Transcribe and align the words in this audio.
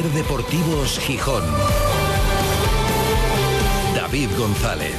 Ser 0.00 0.10
Deportivos 0.12 0.98
Gijón. 1.00 1.44
David 3.94 4.30
González. 4.38 4.94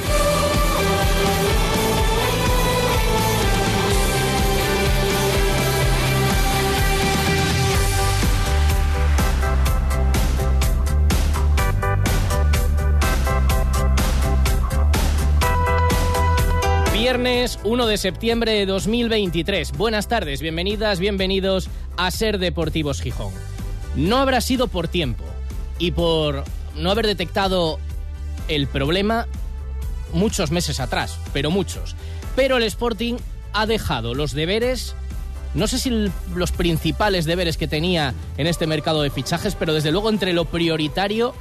Viernes 16.92 17.58
1 17.64 17.86
de 17.86 17.96
septiembre 17.96 18.52
de 18.52 18.66
2023. 18.66 19.72
Buenas 19.72 20.06
tardes, 20.06 20.40
bienvenidas, 20.40 21.00
bienvenidos 21.00 21.68
a 21.96 22.12
Ser 22.12 22.38
Deportivos 22.38 23.00
Gijón. 23.00 23.32
No 23.96 24.18
habrá 24.18 24.40
sido 24.40 24.68
por 24.68 24.88
tiempo 24.88 25.24
y 25.78 25.90
por 25.90 26.44
no 26.76 26.90
haber 26.90 27.06
detectado 27.06 27.78
el 28.48 28.66
problema 28.66 29.26
muchos 30.12 30.50
meses 30.50 30.80
atrás, 30.80 31.18
pero 31.32 31.50
muchos. 31.50 31.94
Pero 32.36 32.56
el 32.56 32.62
Sporting 32.64 33.16
ha 33.52 33.66
dejado 33.66 34.14
los 34.14 34.32
deberes, 34.32 34.94
no 35.54 35.66
sé 35.66 35.78
si 35.78 36.10
los 36.34 36.52
principales 36.52 37.26
deberes 37.26 37.56
que 37.56 37.68
tenía 37.68 38.14
en 38.38 38.46
este 38.46 38.66
mercado 38.66 39.02
de 39.02 39.10
fichajes, 39.10 39.54
pero 39.54 39.74
desde 39.74 39.92
luego 39.92 40.08
entre 40.08 40.32
lo 40.32 40.46
prioritario 40.46 41.34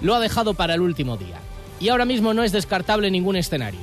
lo 0.00 0.14
ha 0.14 0.20
dejado 0.20 0.54
para 0.54 0.74
el 0.74 0.80
último 0.80 1.16
día. 1.16 1.38
Y 1.80 1.90
ahora 1.90 2.04
mismo 2.04 2.34
no 2.34 2.42
es 2.42 2.52
descartable 2.52 3.10
ningún 3.10 3.36
escenario. 3.36 3.80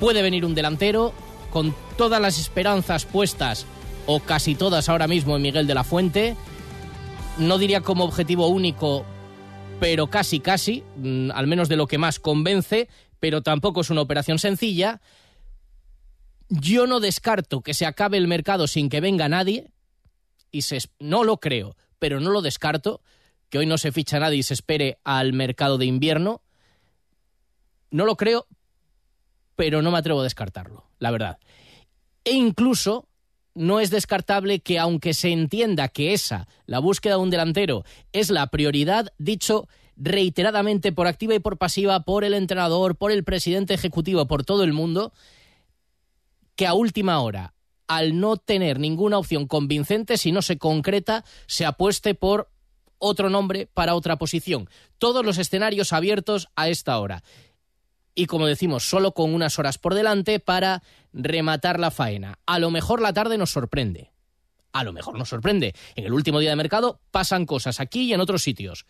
Puede 0.00 0.22
venir 0.22 0.44
un 0.44 0.54
delantero 0.54 1.12
con 1.50 1.74
todas 1.96 2.20
las 2.20 2.38
esperanzas 2.38 3.04
puestas, 3.04 3.66
o 4.06 4.20
casi 4.20 4.54
todas 4.54 4.88
ahora 4.88 5.06
mismo, 5.06 5.36
en 5.36 5.42
Miguel 5.42 5.66
de 5.66 5.74
la 5.74 5.84
Fuente. 5.84 6.36
No 7.38 7.58
diría 7.58 7.82
como 7.82 8.04
objetivo 8.04 8.48
único, 8.48 9.04
pero 9.80 10.08
casi, 10.08 10.40
casi, 10.40 10.82
mm, 10.96 11.30
al 11.32 11.46
menos 11.46 11.68
de 11.68 11.76
lo 11.76 11.86
que 11.86 11.98
más 11.98 12.18
convence, 12.18 12.88
pero 13.20 13.42
tampoco 13.42 13.80
es 13.80 13.90
una 13.90 14.00
operación 14.00 14.38
sencilla. 14.38 15.00
Yo 16.48 16.86
no 16.86 17.00
descarto 17.00 17.60
que 17.60 17.74
se 17.74 17.86
acabe 17.86 18.16
el 18.16 18.26
mercado 18.28 18.66
sin 18.66 18.88
que 18.88 19.00
venga 19.00 19.28
nadie, 19.28 19.70
y 20.50 20.62
se, 20.62 20.78
no 20.98 21.24
lo 21.24 21.38
creo, 21.38 21.76
pero 21.98 22.20
no 22.20 22.30
lo 22.30 22.42
descarto, 22.42 23.02
que 23.50 23.58
hoy 23.58 23.66
no 23.66 23.78
se 23.78 23.92
ficha 23.92 24.18
nadie 24.18 24.38
y 24.38 24.42
se 24.42 24.54
espere 24.54 24.98
al 25.04 25.32
mercado 25.32 25.78
de 25.78 25.86
invierno. 25.86 26.42
No 27.90 28.04
lo 28.04 28.16
creo, 28.16 28.46
pero 29.56 29.82
no 29.82 29.90
me 29.90 29.98
atrevo 29.98 30.20
a 30.20 30.24
descartarlo, 30.24 30.90
la 30.98 31.10
verdad. 31.10 31.38
E 32.24 32.32
incluso 32.32 33.07
no 33.58 33.80
es 33.80 33.90
descartable 33.90 34.60
que 34.60 34.78
aunque 34.78 35.14
se 35.14 35.30
entienda 35.30 35.88
que 35.88 36.12
esa, 36.12 36.48
la 36.66 36.78
búsqueda 36.78 37.14
de 37.14 37.22
un 37.22 37.30
delantero, 37.30 37.84
es 38.12 38.30
la 38.30 38.46
prioridad, 38.46 39.12
dicho 39.18 39.68
reiteradamente 39.96 40.92
por 40.92 41.06
activa 41.06 41.34
y 41.34 41.40
por 41.40 41.58
pasiva, 41.58 42.00
por 42.00 42.24
el 42.24 42.34
entrenador, 42.34 42.96
por 42.96 43.10
el 43.10 43.24
presidente 43.24 43.74
ejecutivo, 43.74 44.26
por 44.26 44.44
todo 44.44 44.62
el 44.62 44.72
mundo, 44.72 45.12
que 46.54 46.66
a 46.66 46.74
última 46.74 47.20
hora, 47.20 47.54
al 47.88 48.18
no 48.20 48.36
tener 48.36 48.78
ninguna 48.78 49.18
opción 49.18 49.46
convincente, 49.46 50.16
si 50.16 50.30
no 50.30 50.40
se 50.40 50.58
concreta, 50.58 51.24
se 51.46 51.66
apueste 51.66 52.14
por 52.14 52.50
otro 52.98 53.30
nombre 53.30 53.66
para 53.66 53.94
otra 53.94 54.16
posición. 54.16 54.68
Todos 54.98 55.24
los 55.24 55.38
escenarios 55.38 55.92
abiertos 55.92 56.48
a 56.56 56.68
esta 56.68 56.98
hora 56.98 57.22
y 58.18 58.26
como 58.26 58.48
decimos, 58.48 58.82
solo 58.82 59.12
con 59.12 59.32
unas 59.32 59.60
horas 59.60 59.78
por 59.78 59.94
delante 59.94 60.40
para 60.40 60.82
rematar 61.12 61.78
la 61.78 61.92
faena. 61.92 62.40
A 62.46 62.58
lo 62.58 62.72
mejor 62.72 63.00
la 63.00 63.12
tarde 63.12 63.38
nos 63.38 63.52
sorprende. 63.52 64.10
A 64.72 64.82
lo 64.82 64.92
mejor 64.92 65.16
nos 65.16 65.28
sorprende. 65.28 65.72
En 65.94 66.04
el 66.04 66.12
último 66.12 66.40
día 66.40 66.50
de 66.50 66.56
mercado 66.56 67.00
pasan 67.12 67.46
cosas 67.46 67.78
aquí 67.78 68.06
y 68.06 68.12
en 68.12 68.20
otros 68.20 68.42
sitios. 68.42 68.86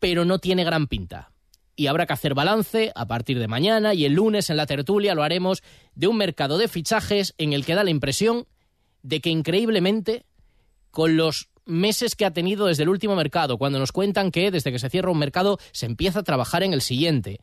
Pero 0.00 0.26
no 0.26 0.38
tiene 0.38 0.64
gran 0.64 0.86
pinta. 0.86 1.32
Y 1.74 1.86
habrá 1.86 2.04
que 2.04 2.12
hacer 2.12 2.34
balance 2.34 2.92
a 2.94 3.06
partir 3.06 3.38
de 3.38 3.48
mañana 3.48 3.94
y 3.94 4.04
el 4.04 4.12
lunes 4.12 4.50
en 4.50 4.58
la 4.58 4.66
tertulia 4.66 5.14
lo 5.14 5.22
haremos 5.22 5.62
de 5.94 6.08
un 6.08 6.18
mercado 6.18 6.58
de 6.58 6.68
fichajes 6.68 7.34
en 7.38 7.54
el 7.54 7.64
que 7.64 7.74
da 7.74 7.84
la 7.84 7.90
impresión 7.90 8.46
de 9.00 9.22
que 9.22 9.30
increíblemente 9.30 10.26
con 10.90 11.16
los 11.16 11.48
meses 11.64 12.16
que 12.16 12.24
ha 12.24 12.32
tenido 12.32 12.66
desde 12.66 12.82
el 12.82 12.88
último 12.88 13.16
mercado, 13.16 13.58
cuando 13.58 13.78
nos 13.78 13.92
cuentan 13.92 14.30
que 14.30 14.50
desde 14.50 14.72
que 14.72 14.78
se 14.78 14.90
cierra 14.90 15.10
un 15.10 15.18
mercado 15.18 15.58
se 15.72 15.86
empieza 15.86 16.20
a 16.20 16.24
trabajar 16.24 16.62
en 16.62 16.72
el 16.72 16.82
siguiente, 16.82 17.40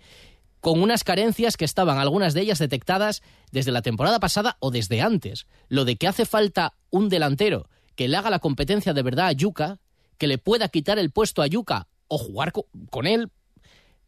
con 0.62 0.82
unas 0.82 1.04
carencias 1.04 1.58
que 1.58 1.66
estaban 1.66 1.98
algunas 1.98 2.34
de 2.34 2.42
ellas 2.42 2.60
detectadas 2.60 3.22
desde 3.52 3.72
la 3.72 3.82
temporada 3.82 4.20
pasada 4.20 4.58
o 4.60 4.72
desde 4.72 5.02
antes. 5.02 5.48
Lo 5.70 5.86
de 5.86 5.96
que 5.96 6.08
hace 6.08 6.26
falta 6.26 6.74
un 6.90 7.10
delantero 7.10 7.70
que 7.96 8.08
le 8.08 8.18
haga 8.18 8.30
la 8.30 8.40
competencia 8.40 8.94
de 8.94 9.04
verdad 9.04 9.28
a 9.28 9.32
Yuca, 9.32 9.80
que 10.18 10.28
le 10.28 10.38
pueda 10.38 10.70
quitar 10.70 11.00
el 11.00 11.12
puesto 11.12 11.42
a 11.42 11.48
Yuca 11.48 11.88
o 12.08 12.18
jugar 12.18 12.52
con 12.90 13.08
él, 13.08 13.32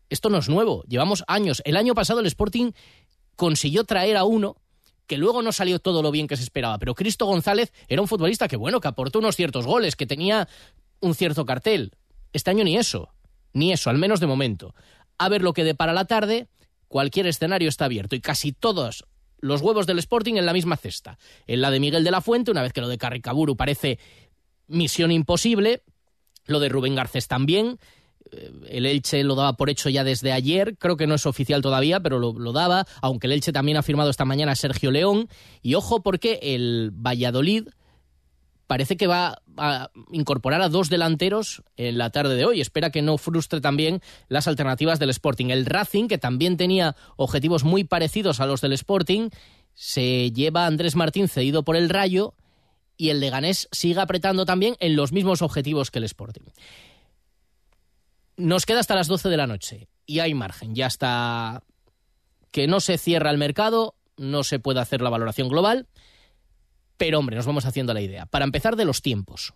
esto 0.09 0.29
no 0.29 0.39
es 0.39 0.49
nuevo, 0.49 0.83
llevamos 0.89 1.23
años. 1.27 1.61
El 1.63 1.77
año 1.77 1.95
pasado 1.95 2.19
el 2.19 2.25
Sporting 2.25 2.71
consiguió 3.37 3.85
traer 3.85 4.17
a 4.17 4.25
uno 4.25 4.57
que 5.11 5.17
luego 5.17 5.41
no 5.41 5.51
salió 5.51 5.79
todo 5.79 6.01
lo 6.01 6.09
bien 6.09 6.25
que 6.25 6.37
se 6.37 6.43
esperaba, 6.43 6.79
pero 6.79 6.95
Cristo 6.95 7.25
González 7.25 7.73
era 7.89 8.01
un 8.01 8.07
futbolista 8.07 8.47
que, 8.47 8.55
bueno, 8.55 8.79
que 8.79 8.87
aportó 8.87 9.19
unos 9.19 9.35
ciertos 9.35 9.65
goles, 9.65 9.97
que 9.97 10.05
tenía 10.05 10.47
un 11.01 11.15
cierto 11.15 11.45
cartel. 11.45 11.91
Este 12.31 12.49
año 12.49 12.63
ni 12.63 12.77
eso, 12.77 13.09
ni 13.51 13.73
eso, 13.73 13.89
al 13.89 13.97
menos 13.97 14.21
de 14.21 14.27
momento. 14.27 14.73
A 15.17 15.27
ver 15.27 15.41
lo 15.41 15.51
que 15.51 15.65
de 15.65 15.75
para 15.75 15.91
la 15.91 16.05
tarde, 16.05 16.47
cualquier 16.87 17.27
escenario 17.27 17.67
está 17.67 17.83
abierto 17.83 18.15
y 18.15 18.21
casi 18.21 18.53
todos 18.53 19.03
los 19.41 19.59
huevos 19.59 19.85
del 19.85 19.99
Sporting 19.99 20.35
en 20.35 20.45
la 20.45 20.53
misma 20.53 20.77
cesta. 20.77 21.17
En 21.45 21.59
la 21.59 21.71
de 21.71 21.81
Miguel 21.81 22.05
de 22.05 22.11
la 22.11 22.21
Fuente, 22.21 22.49
una 22.49 22.61
vez 22.61 22.71
que 22.71 22.79
lo 22.79 22.87
de 22.87 22.97
Carricaburu 22.97 23.57
parece 23.57 23.99
misión 24.67 25.11
imposible, 25.11 25.83
lo 26.45 26.61
de 26.61 26.69
Rubén 26.69 26.95
Garcés 26.95 27.27
también, 27.27 27.79
el 28.67 28.85
Elche 28.85 29.23
lo 29.23 29.35
daba 29.35 29.57
por 29.57 29.69
hecho 29.69 29.89
ya 29.89 30.03
desde 30.03 30.31
ayer, 30.31 30.77
creo 30.77 30.97
que 30.97 31.07
no 31.07 31.15
es 31.15 31.25
oficial 31.25 31.61
todavía, 31.61 31.99
pero 31.99 32.19
lo, 32.19 32.51
daba, 32.53 32.85
aunque 33.01 33.27
el 33.27 33.33
Elche 33.33 33.51
también 33.51 33.77
ha 33.77 33.83
firmado 33.83 34.09
esta 34.09 34.25
mañana 34.25 34.53
a 34.53 34.55
Sergio 34.55 34.91
León. 34.91 35.27
Y 35.61 35.75
ojo 35.75 36.01
porque 36.01 36.39
el 36.41 36.91
Valladolid 36.93 37.67
parece 38.67 38.95
que 38.95 39.07
va 39.07 39.41
a 39.57 39.91
incorporar 40.11 40.61
a 40.61 40.69
dos 40.69 40.89
delanteros 40.89 41.61
en 41.75 41.97
la 41.97 42.09
tarde 42.09 42.35
de 42.35 42.45
hoy. 42.45 42.61
Espera 42.61 42.89
que 42.89 43.01
no 43.01 43.17
frustre 43.17 43.59
también 43.59 44.01
las 44.29 44.47
alternativas 44.47 44.97
del 44.97 45.09
Sporting. 45.09 45.47
El 45.47 45.65
Racing, 45.65 46.07
que 46.07 46.17
también 46.17 46.55
tenía 46.55 46.95
objetivos 47.17 47.65
muy 47.65 47.83
parecidos 47.83 48.39
a 48.39 48.45
los 48.45 48.61
del 48.61 48.71
Sporting, 48.71 49.29
se 49.73 50.31
lleva 50.31 50.63
a 50.63 50.67
Andrés 50.67 50.95
Martín 50.95 51.27
cedido 51.27 51.63
por 51.63 51.75
el 51.75 51.89
Rayo 51.89 52.33
y 52.95 53.09
el 53.09 53.19
Leganés 53.19 53.67
sigue 53.71 53.99
apretando 53.99 54.45
también 54.45 54.75
en 54.79 54.95
los 54.95 55.11
mismos 55.11 55.41
objetivos 55.41 55.91
que 55.91 55.99
el 55.99 56.05
Sporting. 56.05 56.43
Nos 58.37 58.65
queda 58.65 58.79
hasta 58.79 58.95
las 58.95 59.07
12 59.07 59.29
de 59.29 59.37
la 59.37 59.47
noche 59.47 59.87
y 60.05 60.19
hay 60.19 60.33
margen. 60.33 60.75
Ya 60.75 60.87
está 60.87 61.63
que 62.51 62.67
no 62.67 62.79
se 62.79 62.97
cierra 62.97 63.31
el 63.31 63.37
mercado, 63.37 63.95
no 64.17 64.43
se 64.43 64.59
puede 64.59 64.79
hacer 64.79 65.01
la 65.01 65.09
valoración 65.09 65.47
global, 65.47 65.87
pero 66.97 67.19
hombre, 67.19 67.35
nos 67.35 67.45
vamos 67.45 67.65
haciendo 67.65 67.93
la 67.93 68.01
idea. 68.01 68.25
Para 68.25 68.45
empezar, 68.45 68.75
de 68.75 68.85
los 68.85 69.01
tiempos. 69.01 69.53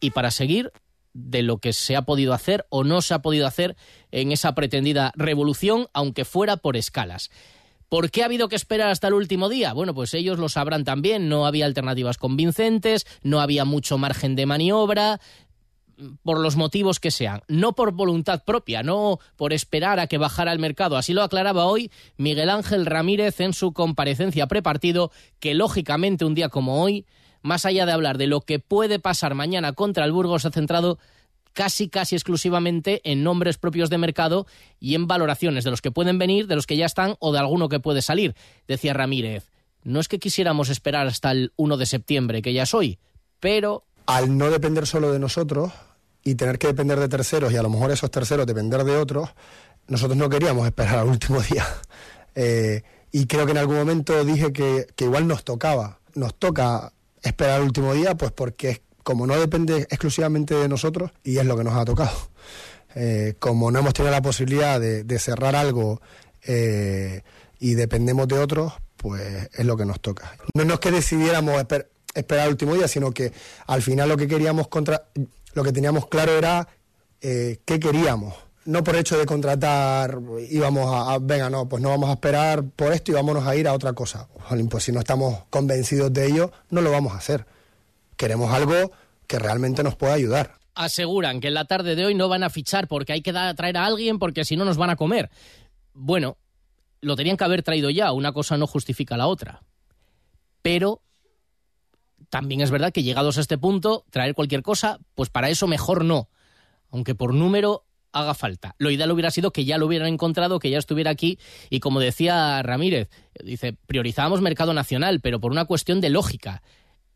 Y 0.00 0.10
para 0.10 0.30
seguir 0.30 0.72
de 1.14 1.42
lo 1.42 1.58
que 1.58 1.72
se 1.72 1.96
ha 1.96 2.02
podido 2.02 2.34
hacer 2.34 2.66
o 2.68 2.84
no 2.84 3.00
se 3.00 3.14
ha 3.14 3.22
podido 3.22 3.46
hacer 3.46 3.76
en 4.10 4.32
esa 4.32 4.54
pretendida 4.54 5.12
revolución, 5.14 5.86
aunque 5.92 6.24
fuera 6.24 6.56
por 6.56 6.76
escalas. 6.76 7.30
¿Por 7.88 8.10
qué 8.10 8.22
ha 8.22 8.26
habido 8.26 8.48
que 8.48 8.56
esperar 8.56 8.88
hasta 8.88 9.06
el 9.06 9.14
último 9.14 9.48
día? 9.48 9.72
Bueno, 9.72 9.94
pues 9.94 10.14
ellos 10.14 10.38
lo 10.38 10.48
sabrán 10.48 10.84
también, 10.84 11.28
no 11.28 11.46
había 11.46 11.64
alternativas 11.64 12.18
convincentes, 12.18 13.06
no 13.22 13.40
había 13.40 13.64
mucho 13.64 13.98
margen 13.98 14.34
de 14.34 14.46
maniobra, 14.46 15.20
por 16.22 16.40
los 16.40 16.56
motivos 16.56 17.00
que 17.00 17.10
sean, 17.10 17.42
no 17.48 17.74
por 17.74 17.92
voluntad 17.92 18.44
propia, 18.44 18.82
no 18.82 19.18
por 19.36 19.52
esperar 19.52 20.00
a 20.00 20.06
que 20.06 20.18
bajara 20.18 20.52
el 20.52 20.58
mercado. 20.58 20.96
Así 20.96 21.12
lo 21.12 21.22
aclaraba 21.22 21.66
hoy 21.66 21.90
Miguel 22.16 22.50
Ángel 22.50 22.86
Ramírez 22.86 23.40
en 23.40 23.52
su 23.52 23.72
comparecencia 23.72 24.46
prepartido, 24.46 25.10
que 25.40 25.54
lógicamente 25.54 26.24
un 26.24 26.34
día 26.34 26.48
como 26.48 26.82
hoy, 26.82 27.06
más 27.42 27.66
allá 27.66 27.86
de 27.86 27.92
hablar 27.92 28.18
de 28.18 28.26
lo 28.26 28.40
que 28.40 28.58
puede 28.58 28.98
pasar 28.98 29.34
mañana 29.34 29.72
contra 29.72 30.04
el 30.04 30.12
Burgos, 30.12 30.44
ha 30.44 30.50
centrado 30.50 30.98
casi 31.52 31.88
casi 31.88 32.16
exclusivamente 32.16 33.00
en 33.04 33.22
nombres 33.22 33.58
propios 33.58 33.88
de 33.88 33.98
mercado 33.98 34.46
y 34.80 34.94
en 34.94 35.06
valoraciones 35.06 35.64
de 35.64 35.70
los 35.70 35.80
que 35.80 35.92
pueden 35.92 36.18
venir, 36.18 36.46
de 36.46 36.56
los 36.56 36.66
que 36.66 36.76
ya 36.76 36.86
están 36.86 37.16
o 37.20 37.32
de 37.32 37.38
alguno 37.38 37.68
que 37.68 37.80
puede 37.80 38.02
salir. 38.02 38.34
Decía 38.66 38.92
Ramírez, 38.92 39.48
no 39.84 40.00
es 40.00 40.08
que 40.08 40.18
quisiéramos 40.18 40.68
esperar 40.68 41.06
hasta 41.06 41.30
el 41.30 41.52
1 41.56 41.76
de 41.76 41.86
septiembre, 41.86 42.42
que 42.42 42.52
ya 42.52 42.64
es 42.64 42.74
hoy, 42.74 42.98
pero 43.38 43.84
al 44.06 44.36
no 44.36 44.50
depender 44.50 44.86
solo 44.86 45.12
de 45.12 45.18
nosotros 45.18 45.72
y 46.22 46.34
tener 46.34 46.58
que 46.58 46.68
depender 46.68 46.98
de 46.98 47.08
terceros 47.08 47.52
y 47.52 47.56
a 47.56 47.62
lo 47.62 47.70
mejor 47.70 47.90
esos 47.90 48.10
terceros 48.10 48.46
depender 48.46 48.84
de 48.84 48.96
otros, 48.96 49.30
nosotros 49.86 50.16
no 50.16 50.28
queríamos 50.28 50.66
esperar 50.66 50.98
al 50.98 51.08
último 51.08 51.40
día. 51.50 51.66
Eh, 52.34 52.82
y 53.12 53.26
creo 53.26 53.44
que 53.46 53.52
en 53.52 53.58
algún 53.58 53.76
momento 53.76 54.24
dije 54.24 54.52
que, 54.52 54.86
igual 54.98 55.28
nos 55.28 55.44
tocaba, 55.44 56.00
nos 56.14 56.34
toca 56.34 56.92
esperar 57.22 57.60
al 57.60 57.62
último 57.62 57.94
día, 57.94 58.16
pues 58.16 58.32
porque 58.32 58.82
como 59.02 59.26
no 59.26 59.38
depende 59.38 59.82
exclusivamente 59.82 60.54
de 60.54 60.68
nosotros 60.68 61.12
y 61.22 61.36
es 61.36 61.44
lo 61.44 61.56
que 61.56 61.64
nos 61.64 61.74
ha 61.74 61.84
tocado. 61.84 62.16
Eh, 62.96 63.34
como 63.38 63.70
no 63.70 63.80
hemos 63.80 63.92
tenido 63.92 64.12
la 64.12 64.22
posibilidad 64.22 64.80
de, 64.80 65.18
cerrar 65.18 65.54
algo 65.54 66.00
eh, 66.42 67.22
y 67.58 67.74
dependemos 67.74 68.26
de 68.28 68.38
otros, 68.38 68.72
pues 68.96 69.48
es 69.52 69.66
lo 69.66 69.76
que 69.76 69.84
nos 69.84 70.00
toca. 70.00 70.36
No, 70.54 70.74
es 70.74 70.80
que 70.80 70.90
decidiéramos 70.90 71.60
esperar 72.14 72.46
el 72.46 72.52
último 72.52 72.74
día, 72.74 72.88
sino 72.88 73.12
que 73.12 73.32
al 73.66 73.82
final 73.82 74.08
lo 74.08 74.16
que 74.16 74.28
queríamos 74.28 74.68
contra, 74.68 75.08
lo 75.52 75.62
que 75.62 75.72
teníamos 75.72 76.06
claro 76.06 76.32
era 76.32 76.68
eh, 77.20 77.60
qué 77.64 77.80
queríamos. 77.80 78.34
No 78.64 78.82
por 78.82 78.96
hecho 78.96 79.18
de 79.18 79.26
contratar 79.26 80.18
íbamos 80.48 80.86
a, 80.90 81.18
venga, 81.18 81.50
no, 81.50 81.68
pues 81.68 81.82
no 81.82 81.90
vamos 81.90 82.08
a 82.08 82.14
esperar 82.14 82.64
por 82.64 82.92
esto 82.92 83.12
y 83.12 83.14
vámonos 83.14 83.46
a 83.46 83.54
ir 83.56 83.68
a 83.68 83.74
otra 83.74 83.92
cosa. 83.92 84.28
Pues 84.70 84.84
si 84.84 84.92
no 84.92 85.00
estamos 85.00 85.40
convencidos 85.50 86.12
de 86.12 86.26
ello, 86.26 86.50
no 86.70 86.80
lo 86.80 86.90
vamos 86.90 87.12
a 87.12 87.18
hacer. 87.18 87.44
Queremos 88.16 88.50
algo 88.52 88.92
que 89.26 89.38
realmente 89.38 89.82
nos 89.82 89.96
pueda 89.96 90.14
ayudar 90.14 90.54
aseguran 90.74 91.40
que 91.40 91.48
en 91.48 91.54
la 91.54 91.64
tarde 91.64 91.94
de 91.94 92.04
hoy 92.04 92.14
no 92.14 92.28
van 92.28 92.42
a 92.42 92.50
fichar 92.50 92.88
porque 92.88 93.12
hay 93.12 93.22
que 93.22 93.32
traer 93.32 93.76
a 93.76 93.86
alguien 93.86 94.18
porque 94.18 94.44
si 94.44 94.56
no 94.56 94.64
nos 94.64 94.76
van 94.76 94.90
a 94.90 94.96
comer. 94.96 95.30
Bueno, 95.92 96.36
lo 97.00 97.16
tenían 97.16 97.36
que 97.36 97.44
haber 97.44 97.62
traído 97.62 97.90
ya, 97.90 98.12
una 98.12 98.32
cosa 98.32 98.56
no 98.56 98.66
justifica 98.66 99.16
la 99.16 99.26
otra. 99.26 99.62
Pero 100.62 101.02
también 102.34 102.62
es 102.62 102.72
verdad 102.72 102.92
que 102.92 103.04
llegados 103.04 103.38
a 103.38 103.42
este 103.42 103.58
punto, 103.58 104.04
traer 104.10 104.34
cualquier 104.34 104.62
cosa, 104.62 104.98
pues 105.14 105.30
para 105.30 105.50
eso 105.50 105.68
mejor 105.68 106.04
no. 106.04 106.28
Aunque 106.90 107.14
por 107.14 107.32
número 107.32 107.84
haga 108.10 108.34
falta. 108.34 108.74
Lo 108.78 108.90
ideal 108.90 109.12
hubiera 109.12 109.30
sido 109.30 109.52
que 109.52 109.64
ya 109.64 109.78
lo 109.78 109.86
hubieran 109.86 110.08
encontrado, 110.08 110.58
que 110.58 110.68
ya 110.68 110.78
estuviera 110.78 111.12
aquí 111.12 111.38
y 111.70 111.78
como 111.78 112.00
decía 112.00 112.60
Ramírez, 112.64 113.08
dice, 113.40 113.76
priorizábamos 113.86 114.40
mercado 114.40 114.74
nacional, 114.74 115.20
pero 115.20 115.38
por 115.38 115.52
una 115.52 115.66
cuestión 115.66 116.00
de 116.00 116.10
lógica. 116.10 116.64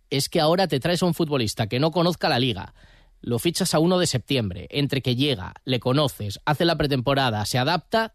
Es 0.08 0.28
que 0.28 0.40
ahora 0.40 0.68
te 0.68 0.78
traes 0.78 1.02
a 1.02 1.06
un 1.06 1.14
futbolista 1.14 1.66
que 1.66 1.80
no 1.80 1.90
conozca 1.90 2.28
la 2.28 2.38
liga, 2.38 2.72
lo 3.20 3.40
fichas 3.40 3.74
a 3.74 3.80
1 3.80 3.98
de 3.98 4.06
septiembre, 4.06 4.68
entre 4.70 5.02
que 5.02 5.16
llega, 5.16 5.52
le 5.64 5.80
conoces, 5.80 6.38
hace 6.44 6.64
la 6.64 6.76
pretemporada, 6.76 7.44
se 7.44 7.58
adapta, 7.58 8.14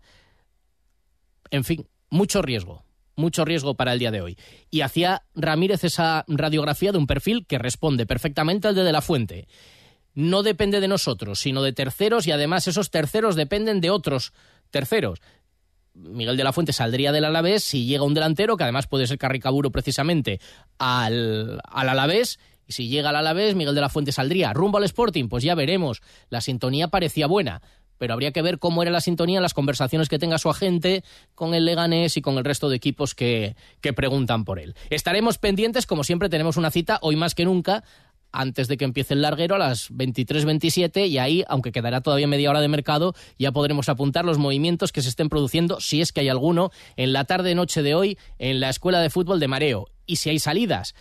en 1.51 1.65
fin, 1.65 1.85
mucho 2.09 2.41
riesgo, 2.41 2.85
mucho 3.15 3.45
riesgo 3.45 3.75
para 3.75 3.93
el 3.93 3.99
día 3.99 4.11
de 4.11 4.21
hoy. 4.21 4.37
Y 4.69 4.81
hacía 4.81 5.23
Ramírez 5.35 5.83
esa 5.83 6.25
radiografía 6.27 6.91
de 6.91 6.97
un 6.97 7.07
perfil 7.07 7.45
que 7.47 7.59
responde 7.59 8.05
perfectamente 8.05 8.67
al 8.67 8.75
de 8.75 8.83
De 8.83 8.91
La 8.91 9.01
Fuente. 9.01 9.47
No 10.13 10.43
depende 10.43 10.79
de 10.79 10.87
nosotros, 10.87 11.39
sino 11.39 11.63
de 11.63 11.73
terceros 11.73 12.27
y 12.27 12.31
además 12.31 12.67
esos 12.67 12.91
terceros 12.91 13.35
dependen 13.35 13.81
de 13.81 13.89
otros 13.89 14.33
terceros. 14.69 15.19
Miguel 15.95 16.37
de 16.37 16.43
la 16.43 16.53
Fuente 16.53 16.73
saldría 16.73 17.11
del 17.11 17.25
Alavés 17.25 17.63
si 17.63 17.85
llega 17.85 18.03
un 18.03 18.13
delantero, 18.13 18.57
que 18.57 18.63
además 18.63 18.87
puede 18.87 19.07
ser 19.07 19.17
Carricaburo 19.17 19.71
precisamente, 19.71 20.39
al, 20.77 21.61
al 21.63 21.89
Alavés 21.89 22.39
y 22.65 22.73
si 22.73 22.87
llega 22.87 23.09
al 23.09 23.17
Alavés, 23.17 23.55
Miguel 23.55 23.75
de 23.75 23.81
la 23.81 23.89
Fuente 23.89 24.11
saldría. 24.11 24.53
Rumbo 24.53 24.77
al 24.77 24.85
Sporting, 24.85 25.27
pues 25.27 25.43
ya 25.43 25.55
veremos. 25.55 26.01
La 26.29 26.41
sintonía 26.41 26.87
parecía 26.87 27.27
buena, 27.27 27.61
pero 27.97 28.13
habría 28.13 28.31
que 28.31 28.41
ver 28.41 28.59
cómo 28.59 28.81
era 28.81 28.91
la 28.91 29.01
sintonía 29.01 29.37
en 29.37 29.43
las 29.43 29.53
conversaciones 29.53 30.09
que 30.09 30.19
tenga 30.19 30.37
su 30.37 30.49
agente 30.49 31.03
con 31.35 31.53
el 31.53 31.65
Leganés 31.65 32.17
y 32.17 32.21
con 32.21 32.37
el 32.37 32.43
resto 32.43 32.69
de 32.69 32.75
equipos 32.75 33.15
que, 33.15 33.55
que 33.81 33.93
preguntan 33.93 34.45
por 34.45 34.59
él. 34.59 34.75
Estaremos 34.89 35.37
pendientes, 35.37 35.85
como 35.85 36.03
siempre 36.03 36.29
tenemos 36.29 36.57
una 36.57 36.71
cita, 36.71 36.99
hoy 37.01 37.15
más 37.15 37.35
que 37.35 37.45
nunca, 37.45 37.83
antes 38.33 38.67
de 38.67 38.77
que 38.77 38.83
empiece 38.83 39.13
el 39.13 39.21
larguero 39.21 39.55
a 39.55 39.59
las 39.59 39.91
23.27 39.91 41.07
y 41.07 41.19
ahí, 41.19 41.43
aunque 41.47 41.71
quedará 41.71 42.01
todavía 42.01 42.27
media 42.27 42.49
hora 42.49 42.59
de 42.59 42.67
mercado, 42.67 43.13
ya 43.37 43.51
podremos 43.51 43.87
apuntar 43.87 44.25
los 44.25 44.39
movimientos 44.39 44.91
que 44.91 45.01
se 45.01 45.09
estén 45.09 45.29
produciendo, 45.29 45.79
si 45.79 46.01
es 46.01 46.11
que 46.11 46.21
hay 46.21 46.29
alguno, 46.29 46.71
en 46.97 47.13
la 47.13 47.25
tarde-noche 47.25 47.83
de 47.83 47.95
hoy 47.95 48.17
en 48.39 48.59
la 48.59 48.69
Escuela 48.69 48.99
de 48.99 49.11
Fútbol 49.11 49.39
de 49.39 49.47
Mareo. 49.47 49.87
Y 50.05 50.17
si 50.17 50.31
hay 50.31 50.39
salidas, 50.39 50.95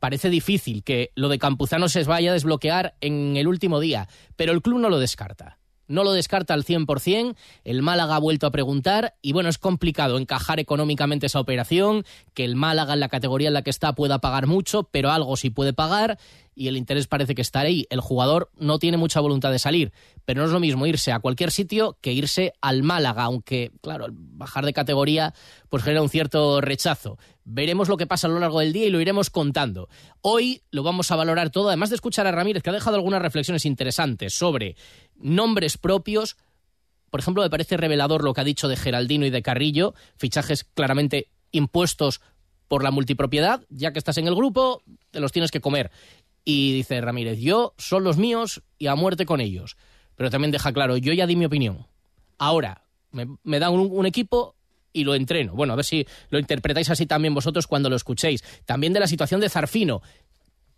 parece 0.00 0.30
difícil 0.30 0.82
que 0.82 1.12
lo 1.14 1.28
de 1.28 1.38
Campuzano 1.38 1.88
se 1.88 2.02
vaya 2.04 2.30
a 2.30 2.34
desbloquear 2.34 2.94
en 3.00 3.36
el 3.36 3.46
último 3.46 3.78
día, 3.78 4.08
pero 4.36 4.52
el 4.52 4.62
club 4.62 4.80
no 4.80 4.88
lo 4.88 4.98
descarta. 4.98 5.59
No 5.90 6.04
lo 6.04 6.12
descarta 6.12 6.54
al 6.54 6.64
100%, 6.64 7.34
el 7.64 7.82
Málaga 7.82 8.14
ha 8.14 8.20
vuelto 8.20 8.46
a 8.46 8.52
preguntar 8.52 9.16
y 9.22 9.32
bueno, 9.32 9.48
es 9.48 9.58
complicado 9.58 10.18
encajar 10.18 10.60
económicamente 10.60 11.26
esa 11.26 11.40
operación, 11.40 12.04
que 12.32 12.44
el 12.44 12.54
Málaga 12.54 12.94
en 12.94 13.00
la 13.00 13.08
categoría 13.08 13.48
en 13.48 13.54
la 13.54 13.62
que 13.62 13.70
está 13.70 13.92
pueda 13.96 14.20
pagar 14.20 14.46
mucho, 14.46 14.84
pero 14.84 15.10
algo 15.10 15.36
sí 15.36 15.50
puede 15.50 15.72
pagar 15.72 16.16
y 16.60 16.68
el 16.68 16.76
interés 16.76 17.06
parece 17.06 17.34
que 17.34 17.40
está 17.40 17.60
ahí. 17.60 17.86
El 17.88 18.02
jugador 18.02 18.50
no 18.58 18.78
tiene 18.78 18.98
mucha 18.98 19.18
voluntad 19.20 19.50
de 19.50 19.58
salir, 19.58 19.94
pero 20.26 20.42
no 20.42 20.46
es 20.46 20.52
lo 20.52 20.60
mismo 20.60 20.86
irse 20.86 21.10
a 21.10 21.18
cualquier 21.18 21.52
sitio 21.52 21.96
que 22.02 22.12
irse 22.12 22.52
al 22.60 22.82
Málaga, 22.82 23.22
aunque, 23.22 23.72
claro, 23.80 24.08
bajar 24.10 24.66
de 24.66 24.74
categoría 24.74 25.32
pues 25.70 25.82
genera 25.82 26.02
un 26.02 26.10
cierto 26.10 26.60
rechazo. 26.60 27.16
Veremos 27.44 27.88
lo 27.88 27.96
que 27.96 28.06
pasa 28.06 28.26
a 28.26 28.30
lo 28.30 28.38
largo 28.38 28.60
del 28.60 28.74
día 28.74 28.84
y 28.84 28.90
lo 28.90 29.00
iremos 29.00 29.30
contando. 29.30 29.88
Hoy 30.20 30.60
lo 30.70 30.82
vamos 30.82 31.10
a 31.10 31.16
valorar 31.16 31.48
todo, 31.48 31.68
además 31.68 31.88
de 31.88 31.94
escuchar 31.94 32.26
a 32.26 32.30
Ramírez, 32.30 32.62
que 32.62 32.68
ha 32.68 32.74
dejado 32.74 32.96
algunas 32.96 33.22
reflexiones 33.22 33.64
interesantes 33.64 34.34
sobre 34.34 34.76
nombres 35.16 35.78
propios. 35.78 36.36
Por 37.08 37.20
ejemplo, 37.20 37.42
me 37.42 37.48
parece 37.48 37.78
revelador 37.78 38.22
lo 38.22 38.34
que 38.34 38.42
ha 38.42 38.44
dicho 38.44 38.68
de 38.68 38.76
Geraldino 38.76 39.24
y 39.24 39.30
de 39.30 39.40
Carrillo, 39.40 39.94
fichajes 40.18 40.64
claramente 40.64 41.30
impuestos 41.52 42.20
por 42.70 42.84
la 42.84 42.92
multipropiedad, 42.92 43.64
ya 43.68 43.92
que 43.92 43.98
estás 43.98 44.18
en 44.18 44.28
el 44.28 44.36
grupo, 44.36 44.84
te 45.10 45.18
los 45.18 45.32
tienes 45.32 45.50
que 45.50 45.60
comer. 45.60 45.90
Y 46.52 46.72
dice 46.72 47.00
Ramírez, 47.00 47.38
yo 47.38 47.74
son 47.78 48.02
los 48.02 48.16
míos 48.16 48.60
y 48.76 48.88
a 48.88 48.96
muerte 48.96 49.24
con 49.24 49.40
ellos. 49.40 49.76
Pero 50.16 50.30
también 50.30 50.50
deja 50.50 50.72
claro, 50.72 50.96
yo 50.96 51.12
ya 51.12 51.28
di 51.28 51.36
mi 51.36 51.44
opinión. 51.44 51.86
Ahora, 52.38 52.82
me, 53.12 53.60
dan 53.60 53.72
un, 53.72 54.04
equipo 54.04 54.56
y 54.92 55.04
lo 55.04 55.14
entreno. 55.14 55.54
Bueno, 55.54 55.74
a 55.74 55.76
ver 55.76 55.84
si 55.84 56.04
lo 56.28 56.40
interpretáis 56.40 56.90
así 56.90 57.06
también 57.06 57.34
vosotros 57.34 57.68
cuando 57.68 57.88
lo 57.88 57.94
escuchéis. 57.94 58.42
También 58.64 58.92
de 58.92 58.98
la 58.98 59.06
situación 59.06 59.40
de 59.40 59.48
Zarfino, 59.48 60.02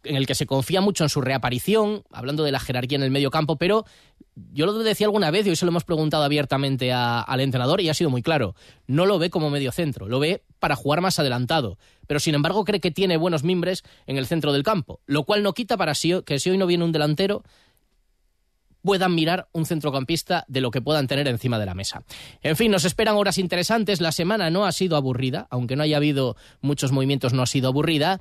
en 0.04 0.16
el 0.16 0.26
que 0.26 0.34
se 0.34 0.44
confía 0.44 0.82
mucho 0.82 1.04
en 1.04 1.08
su 1.08 1.22
reaparición, 1.22 2.04
hablando 2.10 2.44
de 2.44 2.52
la 2.52 2.60
jerarquía 2.60 2.96
en 2.96 3.04
el 3.04 3.10
medio 3.10 3.30
campo, 3.30 3.56
pero 3.56 3.86
yo 4.34 4.66
lo 4.66 4.72
decía 4.78 5.06
alguna 5.06 5.30
vez 5.30 5.46
y 5.46 5.50
hoy 5.50 5.56
se 5.56 5.64
lo 5.64 5.70
hemos 5.70 5.84
preguntado 5.84 6.24
abiertamente 6.24 6.92
al 6.92 7.40
entrenador 7.40 7.80
y 7.80 7.88
ha 7.88 7.94
sido 7.94 8.10
muy 8.10 8.22
claro. 8.22 8.54
No 8.86 9.06
lo 9.06 9.18
ve 9.18 9.30
como 9.30 9.50
medio 9.50 9.72
centro, 9.72 10.08
lo 10.08 10.20
ve 10.20 10.42
para 10.58 10.76
jugar 10.76 11.00
más 11.00 11.18
adelantado. 11.18 11.78
Pero 12.06 12.20
sin 12.20 12.34
embargo 12.34 12.64
cree 12.64 12.80
que 12.80 12.90
tiene 12.90 13.16
buenos 13.16 13.44
mimbres 13.44 13.82
en 14.06 14.16
el 14.16 14.26
centro 14.26 14.52
del 14.52 14.62
campo, 14.62 15.00
lo 15.06 15.24
cual 15.24 15.42
no 15.42 15.52
quita 15.52 15.76
para 15.76 15.92
que 15.92 16.38
si 16.38 16.50
hoy 16.50 16.58
no 16.58 16.66
viene 16.66 16.84
un 16.84 16.92
delantero 16.92 17.42
puedan 18.82 19.14
mirar 19.14 19.48
un 19.52 19.64
centrocampista 19.64 20.44
de 20.48 20.60
lo 20.60 20.70
que 20.70 20.82
puedan 20.82 21.06
tener 21.06 21.28
encima 21.28 21.58
de 21.58 21.66
la 21.66 21.74
mesa. 21.74 22.02
En 22.42 22.56
fin, 22.56 22.70
nos 22.70 22.84
esperan 22.84 23.16
horas 23.16 23.38
interesantes. 23.38 24.00
La 24.00 24.12
semana 24.12 24.50
no 24.50 24.66
ha 24.66 24.72
sido 24.72 24.96
aburrida, 24.96 25.46
aunque 25.50 25.76
no 25.76 25.84
haya 25.84 25.98
habido 25.98 26.36
muchos 26.60 26.90
movimientos, 26.90 27.32
no 27.32 27.42
ha 27.42 27.46
sido 27.46 27.68
aburrida 27.68 28.20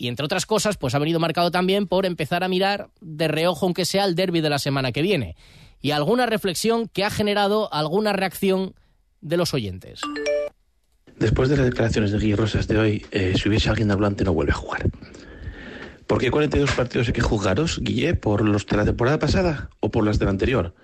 y 0.00 0.08
entre 0.08 0.24
otras 0.24 0.46
cosas, 0.46 0.78
pues 0.78 0.94
ha 0.94 0.98
venido 0.98 1.20
marcado 1.20 1.50
también 1.50 1.86
por 1.86 2.06
empezar 2.06 2.42
a 2.42 2.48
mirar 2.48 2.88
de 3.02 3.28
reojo, 3.28 3.66
aunque 3.66 3.84
sea 3.84 4.06
el 4.06 4.14
derby 4.14 4.40
de 4.40 4.48
la 4.48 4.58
semana 4.58 4.92
que 4.92 5.02
viene. 5.02 5.36
Y 5.82 5.90
alguna 5.90 6.24
reflexión 6.24 6.88
que 6.88 7.04
ha 7.04 7.10
generado 7.10 7.70
alguna 7.70 8.14
reacción 8.14 8.74
de 9.20 9.36
los 9.36 9.52
oyentes. 9.52 10.00
Después 11.18 11.50
de 11.50 11.58
las 11.58 11.66
declaraciones 11.66 12.12
de 12.12 12.18
Guillermo 12.18 12.44
Rosas 12.44 12.66
de 12.66 12.78
hoy, 12.78 13.06
eh, 13.10 13.34
si 13.36 13.50
hubiese 13.50 13.68
alguien 13.68 13.90
hablante 13.90 14.24
no 14.24 14.32
vuelve 14.32 14.52
a 14.52 14.54
jugar. 14.54 14.88
¿Por 16.06 16.18
qué 16.18 16.30
42 16.30 16.72
partidos 16.72 17.08
hay 17.08 17.12
que 17.12 17.20
jugaros, 17.20 17.78
Guille? 17.82 18.14
¿Por 18.14 18.40
los 18.40 18.66
de 18.66 18.78
la 18.78 18.86
temporada 18.86 19.18
pasada 19.18 19.68
o 19.80 19.90
por 19.90 20.06
las 20.06 20.18
de 20.18 20.24
la 20.24 20.30
anterior? 20.30 20.74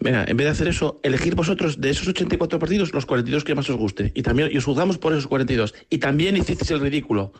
Venga, 0.00 0.24
en 0.26 0.36
vez 0.36 0.46
de 0.46 0.50
hacer 0.50 0.66
eso, 0.66 0.98
elegir 1.04 1.36
vosotros 1.36 1.80
de 1.80 1.90
esos 1.90 2.08
84 2.08 2.58
partidos 2.58 2.92
los 2.92 3.06
42 3.06 3.44
que 3.44 3.54
más 3.54 3.70
os 3.70 3.76
guste. 3.76 4.10
Y 4.16 4.22
también 4.22 4.50
y 4.52 4.58
os 4.58 4.64
juzgamos 4.64 4.98
por 4.98 5.12
esos 5.12 5.28
42. 5.28 5.74
Y 5.90 5.98
también 5.98 6.36
hicisteis 6.36 6.72
el 6.72 6.80
ridículo. 6.80 7.32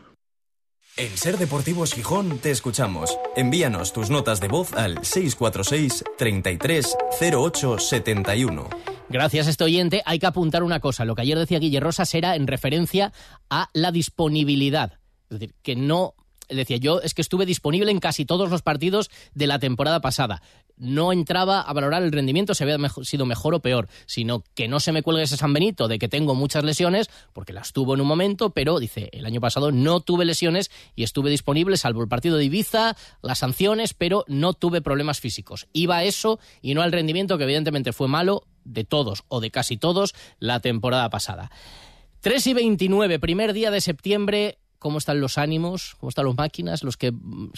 En 0.95 1.17
Ser 1.17 1.39
Deportivos 1.39 1.91
Gijón 1.91 2.37
te 2.37 2.51
escuchamos. 2.51 3.17
Envíanos 3.35 3.93
tus 3.93 4.11
notas 4.11 4.39
de 4.39 4.47
voz 4.47 4.73
al 4.73 5.03
646 5.03 6.03
33 6.19 6.95
08 7.33 7.79
71. 7.79 8.69
Gracias 9.09 9.47
este 9.47 9.63
oyente. 9.63 10.03
Hay 10.05 10.19
que 10.19 10.27
apuntar 10.27 10.61
una 10.61 10.79
cosa. 10.79 11.03
Lo 11.03 11.15
que 11.15 11.23
ayer 11.23 11.39
decía 11.39 11.57
Guille 11.57 11.79
Rosas 11.79 12.13
era 12.13 12.35
en 12.35 12.45
referencia 12.45 13.11
a 13.49 13.69
la 13.73 13.91
disponibilidad. 13.91 14.99
Es 15.31 15.39
decir, 15.39 15.55
que 15.63 15.75
no 15.75 16.13
decía 16.55 16.77
yo 16.77 17.01
es 17.01 17.13
que 17.13 17.21
estuve 17.21 17.45
disponible 17.45 17.91
en 17.91 17.99
casi 17.99 18.25
todos 18.25 18.49
los 18.49 18.61
partidos 18.61 19.09
de 19.33 19.47
la 19.47 19.59
temporada 19.59 20.01
pasada. 20.01 20.41
No 20.77 21.11
entraba 21.13 21.61
a 21.61 21.73
valorar 21.73 22.03
el 22.03 22.11
rendimiento 22.11 22.55
si 22.55 22.63
había 22.63 22.77
sido 23.03 23.25
mejor 23.25 23.53
o 23.53 23.61
peor, 23.61 23.87
sino 24.05 24.43
que 24.55 24.67
no 24.67 24.79
se 24.79 24.91
me 24.91 25.03
cuelgue 25.03 25.23
ese 25.23 25.37
San 25.37 25.53
Benito 25.53 25.87
de 25.87 25.99
que 25.99 26.07
tengo 26.07 26.35
muchas 26.35 26.63
lesiones, 26.63 27.09
porque 27.31 27.53
las 27.53 27.73
tuvo 27.73 27.93
en 27.93 28.01
un 28.01 28.07
momento, 28.07 28.51
pero 28.51 28.79
dice, 28.79 29.09
el 29.13 29.25
año 29.25 29.39
pasado 29.39 29.71
no 29.71 29.99
tuve 30.01 30.25
lesiones 30.25 30.71
y 30.95 31.03
estuve 31.03 31.29
disponible, 31.29 31.77
salvo 31.77 32.01
el 32.01 32.07
partido 32.07 32.37
de 32.37 32.45
Ibiza, 32.45 32.95
las 33.21 33.39
sanciones, 33.39 33.93
pero 33.93 34.25
no 34.27 34.53
tuve 34.53 34.81
problemas 34.81 35.19
físicos. 35.19 35.67
Iba 35.73 35.97
a 35.97 36.03
eso 36.03 36.39
y 36.61 36.73
no 36.73 36.81
al 36.81 36.91
rendimiento 36.91 37.37
que 37.37 37.43
evidentemente 37.43 37.93
fue 37.93 38.07
malo 38.07 38.43
de 38.63 38.83
todos 38.83 39.23
o 39.27 39.41
de 39.41 39.51
casi 39.51 39.77
todos 39.77 40.15
la 40.39 40.59
temporada 40.59 41.09
pasada. 41.09 41.51
3 42.21 42.47
y 42.47 42.53
29, 42.53 43.19
primer 43.19 43.51
día 43.51 43.69
de 43.69 43.81
septiembre, 43.81 44.57
cómo 44.83 44.97
están 44.99 45.21
los 45.21 45.39
ánimos, 45.39 45.95
cómo 45.99 46.09
están 46.09 46.25
las 46.25 46.35
máquinas, 46.35 46.83
los 46.83 46.97
que 46.97 47.11
mm, 47.11 47.49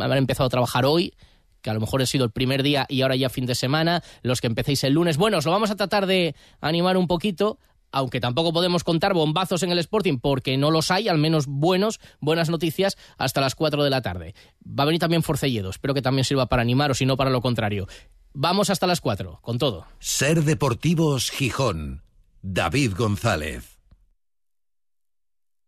habrán 0.00 0.18
empezado 0.18 0.48
a 0.48 0.50
trabajar 0.50 0.84
hoy, 0.84 1.14
que 1.62 1.70
a 1.70 1.74
lo 1.74 1.80
mejor 1.80 2.02
ha 2.02 2.06
sido 2.06 2.24
el 2.24 2.32
primer 2.32 2.64
día 2.64 2.86
y 2.88 3.02
ahora 3.02 3.14
ya 3.14 3.30
fin 3.30 3.46
de 3.46 3.54
semana, 3.54 4.02
los 4.22 4.40
que 4.40 4.48
empecéis 4.48 4.82
el 4.84 4.94
lunes. 4.94 5.16
Bueno, 5.16 5.38
os 5.38 5.46
lo 5.46 5.52
vamos 5.52 5.70
a 5.70 5.76
tratar 5.76 6.06
de 6.06 6.34
animar 6.60 6.96
un 6.96 7.06
poquito, 7.06 7.58
aunque 7.92 8.20
tampoco 8.20 8.52
podemos 8.52 8.82
contar 8.82 9.14
bombazos 9.14 9.62
en 9.62 9.70
el 9.70 9.78
Sporting 9.78 10.18
porque 10.18 10.56
no 10.58 10.72
los 10.72 10.90
hay, 10.90 11.08
al 11.08 11.18
menos 11.18 11.46
buenos, 11.46 12.00
buenas 12.20 12.50
noticias, 12.50 12.98
hasta 13.16 13.40
las 13.40 13.54
4 13.54 13.84
de 13.84 13.90
la 13.90 14.02
tarde. 14.02 14.34
Va 14.66 14.82
a 14.82 14.86
venir 14.86 15.00
también 15.00 15.22
Forcelledo, 15.22 15.70
espero 15.70 15.94
que 15.94 16.02
también 16.02 16.24
sirva 16.24 16.46
para 16.46 16.62
animaros 16.62 17.00
y 17.00 17.06
no 17.06 17.16
para 17.16 17.30
lo 17.30 17.40
contrario. 17.40 17.86
Vamos 18.34 18.70
hasta 18.70 18.88
las 18.88 19.00
4, 19.00 19.38
con 19.40 19.58
todo. 19.58 19.86
Ser 20.00 20.42
Deportivos 20.42 21.30
Gijón. 21.30 22.02
David 22.42 22.94
González. 22.96 23.71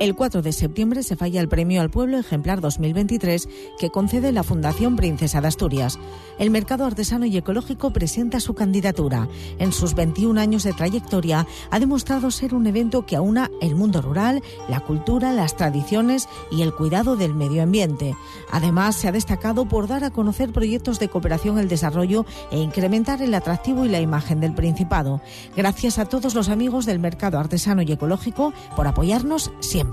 El 0.00 0.14
4 0.14 0.40
de 0.40 0.54
septiembre 0.54 1.02
se 1.02 1.14
falla 1.14 1.42
el 1.42 1.48
Premio 1.50 1.82
al 1.82 1.90
Pueblo 1.90 2.18
Ejemplar 2.18 2.62
2023 2.62 3.46
que 3.78 3.90
concede 3.90 4.32
la 4.32 4.42
Fundación 4.42 4.96
Princesa 4.96 5.42
de 5.42 5.48
Asturias. 5.48 5.98
El 6.38 6.48
mercado 6.48 6.86
artesano 6.86 7.26
y 7.26 7.36
ecológico 7.36 7.92
presenta 7.92 8.40
su 8.40 8.54
candidatura. 8.54 9.28
En 9.58 9.72
sus 9.72 9.94
21 9.94 10.40
años 10.40 10.62
de 10.62 10.72
trayectoria 10.72 11.46
ha 11.70 11.78
demostrado 11.78 12.30
ser 12.30 12.54
un 12.54 12.66
evento 12.66 13.04
que 13.04 13.14
aúna 13.14 13.50
el 13.60 13.74
mundo 13.74 14.00
rural, 14.00 14.42
la 14.70 14.80
cultura, 14.80 15.34
las 15.34 15.54
tradiciones 15.54 16.30
y 16.50 16.62
el 16.62 16.72
cuidado 16.72 17.16
del 17.16 17.34
medio 17.34 17.62
ambiente. 17.62 18.16
Además, 18.50 18.96
se 18.96 19.06
ha 19.06 19.12
destacado 19.12 19.68
por 19.68 19.86
dar 19.86 20.04
a 20.04 20.10
conocer 20.10 20.50
proyectos 20.50 20.98
de 20.98 21.10
cooperación 21.10 21.58
al 21.58 21.68
desarrollo 21.68 22.24
e 22.50 22.58
incrementar 22.58 23.20
el 23.20 23.34
atractivo 23.34 23.84
y 23.84 23.90
la 23.90 24.00
imagen 24.00 24.40
del 24.40 24.54
Principado. 24.54 25.20
Gracias 25.54 25.98
a 25.98 26.06
todos 26.06 26.34
los 26.34 26.48
amigos 26.48 26.86
del 26.86 27.00
mercado 27.00 27.38
artesano 27.38 27.82
y 27.82 27.92
ecológico 27.92 28.54
por 28.74 28.86
apoyarnos 28.86 29.52
siempre. 29.60 29.89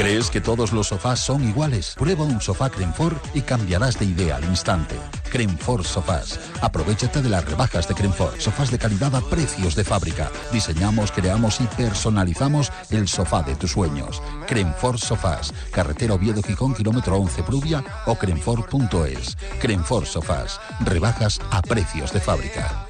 ¿Crees 0.00 0.30
que 0.30 0.40
todos 0.40 0.72
los 0.72 0.88
sofás 0.88 1.20
son 1.20 1.46
iguales? 1.46 1.94
Prueba 1.98 2.24
un 2.24 2.40
sofá 2.40 2.70
Crenfor 2.70 3.20
y 3.34 3.42
cambiarás 3.42 3.98
de 3.98 4.06
idea 4.06 4.36
al 4.36 4.44
instante. 4.44 4.96
Crenfor 5.30 5.84
Sofás. 5.84 6.40
Aprovechate 6.62 7.20
de 7.22 7.28
las 7.28 7.44
rebajas 7.44 7.86
de 7.86 7.94
Crenfor. 7.94 8.32
Sofás 8.40 8.70
de 8.70 8.78
calidad 8.78 9.14
a 9.14 9.20
precios 9.20 9.76
de 9.76 9.84
fábrica. 9.84 10.30
Diseñamos, 10.52 11.12
creamos 11.12 11.60
y 11.60 11.64
personalizamos 11.64 12.72
el 12.90 13.08
sofá 13.08 13.42
de 13.42 13.54
tus 13.56 13.72
sueños. 13.72 14.22
Crenfor 14.46 14.98
Sofás. 14.98 15.52
Carretera 15.70 16.14
Oviedo 16.14 16.42
Gijón, 16.42 16.74
kilómetro 16.74 17.16
11 17.18 17.42
Pruvia 17.42 17.84
o 18.06 18.16
crenfor.es. 18.16 19.36
Crenfor 19.60 20.06
Sofás. 20.06 20.60
Rebajas 20.80 21.40
a 21.50 21.60
precios 21.62 22.12
de 22.12 22.20
fábrica. 22.20 22.89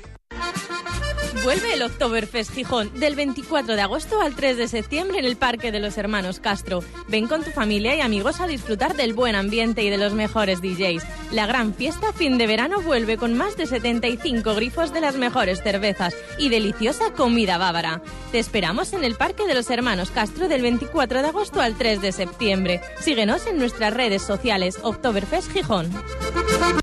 Vuelve 1.42 1.72
el 1.72 1.82
Oktoberfest 1.82 2.52
Gijón 2.52 2.90
del 3.00 3.16
24 3.16 3.74
de 3.74 3.80
agosto 3.80 4.20
al 4.20 4.34
3 4.34 4.58
de 4.58 4.68
septiembre 4.68 5.20
en 5.20 5.24
el 5.24 5.36
Parque 5.36 5.72
de 5.72 5.80
los 5.80 5.96
Hermanos 5.96 6.38
Castro. 6.38 6.84
Ven 7.08 7.28
con 7.28 7.42
tu 7.42 7.50
familia 7.50 7.96
y 7.96 8.02
amigos 8.02 8.40
a 8.40 8.46
disfrutar 8.46 8.94
del 8.94 9.14
buen 9.14 9.34
ambiente 9.34 9.82
y 9.82 9.88
de 9.88 9.96
los 9.96 10.12
mejores 10.12 10.60
DJs. 10.60 11.02
La 11.32 11.46
gran 11.46 11.72
fiesta 11.72 12.12
fin 12.12 12.36
de 12.36 12.46
verano 12.46 12.82
vuelve 12.82 13.16
con 13.16 13.36
más 13.38 13.56
de 13.56 13.66
75 13.66 14.54
grifos 14.54 14.92
de 14.92 15.00
las 15.00 15.16
mejores 15.16 15.62
cervezas 15.62 16.14
y 16.36 16.50
deliciosa 16.50 17.12
comida 17.12 17.56
bávara. 17.56 18.02
Te 18.32 18.38
esperamos 18.38 18.92
en 18.92 19.02
el 19.02 19.14
Parque 19.14 19.46
de 19.46 19.54
los 19.54 19.70
Hermanos 19.70 20.10
Castro 20.10 20.46
del 20.46 20.60
24 20.60 21.22
de 21.22 21.28
agosto 21.28 21.62
al 21.62 21.74
3 21.74 22.02
de 22.02 22.12
septiembre. 22.12 22.82
Síguenos 23.00 23.46
en 23.46 23.58
nuestras 23.58 23.94
redes 23.94 24.22
sociales 24.22 24.78
Oktoberfest 24.82 25.50
Gijón. 25.52 25.90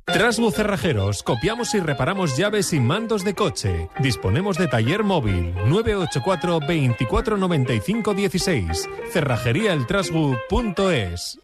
Trasbu 0.05 0.51
Cerrajeros, 0.51 1.21
copiamos 1.21 1.75
y 1.75 1.79
reparamos 1.79 2.37
llaves 2.37 2.71
y 2.71 2.79
mandos 2.79 3.25
de 3.25 3.35
coche. 3.35 3.89
Disponemos 3.99 4.46
de 4.55 4.67
taller 4.67 5.03
móvil 5.03 5.53
984 5.65 6.59
24 6.65 7.37
95 7.37 8.13
16. 8.13 8.89
Cerrajeríaeltrasbu.es. 9.11 11.39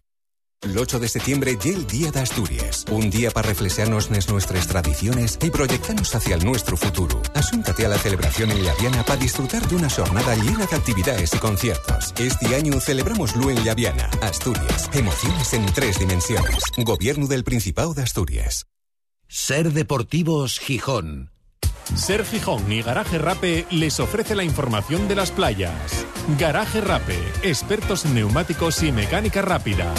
El 0.64 0.78
8 0.78 0.98
de 0.98 1.08
septiembre 1.08 1.58
ya 1.62 1.72
el 1.72 1.86
Día 1.86 2.10
de 2.10 2.20
Asturias. 2.20 2.86
Un 2.90 3.10
día 3.10 3.30
para 3.30 3.48
reflexionarnos 3.48 4.10
en 4.10 4.32
nuestras 4.32 4.66
tradiciones 4.66 5.38
y 5.42 5.50
proyectarnos 5.50 6.14
hacia 6.14 6.36
el 6.36 6.44
nuestro 6.44 6.78
futuro. 6.78 7.20
Asúntate 7.34 7.84
a 7.84 7.90
la 7.90 7.98
celebración 7.98 8.50
en 8.50 8.62
Llaviana 8.62 9.02
para 9.02 9.20
disfrutar 9.20 9.68
de 9.68 9.76
una 9.76 9.90
jornada 9.90 10.34
llena 10.36 10.64
de 10.64 10.76
actividades 10.76 11.34
y 11.34 11.38
conciertos. 11.38 12.14
Este 12.18 12.54
año 12.54 12.80
celebramos 12.80 13.36
Lu 13.36 13.50
en 13.50 13.62
Llaviana, 13.62 14.08
Asturias. 14.22 14.88
Emociones 14.94 15.52
en 15.52 15.66
tres 15.66 15.98
dimensiones. 15.98 16.64
Gobierno 16.78 17.26
del 17.26 17.44
Principado 17.44 17.92
de 17.92 18.02
Asturias. 18.02 18.64
Ser 19.28 19.72
Deportivos 19.72 20.58
Gijón. 20.60 21.33
Ser 21.94 22.24
Gijón 22.24 22.70
y 22.70 22.82
Garaje 22.82 23.18
Rape 23.18 23.66
les 23.70 24.00
ofrece 24.00 24.34
la 24.34 24.44
información 24.44 25.06
de 25.08 25.14
las 25.14 25.30
playas. 25.30 26.06
Garaje 26.38 26.80
Rape, 26.80 27.18
expertos 27.42 28.04
en 28.04 28.14
neumáticos 28.14 28.82
y 28.82 28.92
mecánica 28.92 29.42
rápida. 29.42 29.92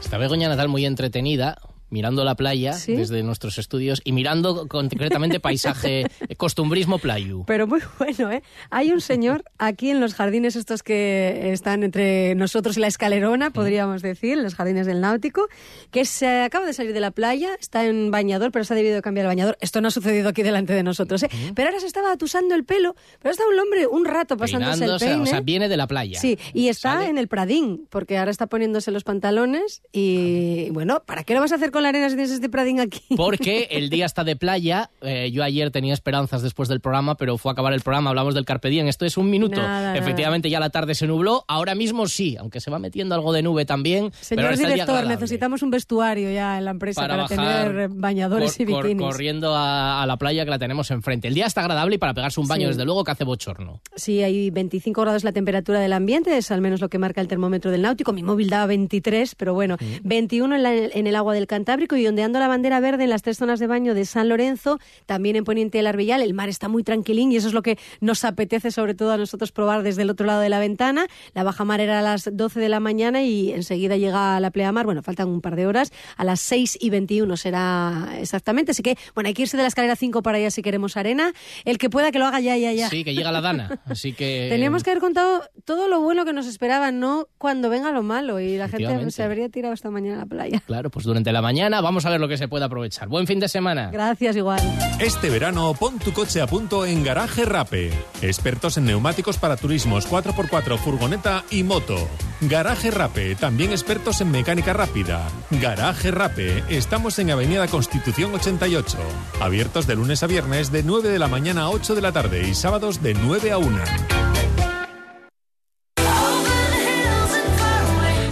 Está 0.00 0.18
Begoña 0.18 0.48
Natal 0.48 0.68
muy 0.68 0.84
entretenida 0.84 1.58
mirando 1.90 2.24
la 2.24 2.34
playa 2.34 2.72
¿Sí? 2.72 2.94
desde 2.94 3.22
nuestros 3.22 3.58
estudios 3.58 4.00
y 4.04 4.12
mirando 4.12 4.66
concretamente 4.68 5.40
paisaje, 5.40 6.06
costumbrismo 6.36 6.98
playu. 6.98 7.44
Pero 7.46 7.66
muy 7.66 7.80
bueno, 7.98 8.32
¿eh? 8.32 8.42
Hay 8.70 8.90
un 8.90 9.00
señor 9.00 9.44
aquí 9.58 9.90
en 9.90 10.00
los 10.00 10.14
jardines 10.14 10.56
estos 10.56 10.82
que 10.82 11.52
están 11.52 11.82
entre 11.82 12.34
nosotros 12.34 12.76
y 12.76 12.80
la 12.80 12.86
escalerona, 12.86 13.50
podríamos 13.50 14.02
decir, 14.02 14.36
los 14.38 14.54
jardines 14.54 14.86
del 14.86 15.00
náutico, 15.00 15.48
que 15.90 16.04
se 16.04 16.42
acaba 16.42 16.66
de 16.66 16.72
salir 16.72 16.92
de 16.92 17.00
la 17.00 17.10
playa, 17.10 17.50
está 17.60 17.84
en 17.84 18.10
bañador, 18.10 18.50
pero 18.50 18.64
se 18.64 18.74
ha 18.74 18.76
debido 18.76 19.00
cambiar 19.02 19.26
el 19.26 19.28
bañador. 19.28 19.56
Esto 19.60 19.80
no 19.80 19.88
ha 19.88 19.90
sucedido 19.90 20.28
aquí 20.28 20.42
delante 20.42 20.72
de 20.72 20.82
nosotros, 20.82 21.22
¿eh? 21.22 21.30
Pero 21.54 21.68
ahora 21.68 21.80
se 21.80 21.86
estaba 21.86 22.12
atusando 22.12 22.54
el 22.54 22.64
pelo, 22.64 22.96
pero 23.20 23.32
está 23.32 23.44
un 23.46 23.58
hombre 23.58 23.86
un 23.86 24.04
rato 24.04 24.36
pasándose 24.36 24.78
Peinándose, 24.80 25.04
el 25.04 25.10
peine. 25.12 25.22
o 25.22 25.26
sea, 25.26 25.40
viene 25.40 25.68
de 25.68 25.76
la 25.76 25.86
playa. 25.86 26.18
Sí, 26.20 26.38
y 26.52 26.68
está 26.68 26.94
Sale. 26.94 27.08
en 27.08 27.18
el 27.18 27.28
Pradín, 27.28 27.86
porque 27.90 28.18
ahora 28.18 28.30
está 28.30 28.46
poniéndose 28.46 28.90
los 28.90 29.04
pantalones 29.04 29.82
y, 29.92 30.70
bueno, 30.70 31.02
¿para 31.06 31.24
qué 31.24 31.34
lo 31.34 31.40
vas 31.40 31.52
a 31.52 31.56
hacer 31.56 31.70
con 31.70 31.83
arena 31.88 32.08
si 32.08 32.16
tienes 32.16 32.32
este 32.32 32.48
Pradín 32.48 32.80
aquí? 32.80 33.00
Porque 33.16 33.68
el 33.70 33.90
día 33.90 34.06
está 34.06 34.24
de 34.24 34.36
playa. 34.36 34.90
Eh, 35.02 35.30
yo 35.32 35.42
ayer 35.44 35.70
tenía 35.70 35.94
esperanzas 35.94 36.42
después 36.42 36.68
del 36.68 36.80
programa, 36.80 37.16
pero 37.16 37.38
fue 37.38 37.50
a 37.50 37.52
acabar 37.52 37.72
el 37.72 37.80
programa. 37.80 38.10
Hablamos 38.10 38.34
del 38.34 38.44
Carpe 38.44 38.68
Diem. 38.70 38.88
Esto 38.88 39.04
es 39.06 39.16
un 39.16 39.30
minuto. 39.30 39.60
Nada, 39.60 39.96
Efectivamente, 39.96 40.50
ya 40.50 40.60
la 40.60 40.70
tarde 40.70 40.94
se 40.94 41.06
nubló. 41.06 41.44
Ahora 41.48 41.74
mismo 41.74 42.06
sí, 42.06 42.36
aunque 42.38 42.60
se 42.60 42.70
va 42.70 42.78
metiendo 42.78 43.14
algo 43.14 43.32
de 43.32 43.42
nube 43.42 43.64
también. 43.64 44.10
pero 44.10 44.20
Señor 44.20 44.56
día 44.56 44.68
director, 44.68 45.06
necesitamos 45.06 45.62
un 45.62 45.70
vestuario 45.70 46.30
ya 46.32 46.58
en 46.58 46.64
la 46.64 46.70
empresa 46.72 47.00
para, 47.00 47.16
bajar 47.16 47.36
tener 47.68 47.88
bañadores 47.90 48.58
y 48.60 48.64
cor- 48.64 48.74
cor- 48.74 48.84
bikinis. 48.84 49.06
corriendo 49.06 49.54
a, 49.54 50.02
a 50.02 50.06
la 50.06 50.16
playa 50.16 50.44
que 50.44 50.50
la 50.50 50.58
tenemos 50.58 50.90
enfrente. 50.90 51.28
El 51.28 51.34
día 51.34 51.46
está 51.46 51.60
agradable 51.62 51.96
y 51.96 51.98
para 51.98 52.14
pegarse 52.14 52.40
un 52.40 52.48
baño, 52.48 52.62
Sí. 52.62 52.68
desde 52.68 52.84
luego, 52.84 53.04
que 53.04 53.10
hace 53.10 53.24
bochorno. 53.24 53.80
Sí, 53.96 54.22
hay 54.22 54.50
25 54.50 55.00
grados 55.02 55.24
la 55.24 55.32
temperatura 55.32 55.80
del 55.80 55.92
ambiente, 55.92 56.36
es 56.36 56.50
al 56.50 56.60
menos 56.60 56.80
lo 56.80 56.88
que 56.88 56.98
marca 56.98 57.20
el 57.20 57.28
termómetro 57.28 57.70
del 57.70 57.82
náutico. 57.82 58.12
Mi 58.12 58.22
móvil 58.22 58.48
daba 58.50 58.66
23, 58.66 59.34
pero 59.34 59.54
bueno, 59.54 59.76
21 60.02 60.54
en, 60.56 60.62
la- 60.62 60.74
en 60.74 61.06
el 61.06 61.16
agua 61.16 61.34
del 61.34 61.46
Cantábrico 61.46 61.63
y 61.96 62.06
ondeando 62.06 62.38
la 62.38 62.48
bandera 62.48 62.78
verde 62.78 63.04
en 63.04 63.10
las 63.10 63.22
tres 63.22 63.38
zonas 63.38 63.58
de 63.58 63.66
baño 63.66 63.94
de 63.94 64.04
San 64.04 64.28
Lorenzo, 64.28 64.78
también 65.06 65.36
en 65.36 65.44
Poniente 65.44 65.78
del 65.78 65.86
Arbellal. 65.86 66.22
El 66.22 66.34
mar 66.34 66.48
está 66.48 66.68
muy 66.68 66.84
tranquilín 66.84 67.32
y 67.32 67.36
eso 67.36 67.48
es 67.48 67.54
lo 67.54 67.62
que 67.62 67.78
nos 68.00 68.24
apetece 68.24 68.70
sobre 68.70 68.94
todo 68.94 69.12
a 69.12 69.16
nosotros 69.16 69.50
probar 69.50 69.82
desde 69.82 70.02
el 70.02 70.10
otro 70.10 70.26
lado 70.26 70.40
de 70.40 70.48
la 70.48 70.58
ventana. 70.58 71.06
La 71.32 71.42
baja 71.42 71.64
mar 71.64 71.80
era 71.80 71.98
a 71.98 72.02
las 72.02 72.28
12 72.32 72.60
de 72.60 72.68
la 72.68 72.80
mañana 72.80 73.22
y 73.22 73.52
enseguida 73.52 73.96
llega 73.96 74.38
la 74.40 74.50
pleamar. 74.50 74.84
Bueno, 74.84 75.02
faltan 75.02 75.28
un 75.28 75.40
par 75.40 75.56
de 75.56 75.66
horas. 75.66 75.92
A 76.16 76.24
las 76.24 76.40
6 76.40 76.78
y 76.80 76.90
21 76.90 77.36
será 77.36 78.10
exactamente. 78.20 78.72
Así 78.72 78.82
que, 78.82 78.96
bueno, 79.14 79.28
hay 79.28 79.34
que 79.34 79.42
irse 79.42 79.56
de 79.56 79.62
la 79.62 79.68
escalera 79.68 79.96
5 79.96 80.22
para 80.22 80.38
allá 80.38 80.50
si 80.50 80.62
queremos 80.62 80.96
arena. 80.96 81.32
El 81.64 81.78
que 81.78 81.90
pueda 81.90 82.12
que 82.12 82.18
lo 82.18 82.26
haga 82.26 82.40
ya, 82.40 82.56
ya, 82.56 82.72
ya. 82.72 82.88
Sí, 82.88 83.04
que 83.04 83.14
llega 83.14 83.32
la 83.32 83.40
dana. 83.40 83.80
Así 83.86 84.12
que. 84.12 84.48
Teníamos 84.50 84.84
que 84.84 84.90
haber 84.90 85.00
contado 85.00 85.42
todo 85.64 85.88
lo 85.88 86.00
bueno 86.00 86.24
que 86.24 86.32
nos 86.32 86.46
esperaba, 86.46 86.92
no 86.92 87.26
cuando 87.38 87.68
venga 87.70 87.90
lo 87.90 88.02
malo. 88.02 88.38
Y 88.38 88.56
la 88.56 88.68
gente 88.68 89.10
se 89.10 89.22
habría 89.22 89.48
tirado 89.48 89.74
esta 89.74 89.90
mañana 89.90 90.16
a 90.16 90.20
la 90.20 90.26
playa. 90.26 90.62
Claro, 90.66 90.90
pues 90.90 91.04
durante 91.04 91.32
la 91.32 91.42
mañana 91.42 91.53
vamos 91.80 92.04
a 92.06 92.10
ver 92.10 92.20
lo 92.20 92.28
que 92.28 92.36
se 92.36 92.48
puede 92.48 92.64
aprovechar. 92.64 93.08
Buen 93.08 93.26
fin 93.26 93.40
de 93.40 93.48
semana. 93.48 93.90
Gracias, 93.92 94.36
igual. 94.36 94.60
Este 95.00 95.30
verano 95.30 95.74
pon 95.74 95.98
tu 95.98 96.12
coche 96.12 96.40
a 96.40 96.46
punto 96.46 96.86
en 96.86 97.04
Garaje 97.04 97.44
Rape. 97.44 97.90
Expertos 98.22 98.76
en 98.76 98.86
neumáticos 98.86 99.38
para 99.38 99.56
turismos 99.56 100.08
4x4, 100.08 100.78
furgoneta 100.78 101.44
y 101.50 101.62
moto. 101.62 101.96
Garaje 102.40 102.90
Rape, 102.90 103.34
también 103.36 103.70
expertos 103.70 104.20
en 104.20 104.30
mecánica 104.30 104.72
rápida. 104.72 105.26
Garaje 105.50 106.10
Rape, 106.10 106.62
estamos 106.68 107.18
en 107.18 107.30
Avenida 107.30 107.66
Constitución 107.68 108.34
88. 108.34 108.98
Abiertos 109.40 109.86
de 109.86 109.96
lunes 109.96 110.22
a 110.22 110.26
viernes 110.26 110.70
de 110.72 110.82
9 110.82 111.08
de 111.08 111.18
la 111.18 111.28
mañana 111.28 111.62
a 111.62 111.70
8 111.70 111.94
de 111.94 112.02
la 112.02 112.12
tarde 112.12 112.48
y 112.48 112.54
sábados 112.54 113.02
de 113.02 113.14
9 113.14 113.52
a 113.52 113.58
1. 113.58 113.78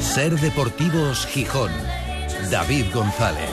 Ser 0.01 0.39
Deportivos 0.39 1.27
Gijón. 1.27 1.71
David 2.53 2.93
González. 2.93 3.52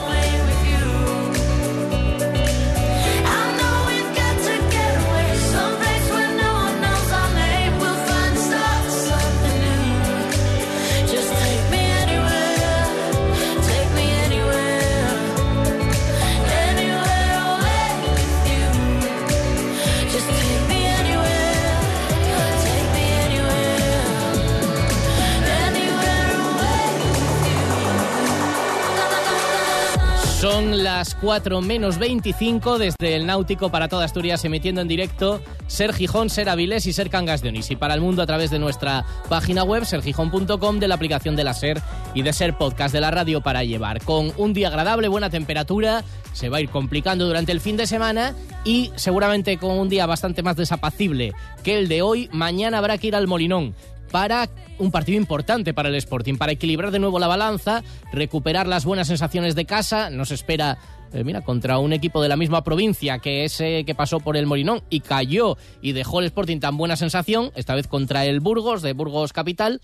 Las 31.00 31.14
4 31.14 31.62
menos 31.62 31.96
25 31.96 32.78
desde 32.78 33.16
el 33.16 33.24
Náutico 33.24 33.70
para 33.70 33.88
toda 33.88 34.04
Asturias 34.04 34.44
emitiendo 34.44 34.82
en 34.82 34.88
directo 34.88 35.40
Ser 35.66 35.94
Gijón, 35.94 36.28
Ser 36.28 36.50
Avilés 36.50 36.84
y 36.84 36.92
Ser 36.92 37.08
Cangas 37.08 37.40
de 37.40 37.48
Onís. 37.48 37.70
Y 37.70 37.76
para 37.76 37.94
el 37.94 38.02
mundo 38.02 38.20
a 38.20 38.26
través 38.26 38.50
de 38.50 38.58
nuestra 38.58 39.06
página 39.30 39.64
web 39.64 39.86
sergijón.com 39.86 40.78
de 40.78 40.88
la 40.88 40.96
aplicación 40.96 41.36
de 41.36 41.44
la 41.44 41.54
Ser 41.54 41.80
y 42.12 42.20
de 42.20 42.34
Ser 42.34 42.52
Podcast 42.58 42.92
de 42.92 43.00
la 43.00 43.10
radio 43.10 43.40
para 43.40 43.64
llevar. 43.64 44.04
Con 44.04 44.30
un 44.36 44.52
día 44.52 44.68
agradable, 44.68 45.08
buena 45.08 45.30
temperatura, 45.30 46.04
se 46.34 46.50
va 46.50 46.58
a 46.58 46.60
ir 46.60 46.68
complicando 46.68 47.26
durante 47.26 47.52
el 47.52 47.60
fin 47.60 47.78
de 47.78 47.86
semana 47.86 48.34
y 48.66 48.92
seguramente 48.96 49.56
con 49.56 49.78
un 49.78 49.88
día 49.88 50.04
bastante 50.04 50.42
más 50.42 50.56
desapacible 50.56 51.32
que 51.64 51.78
el 51.78 51.88
de 51.88 52.02
hoy, 52.02 52.28
mañana 52.30 52.76
habrá 52.76 52.98
que 52.98 53.06
ir 53.06 53.16
al 53.16 53.26
Molinón 53.26 53.74
para 54.10 54.48
un 54.78 54.90
partido 54.90 55.18
importante 55.18 55.74
para 55.74 55.88
el 55.88 55.94
Sporting, 55.96 56.36
para 56.36 56.52
equilibrar 56.52 56.90
de 56.90 56.98
nuevo 56.98 57.18
la 57.18 57.26
balanza, 57.26 57.82
recuperar 58.12 58.66
las 58.66 58.84
buenas 58.84 59.08
sensaciones 59.08 59.54
de 59.54 59.64
casa. 59.64 60.10
Nos 60.10 60.30
espera, 60.30 60.78
eh, 61.12 61.24
mira, 61.24 61.42
contra 61.42 61.78
un 61.78 61.92
equipo 61.92 62.22
de 62.22 62.28
la 62.28 62.36
misma 62.36 62.64
provincia 62.64 63.18
que 63.18 63.44
ese 63.44 63.84
que 63.84 63.94
pasó 63.94 64.20
por 64.20 64.36
el 64.36 64.46
Molinón 64.46 64.82
y 64.90 65.00
cayó 65.00 65.56
y 65.80 65.92
dejó 65.92 66.20
el 66.20 66.26
Sporting 66.26 66.60
tan 66.60 66.76
buena 66.76 66.96
sensación, 66.96 67.52
esta 67.54 67.74
vez 67.74 67.86
contra 67.86 68.24
el 68.24 68.40
Burgos, 68.40 68.82
de 68.82 68.92
Burgos 68.92 69.32
Capital. 69.32 69.80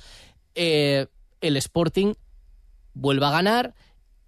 Eh, 0.54 1.06
el 1.40 1.56
Sporting 1.56 2.14
vuelva 2.94 3.28
a 3.28 3.32
ganar 3.32 3.74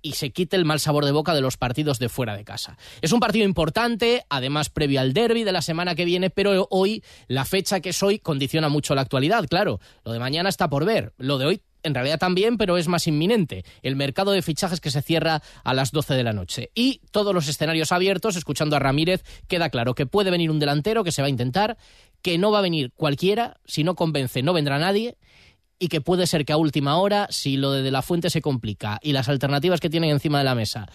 y 0.02 0.12
se 0.12 0.30
quite 0.30 0.56
el 0.56 0.64
mal 0.64 0.80
sabor 0.80 1.04
de 1.04 1.12
boca 1.12 1.34
de 1.34 1.40
los 1.40 1.56
partidos 1.56 1.98
de 1.98 2.08
fuera 2.08 2.36
de 2.36 2.44
casa. 2.44 2.78
Es 3.02 3.12
un 3.12 3.20
partido 3.20 3.44
importante, 3.44 4.24
además 4.28 4.70
previo 4.70 5.00
al 5.00 5.12
derby 5.12 5.44
de 5.44 5.52
la 5.52 5.62
semana 5.62 5.94
que 5.94 6.04
viene, 6.04 6.30
pero 6.30 6.66
hoy, 6.70 7.02
la 7.26 7.44
fecha 7.44 7.80
que 7.80 7.90
es 7.90 8.02
hoy, 8.02 8.18
condiciona 8.18 8.68
mucho 8.68 8.94
la 8.94 9.02
actualidad, 9.02 9.46
claro. 9.48 9.80
Lo 10.04 10.12
de 10.12 10.18
mañana 10.18 10.48
está 10.48 10.68
por 10.68 10.84
ver, 10.84 11.12
lo 11.18 11.38
de 11.38 11.46
hoy 11.46 11.62
en 11.82 11.94
realidad 11.94 12.18
también, 12.18 12.58
pero 12.58 12.76
es 12.76 12.88
más 12.88 13.06
inminente. 13.06 13.64
El 13.82 13.96
mercado 13.96 14.32
de 14.32 14.42
fichajes 14.42 14.80
que 14.80 14.90
se 14.90 15.02
cierra 15.02 15.42
a 15.64 15.74
las 15.74 15.92
12 15.92 16.14
de 16.14 16.24
la 16.24 16.32
noche. 16.32 16.70
Y 16.74 17.00
todos 17.12 17.34
los 17.34 17.48
escenarios 17.48 17.92
abiertos, 17.92 18.36
escuchando 18.36 18.76
a 18.76 18.78
Ramírez, 18.80 19.22
queda 19.46 19.70
claro 19.70 19.94
que 19.94 20.06
puede 20.06 20.30
venir 20.30 20.50
un 20.50 20.58
delantero 20.58 21.04
que 21.04 21.12
se 21.12 21.22
va 21.22 21.26
a 21.26 21.30
intentar, 21.30 21.78
que 22.20 22.36
no 22.36 22.50
va 22.50 22.58
a 22.58 22.62
venir 22.62 22.92
cualquiera, 22.94 23.60
si 23.64 23.84
no 23.84 23.94
convence 23.94 24.42
no 24.42 24.52
vendrá 24.52 24.78
nadie 24.78 25.16
y 25.78 25.88
que 25.88 26.00
puede 26.00 26.26
ser 26.26 26.44
que 26.44 26.52
a 26.52 26.56
última 26.56 26.96
hora, 26.98 27.28
si 27.30 27.56
lo 27.56 27.72
de, 27.72 27.82
de 27.82 27.90
la 27.90 28.02
fuente 28.02 28.30
se 28.30 28.42
complica 28.42 28.98
y 29.02 29.12
las 29.12 29.28
alternativas 29.28 29.80
que 29.80 29.90
tienen 29.90 30.10
encima 30.10 30.38
de 30.38 30.44
la 30.44 30.54
mesa 30.54 30.88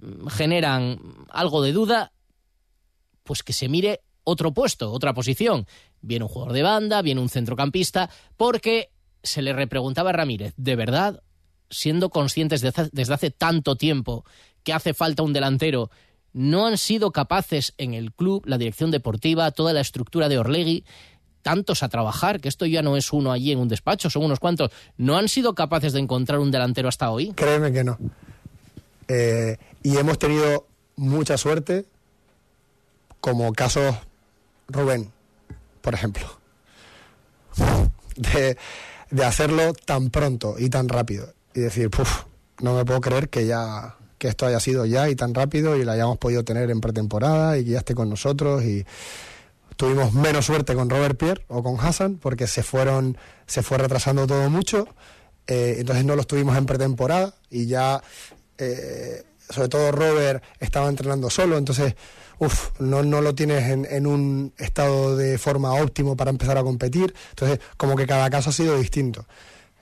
mm, 0.00 0.28
generan 0.28 0.98
algo 1.30 1.62
de 1.62 1.72
duda, 1.72 2.12
pues 3.24 3.42
que 3.42 3.52
se 3.52 3.68
mire 3.68 4.00
otro 4.24 4.52
puesto, 4.52 4.92
otra 4.92 5.14
posición. 5.14 5.66
Viene 6.00 6.24
un 6.24 6.28
jugador 6.28 6.52
de 6.54 6.62
banda, 6.62 7.02
viene 7.02 7.20
un 7.20 7.28
centrocampista, 7.28 8.10
porque 8.36 8.90
se 9.22 9.42
le 9.42 9.52
repreguntaba 9.52 10.10
a 10.10 10.14
Ramírez, 10.14 10.54
¿de 10.56 10.76
verdad, 10.76 11.22
siendo 11.70 12.10
conscientes 12.10 12.60
desde, 12.60 13.14
hace 13.14 13.30
tanto 13.30 13.76
tiempo 13.76 14.24
que 14.62 14.72
hace 14.72 14.94
falta 14.94 15.22
un 15.22 15.32
delantero, 15.32 15.90
no 16.32 16.66
han 16.66 16.78
sido 16.78 17.12
capaces 17.12 17.74
en 17.78 17.94
el 17.94 18.12
club, 18.12 18.42
la 18.46 18.58
dirección 18.58 18.90
deportiva, 18.90 19.50
toda 19.50 19.72
la 19.72 19.80
estructura 19.80 20.28
de 20.28 20.38
Orlegui, 20.38 20.84
tantos 21.42 21.82
a 21.82 21.88
trabajar, 21.88 22.40
que 22.40 22.48
esto 22.48 22.66
ya 22.66 22.82
no 22.82 22.96
es 22.96 23.12
uno 23.12 23.32
allí 23.32 23.52
en 23.52 23.58
un 23.58 23.68
despacho, 23.68 24.08
son 24.08 24.24
unos 24.24 24.40
cuantos, 24.40 24.70
¿no 24.96 25.16
han 25.16 25.28
sido 25.28 25.54
capaces 25.54 25.92
de 25.92 26.00
encontrar 26.00 26.38
un 26.38 26.50
delantero 26.50 26.88
hasta 26.88 27.10
hoy? 27.10 27.32
Créeme 27.32 27.72
que 27.72 27.84
no. 27.84 27.98
Eh, 29.08 29.58
y 29.82 29.96
hemos 29.96 30.18
tenido 30.18 30.66
mucha 30.96 31.36
suerte, 31.36 31.84
como 33.20 33.52
casos 33.52 33.94
Rubén, 34.68 35.10
por 35.80 35.94
ejemplo, 35.94 36.26
de, 38.16 38.56
de 39.10 39.24
hacerlo 39.24 39.72
tan 39.72 40.10
pronto 40.10 40.54
y 40.58 40.70
tan 40.70 40.88
rápido. 40.88 41.32
Y 41.54 41.60
decir, 41.60 41.90
puff, 41.90 42.24
no 42.60 42.74
me 42.74 42.84
puedo 42.84 43.00
creer 43.00 43.28
que 43.28 43.46
ya 43.46 43.96
que 44.22 44.28
esto 44.28 44.46
haya 44.46 44.60
sido 44.60 44.86
ya 44.86 45.10
y 45.10 45.16
tan 45.16 45.34
rápido 45.34 45.76
y 45.76 45.84
la 45.84 45.94
hayamos 45.94 46.16
podido 46.16 46.44
tener 46.44 46.70
en 46.70 46.80
pretemporada 46.80 47.58
y 47.58 47.64
que 47.64 47.72
ya 47.72 47.78
esté 47.78 47.96
con 47.96 48.08
nosotros 48.08 48.62
y 48.62 48.86
tuvimos 49.76 50.12
menos 50.12 50.46
suerte 50.46 50.74
con 50.74 50.90
Robert 50.90 51.18
Pierre 51.18 51.44
o 51.48 51.62
con 51.62 51.78
Hassan 51.78 52.16
porque 52.16 52.46
se 52.46 52.62
fueron 52.62 53.16
se 53.46 53.62
fue 53.62 53.78
retrasando 53.78 54.26
todo 54.26 54.48
mucho. 54.50 54.88
Eh, 55.46 55.76
entonces 55.78 56.04
no 56.04 56.16
los 56.16 56.26
tuvimos 56.26 56.56
en 56.56 56.66
pretemporada 56.66 57.34
y 57.50 57.66
ya 57.66 58.02
eh, 58.58 59.24
sobre 59.50 59.68
todo 59.68 59.92
Robert 59.92 60.42
estaba 60.60 60.88
entrenando 60.88 61.30
solo. 61.30 61.58
Entonces 61.58 61.94
uf, 62.38 62.70
no, 62.80 63.02
no 63.02 63.20
lo 63.20 63.34
tienes 63.34 63.70
en, 63.70 63.86
en, 63.88 64.06
un 64.06 64.52
estado 64.58 65.16
de 65.16 65.38
forma 65.38 65.74
óptimo 65.74 66.16
para 66.16 66.30
empezar 66.30 66.58
a 66.58 66.62
competir. 66.62 67.14
Entonces 67.30 67.60
como 67.76 67.96
que 67.96 68.06
cada 68.06 68.30
caso 68.30 68.50
ha 68.50 68.52
sido 68.52 68.78
distinto. 68.78 69.26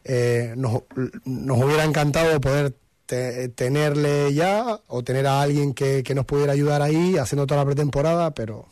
Eh, 0.04 0.54
nos, 0.56 0.82
nos 1.24 1.58
hubiera 1.58 1.84
encantado 1.84 2.40
poder 2.40 2.74
te, 3.06 3.48
tenerle 3.50 4.32
ya 4.32 4.80
o 4.86 5.02
tener 5.02 5.26
a 5.26 5.42
alguien 5.42 5.74
que, 5.74 6.02
que 6.02 6.14
nos 6.14 6.24
pudiera 6.24 6.52
ayudar 6.52 6.80
ahí 6.80 7.18
haciendo 7.18 7.46
toda 7.46 7.60
la 7.60 7.66
pretemporada 7.66 8.30
pero 8.30 8.66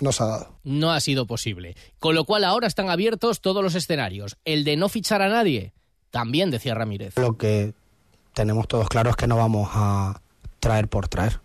no 0.00 0.12
se 0.12 0.22
ha 0.22 0.26
dado. 0.26 0.58
No 0.64 0.92
ha 0.92 1.00
sido 1.00 1.26
posible. 1.26 1.76
Con 1.98 2.14
lo 2.14 2.24
cual 2.24 2.44
ahora 2.44 2.66
están 2.66 2.90
abiertos 2.90 3.40
todos 3.40 3.62
los 3.62 3.74
escenarios. 3.74 4.36
El 4.44 4.64
de 4.64 4.76
no 4.76 4.88
fichar 4.88 5.22
a 5.22 5.28
nadie, 5.28 5.72
también 6.10 6.50
decía 6.50 6.74
Ramírez. 6.74 7.16
Lo 7.16 7.36
que 7.36 7.74
tenemos 8.34 8.68
todos 8.68 8.88
claro 8.88 9.10
es 9.10 9.16
que 9.16 9.26
no 9.26 9.36
vamos 9.36 9.70
a 9.72 10.20
traer 10.60 10.88
por 10.88 11.08
traer. 11.08 11.40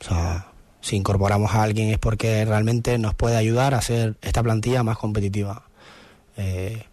O 0.00 0.04
sea, 0.04 0.52
si 0.80 0.96
incorporamos 0.96 1.54
a 1.54 1.62
alguien 1.62 1.90
es 1.90 1.98
porque 1.98 2.44
realmente 2.44 2.98
nos 2.98 3.14
puede 3.14 3.36
ayudar 3.36 3.74
a 3.74 3.78
hacer 3.78 4.16
esta 4.22 4.42
plantilla 4.42 4.82
más 4.82 4.98
competitiva. 4.98 5.64
Eh, 6.36 6.84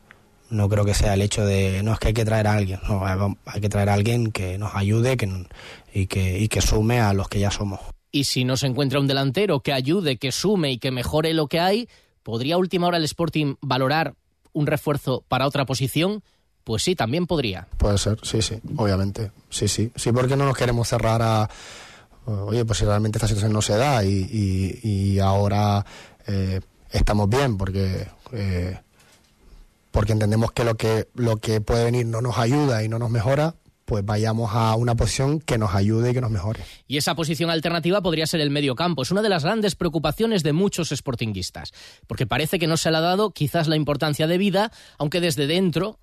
no 0.49 0.67
creo 0.67 0.83
que 0.85 0.93
sea 0.93 1.13
el 1.13 1.21
hecho 1.21 1.45
de 1.45 1.83
no 1.83 1.93
es 1.93 1.99
que 1.99 2.09
hay 2.09 2.13
que 2.13 2.25
traer 2.25 2.47
a 2.47 2.53
alguien, 2.53 2.79
no, 2.87 3.05
hay 3.45 3.61
que 3.61 3.69
traer 3.69 3.89
a 3.89 3.93
alguien 3.93 4.31
que 4.31 4.57
nos 4.57 4.75
ayude 4.75 5.15
que, 5.15 5.45
y, 5.93 6.07
que, 6.07 6.39
y 6.39 6.47
que 6.47 6.61
sume 6.61 6.99
a 6.99 7.13
los 7.13 7.29
que 7.29 7.39
ya 7.39 7.51
somos 7.51 7.79
y 8.11 8.25
si 8.25 8.43
no 8.43 8.57
se 8.57 8.67
encuentra 8.67 8.99
un 8.99 9.07
delantero 9.07 9.61
que 9.61 9.73
ayude, 9.73 10.17
que 10.17 10.31
sume 10.31 10.71
y 10.71 10.77
que 10.77 10.91
mejore 10.91 11.33
lo 11.33 11.47
que 11.47 11.59
hay, 11.59 11.89
¿podría 12.23 12.57
última 12.57 12.87
hora 12.87 12.97
el 12.97 13.03
Sporting 13.03 13.55
valorar 13.61 14.15
un 14.53 14.67
refuerzo 14.67 15.23
para 15.27 15.47
otra 15.47 15.65
posición? 15.65 16.23
Pues 16.63 16.83
sí, 16.83 16.95
también 16.95 17.25
podría. 17.27 17.67
Puede 17.77 17.97
ser, 17.97 18.19
sí, 18.23 18.41
sí, 18.41 18.59
obviamente. 18.77 19.31
Sí, 19.49 19.67
sí. 19.67 19.91
Sí, 19.95 20.11
porque 20.11 20.35
no 20.35 20.45
nos 20.45 20.57
queremos 20.57 20.87
cerrar 20.87 21.21
a. 21.21 21.49
Oye, 22.25 22.63
pues 22.65 22.77
si 22.79 22.85
realmente 22.85 23.17
esta 23.17 23.27
situación 23.27 23.53
no 23.53 23.61
se 23.61 23.75
da 23.75 24.03
y, 24.03 24.27
y, 24.83 24.87
y 24.87 25.19
ahora 25.19 25.85
eh, 26.27 26.61
estamos 26.91 27.29
bien, 27.29 27.57
porque. 27.57 28.07
Eh, 28.33 28.77
porque 29.91 30.11
entendemos 30.13 30.51
que 30.51 30.63
lo 30.63 30.75
que 30.75 31.07
lo 31.15 31.37
que 31.37 31.61
puede 31.61 31.85
venir 31.85 32.05
no 32.05 32.21
nos 32.21 32.37
ayuda 32.37 32.83
y 32.83 32.89
no 32.89 32.99
nos 32.99 33.09
mejora, 33.09 33.55
pues 33.89 34.05
vayamos 34.05 34.51
a 34.53 34.75
una 34.75 34.93
posición 34.93 35.39
que 35.39 35.57
nos 35.57 35.73
ayude 35.73 36.11
y 36.11 36.13
que 36.13 36.21
nos 36.21 36.29
mejore. 36.29 36.63
Y 36.87 36.97
esa 36.97 37.15
posición 37.15 37.49
alternativa 37.49 38.03
podría 38.03 38.27
ser 38.27 38.39
el 38.39 38.51
medio 38.51 38.75
campo. 38.75 39.01
Es 39.01 39.09
una 39.09 39.23
de 39.23 39.29
las 39.29 39.43
grandes 39.43 39.73
preocupaciones 39.73 40.43
de 40.43 40.53
muchos 40.53 40.89
sportinguistas, 40.89 41.73
porque 42.05 42.27
parece 42.27 42.59
que 42.59 42.67
no 42.67 42.77
se 42.77 42.91
le 42.91 42.97
ha 42.97 43.01
dado 43.01 43.31
quizás 43.31 43.67
la 43.67 43.75
importancia 43.75 44.27
de 44.27 44.37
vida, 44.37 44.71
aunque 44.99 45.19
desde 45.19 45.47
dentro 45.47 45.97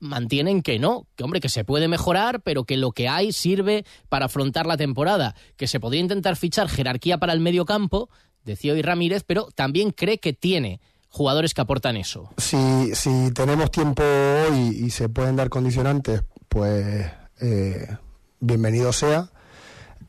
mantienen 0.00 0.60
que 0.60 0.78
no, 0.78 1.06
que 1.16 1.24
hombre, 1.24 1.40
que 1.40 1.48
se 1.48 1.64
puede 1.64 1.88
mejorar, 1.88 2.42
pero 2.42 2.64
que 2.64 2.76
lo 2.76 2.92
que 2.92 3.08
hay 3.08 3.32
sirve 3.32 3.86
para 4.10 4.26
afrontar 4.26 4.66
la 4.66 4.76
temporada, 4.76 5.34
que 5.56 5.68
se 5.68 5.80
podría 5.80 6.02
intentar 6.02 6.36
fichar 6.36 6.68
jerarquía 6.68 7.16
para 7.16 7.32
el 7.32 7.40
medio 7.40 7.64
campo, 7.64 8.10
decía 8.44 8.74
hoy 8.74 8.82
Ramírez, 8.82 9.24
pero 9.26 9.48
también 9.54 9.92
cree 9.92 10.18
que 10.18 10.34
tiene 10.34 10.82
jugadores 11.08 11.54
que 11.54 11.62
aportan 11.62 11.96
eso. 11.96 12.28
Si, 12.36 12.94
si 12.94 13.30
tenemos 13.32 13.70
tiempo 13.70 14.02
hoy 14.02 14.76
y 14.84 14.90
se 14.90 15.08
pueden 15.08 15.36
dar 15.36 15.48
condicionantes 15.48 16.20
pues 16.56 17.06
eh, 17.42 17.86
bienvenido 18.40 18.90
sea. 18.90 19.30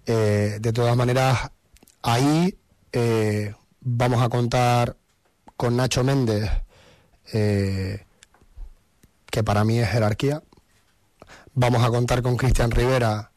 Eh, 0.06 0.60
de 0.62 0.72
todas 0.72 0.96
maneras, 0.96 1.52
ahí 2.02 2.58
eh, 2.94 3.54
vamos 3.82 4.24
a 4.24 4.30
contar 4.30 4.96
con 5.58 5.76
Nacho 5.76 6.06
Méndez, 6.06 6.50
que 7.30 8.06
para 9.44 9.66
mí 9.66 9.80
es 9.80 9.90
jerarquía. 9.90 10.42
Vamos 11.54 11.84
a 11.84 11.90
contar 11.90 12.22
con 12.22 12.38
Cristian 12.38 12.72
Rivera, 12.72 13.34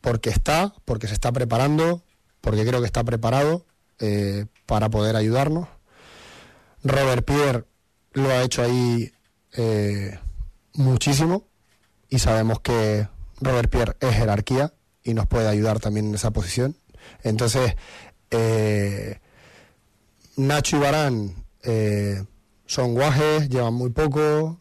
porque 0.00 0.30
está, 0.30 0.72
porque 0.84 1.08
se 1.08 1.14
está 1.14 1.32
preparando, 1.32 2.04
porque 2.40 2.64
creo 2.64 2.78
que 2.78 2.86
está 2.86 3.02
preparado 3.02 3.66
para 4.66 4.88
poder 4.88 5.16
ayudarnos. 5.16 5.66
Robert 6.84 7.26
Pierre 7.26 7.64
lo 8.12 8.30
ha 8.30 8.44
hecho 8.44 8.62
ahí 8.62 9.10
eh, 9.56 10.18
muchísimo 10.74 11.48
y 12.08 12.18
sabemos 12.18 12.60
que 12.60 13.08
Robert 13.40 13.70
Pierre 13.70 13.96
es 14.00 14.14
jerarquía 14.14 14.72
y 15.02 15.14
nos 15.14 15.26
puede 15.26 15.48
ayudar 15.48 15.80
también 15.80 16.08
en 16.08 16.14
esa 16.14 16.30
posición. 16.30 16.76
Entonces, 17.22 17.74
eh, 18.30 19.18
Nacho 20.36 20.76
y 20.76 20.80
Barán 20.80 21.34
eh, 21.62 22.22
son 22.66 22.94
guajes, 22.94 23.48
llevan 23.48 23.74
muy 23.74 23.90
poco, 23.90 24.60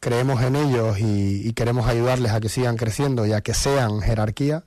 creemos 0.00 0.42
en 0.42 0.56
ellos 0.56 0.98
y, 1.00 1.48
y, 1.48 1.52
queremos 1.54 1.86
ayudarles 1.86 2.32
a 2.32 2.40
que 2.40 2.48
sigan 2.48 2.76
creciendo 2.76 3.26
y 3.26 3.32
a 3.32 3.40
que 3.40 3.54
sean 3.54 4.00
jerarquía, 4.00 4.62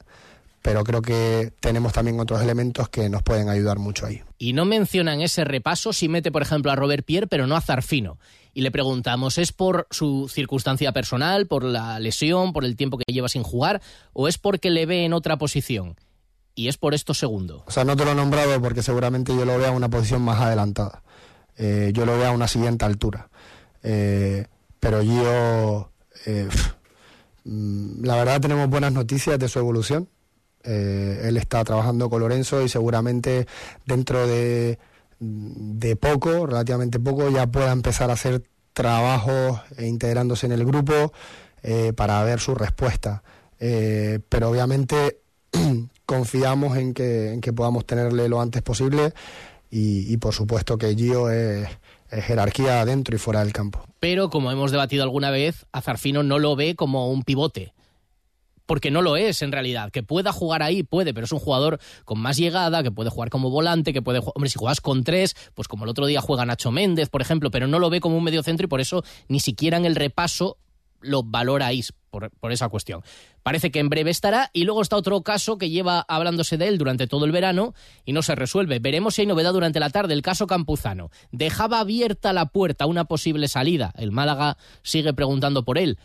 pero 0.62 0.84
creo 0.84 1.02
que 1.02 1.54
tenemos 1.62 1.94
también 1.94 2.20
otros 2.20 2.42
elementos 2.42 2.90
que 2.90 3.08
nos 3.08 3.24
pueden 3.24 3.48
ayudar 3.48 3.80
mucho 3.80 4.06
ahí. 4.06 4.22
Y 4.38 4.52
no 4.52 4.66
mencionan 4.66 5.22
ese 5.22 5.46
repaso 5.46 5.94
si 5.94 6.10
mete, 6.10 6.32
por 6.32 6.42
ejemplo, 6.42 6.72
a 6.72 6.76
Robert 6.76 7.06
Pierre, 7.06 7.28
pero 7.28 7.48
no 7.48 7.56
a 7.56 7.62
Zarfino. 7.62 8.18
Y 8.58 8.62
le 8.62 8.72
preguntamos, 8.72 9.38
¿es 9.38 9.52
por 9.52 9.86
su 9.92 10.28
circunstancia 10.34 10.92
personal, 10.92 11.46
por 11.46 11.64
la 11.64 12.00
lesión, 12.00 12.54
por 12.54 12.66
el 12.66 12.76
tiempo 12.76 12.98
que 12.98 13.04
lleva 13.06 13.30
sin 13.30 13.44
jugar, 13.44 13.84
o 14.14 14.28
es 14.28 14.40
porque 14.40 14.72
le 14.72 14.88
ve 14.88 15.06
en 15.06 15.14
otra 15.14 15.38
posición? 15.38 15.96
Y 16.56 16.68
es 16.68 16.76
por 16.76 16.96
esto 16.96 17.14
segundo. 17.14 17.64
O 17.68 17.70
sea, 17.70 17.84
no 17.84 17.96
te 17.96 18.04
lo 18.04 18.14
he 18.14 18.16
nombrado 18.16 18.60
porque 18.60 18.82
seguramente 18.82 19.32
yo 19.36 19.46
lo 19.46 19.60
vea 19.60 19.68
en 19.68 19.76
una 19.76 19.90
posición 19.90 20.24
más 20.24 20.42
adelantada. 20.42 21.04
Eh, 21.56 21.92
yo 21.94 22.08
lo 22.08 22.18
veo 22.18 22.30
a 22.30 22.32
una 22.32 22.48
siguiente 22.48 22.84
altura. 22.84 23.30
Eh, 23.84 24.48
pero 24.80 25.04
yo, 25.04 25.92
eh, 26.26 26.50
mm, 27.44 28.06
la 28.06 28.16
verdad 28.16 28.42
tenemos 28.42 28.68
buenas 28.72 28.92
noticias 28.92 29.38
de 29.38 29.50
su 29.50 29.60
evolución. 29.60 30.10
él 30.64 31.38
está 31.38 31.64
trabajando 31.64 32.10
con 32.10 32.22
Lorenzo 32.22 32.64
y 32.64 32.70
seguramente 32.70 33.46
dentro 33.86 34.26
de, 34.26 34.80
de 35.20 35.96
poco, 35.96 36.46
relativamente 36.46 37.00
poco, 37.00 37.30
ya 37.30 37.48
pueda 37.48 37.72
empezar 37.72 38.10
a 38.10 38.14
hacer 38.14 38.44
trabajos 38.74 39.62
e 39.78 39.88
integrándose 39.88 40.46
en 40.46 40.52
el 40.52 40.66
grupo 40.66 41.14
para 41.96 42.24
ver 42.24 42.40
su 42.40 42.56
respuesta. 42.56 43.24
pero 43.58 44.50
obviamente 44.50 45.20
confiamos 46.06 46.78
en 46.78 46.94
que, 46.94 47.34
en 47.34 47.42
que 47.42 47.54
podamos 47.54 47.86
tenerle 47.86 48.30
lo 48.30 48.42
antes 48.42 48.62
posible 48.62 49.14
y, 49.70 50.16
por 50.18 50.34
supuesto 50.34 50.78
que 50.78 50.96
Gio 50.96 51.30
es, 51.30 51.68
jerarquía 52.10 52.86
dentro 52.86 53.16
y 53.16 53.20
fuera 53.20 53.42
del 53.42 53.54
campo. 53.54 53.84
Pero 54.00 54.30
como 54.30 54.52
hemos 54.52 54.72
debatido 54.72 55.04
alguna 55.04 55.30
vez, 55.30 55.66
Azarfino 55.72 56.24
no 56.24 56.40
lo 56.40 56.56
ve 56.56 56.76
como 56.76 57.12
un 57.12 57.24
pivote. 57.24 57.74
Porque 58.68 58.92
no 58.92 59.02
lo 59.02 59.18
es 59.18 59.42
en 59.42 59.52
realidad. 59.52 59.90
Que 59.90 60.04
pueda 60.04 60.32
jugar 60.32 60.62
ahí, 60.62 60.84
puede, 60.84 61.16
pero 61.16 61.26
es 61.26 61.32
un 61.32 61.40
jugador 61.40 61.80
con 62.06 62.20
más 62.20 62.38
llegada, 62.38 62.84
que 62.84 62.92
puede 62.92 63.10
jugar 63.10 63.32
como 63.32 63.50
volante, 63.50 63.94
que 63.94 64.04
puede. 64.04 64.20
Hombre, 64.20 64.52
si 64.52 64.60
juegas 64.60 64.80
con 64.80 65.04
tres, 65.04 65.36
pues 65.56 65.68
como 65.68 65.86
el 65.86 65.90
otro 65.90 66.06
día 66.06 66.22
juega 66.22 66.46
Nacho 66.46 66.72
Méndez, 66.72 67.10
por 67.10 67.22
ejemplo, 67.22 67.50
pero 67.50 67.66
no 67.66 67.80
lo 67.80 67.90
ve 67.90 68.00
como 68.00 68.18
un 68.18 68.24
medio 68.24 68.44
centro 68.44 68.66
y 68.66 68.68
por 68.68 68.82
eso 68.82 69.04
ni 69.28 69.40
siquiera 69.40 69.78
en 69.78 69.86
el 69.86 69.96
repaso 69.96 70.58
lo 71.02 71.24
valoráis 71.24 71.94
por, 72.10 72.32
por, 72.32 72.52
esa 72.52 72.70
cuestión. 72.70 73.02
Parece 73.44 73.72
que 73.72 73.80
en 73.80 73.90
breve 73.90 74.12
estará 74.12 74.50
y 74.54 74.64
luego 74.64 74.82
está 74.82 74.96
otro 74.96 75.22
caso 75.22 75.58
que 75.58 75.70
lleva 75.70 76.06
hablándose 76.08 76.58
de 76.58 76.68
él 76.68 76.78
durante 76.78 77.08
todo 77.08 77.26
el 77.26 77.32
verano 77.32 77.74
y 78.06 78.14
no 78.14 78.22
se 78.22 78.36
resuelve. 78.36 78.80
Veremos 78.80 79.16
si 79.16 79.22
hay 79.22 79.28
novedad 79.28 79.54
durante 79.54 79.80
la 79.80 79.90
tarde. 79.90 80.14
El 80.14 80.22
caso 80.22 80.48
Campuzano. 80.48 81.10
Dejaba 81.32 81.80
abierta 81.80 82.34
la 82.34 82.48
puerta 82.48 82.86
a 82.86 82.88
una 82.88 83.06
posible 83.06 83.48
salida. 83.48 83.94
El 83.96 84.12
Málaga 84.12 84.58
sigue 84.82 85.14
preguntando 85.14 85.64
por 85.64 85.78
él. 85.78 85.98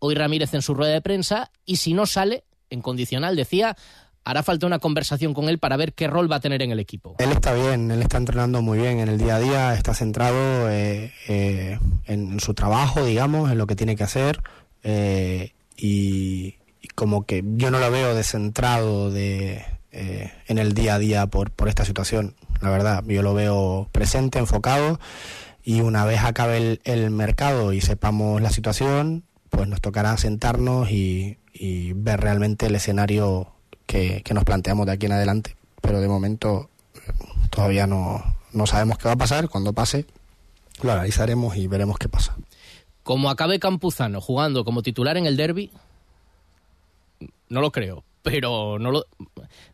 Hoy 0.00 0.14
Ramírez 0.14 0.52
en 0.54 0.62
su 0.62 0.74
rueda 0.74 0.92
de 0.92 1.02
prensa 1.02 1.50
y 1.64 1.76
si 1.76 1.94
no 1.94 2.06
sale, 2.06 2.44
en 2.70 2.80
condicional 2.82 3.36
decía, 3.36 3.76
hará 4.24 4.42
falta 4.42 4.66
una 4.66 4.78
conversación 4.78 5.34
con 5.34 5.48
él 5.48 5.58
para 5.58 5.76
ver 5.76 5.92
qué 5.92 6.06
rol 6.06 6.30
va 6.30 6.36
a 6.36 6.40
tener 6.40 6.62
en 6.62 6.70
el 6.70 6.80
equipo. 6.80 7.16
Él 7.18 7.32
está 7.32 7.52
bien, 7.52 7.90
él 7.90 8.02
está 8.02 8.18
entrenando 8.18 8.62
muy 8.62 8.78
bien 8.78 9.00
en 9.00 9.08
el 9.08 9.18
día 9.18 9.36
a 9.36 9.40
día, 9.40 9.74
está 9.74 9.94
centrado 9.94 10.70
eh, 10.70 11.12
eh, 11.28 11.78
en, 12.06 12.40
su 12.40 12.54
trabajo, 12.54 13.04
digamos, 13.04 13.50
en 13.50 13.58
lo 13.58 13.66
que 13.66 13.76
tiene 13.76 13.96
que 13.96 14.04
hacer 14.04 14.42
eh, 14.82 15.52
y, 15.76 16.56
como 16.94 17.24
que 17.24 17.42
yo 17.56 17.70
no 17.70 17.78
lo 17.78 17.90
veo 17.90 18.14
descentrado 18.14 19.10
de, 19.10 19.64
en 19.92 20.58
el 20.58 20.74
día 20.74 20.94
a 20.94 20.98
día 20.98 21.26
por, 21.26 21.50
por 21.50 21.68
esta 21.68 21.84
situación, 21.84 22.34
la 22.60 22.68
verdad, 22.68 23.04
yo 23.06 23.22
lo 23.22 23.32
veo 23.32 23.88
presente, 23.92 24.38
enfocado 24.38 24.98
y 25.62 25.80
una 25.80 26.04
vez 26.04 26.20
acabe 26.20 26.58
el, 26.58 26.80
el 26.84 27.10
mercado 27.10 27.72
y 27.72 27.80
sepamos 27.80 28.42
la 28.42 28.50
situación, 28.50 29.24
pues 29.50 29.68
nos 29.68 29.80
tocará 29.80 30.16
sentarnos 30.16 30.90
y, 30.90 31.38
y 31.52 31.92
ver 31.92 32.20
realmente 32.20 32.66
el 32.66 32.74
escenario 32.74 33.52
que, 33.86 34.22
nos 34.32 34.44
planteamos 34.44 34.86
de 34.86 34.92
aquí 34.92 35.06
en 35.06 35.12
adelante. 35.12 35.56
Pero 35.80 36.00
de 36.00 36.08
momento 36.08 36.70
todavía 37.50 37.86
no, 37.86 38.22
no 38.52 38.66
sabemos 38.66 38.98
qué 38.98 39.08
va 39.08 39.12
a 39.12 39.18
pasar. 39.18 39.48
Cuando 39.48 39.72
pase, 39.72 40.06
lo 40.82 40.92
analizaremos 40.92 41.56
y 41.56 41.66
veremos 41.66 41.98
qué 41.98 42.08
pasa. 42.08 42.36
Como 43.02 43.30
acabe 43.30 43.58
Campuzano 43.58 44.20
jugando 44.20 44.64
como 44.64 44.82
titular 44.82 45.16
en 45.16 45.26
el 45.26 45.36
derby, 45.36 45.70
no 47.48 47.60
lo 47.60 47.72
creo. 47.72 48.04
Pero 48.22 48.78
no 48.78 48.90
lo. 48.90 49.06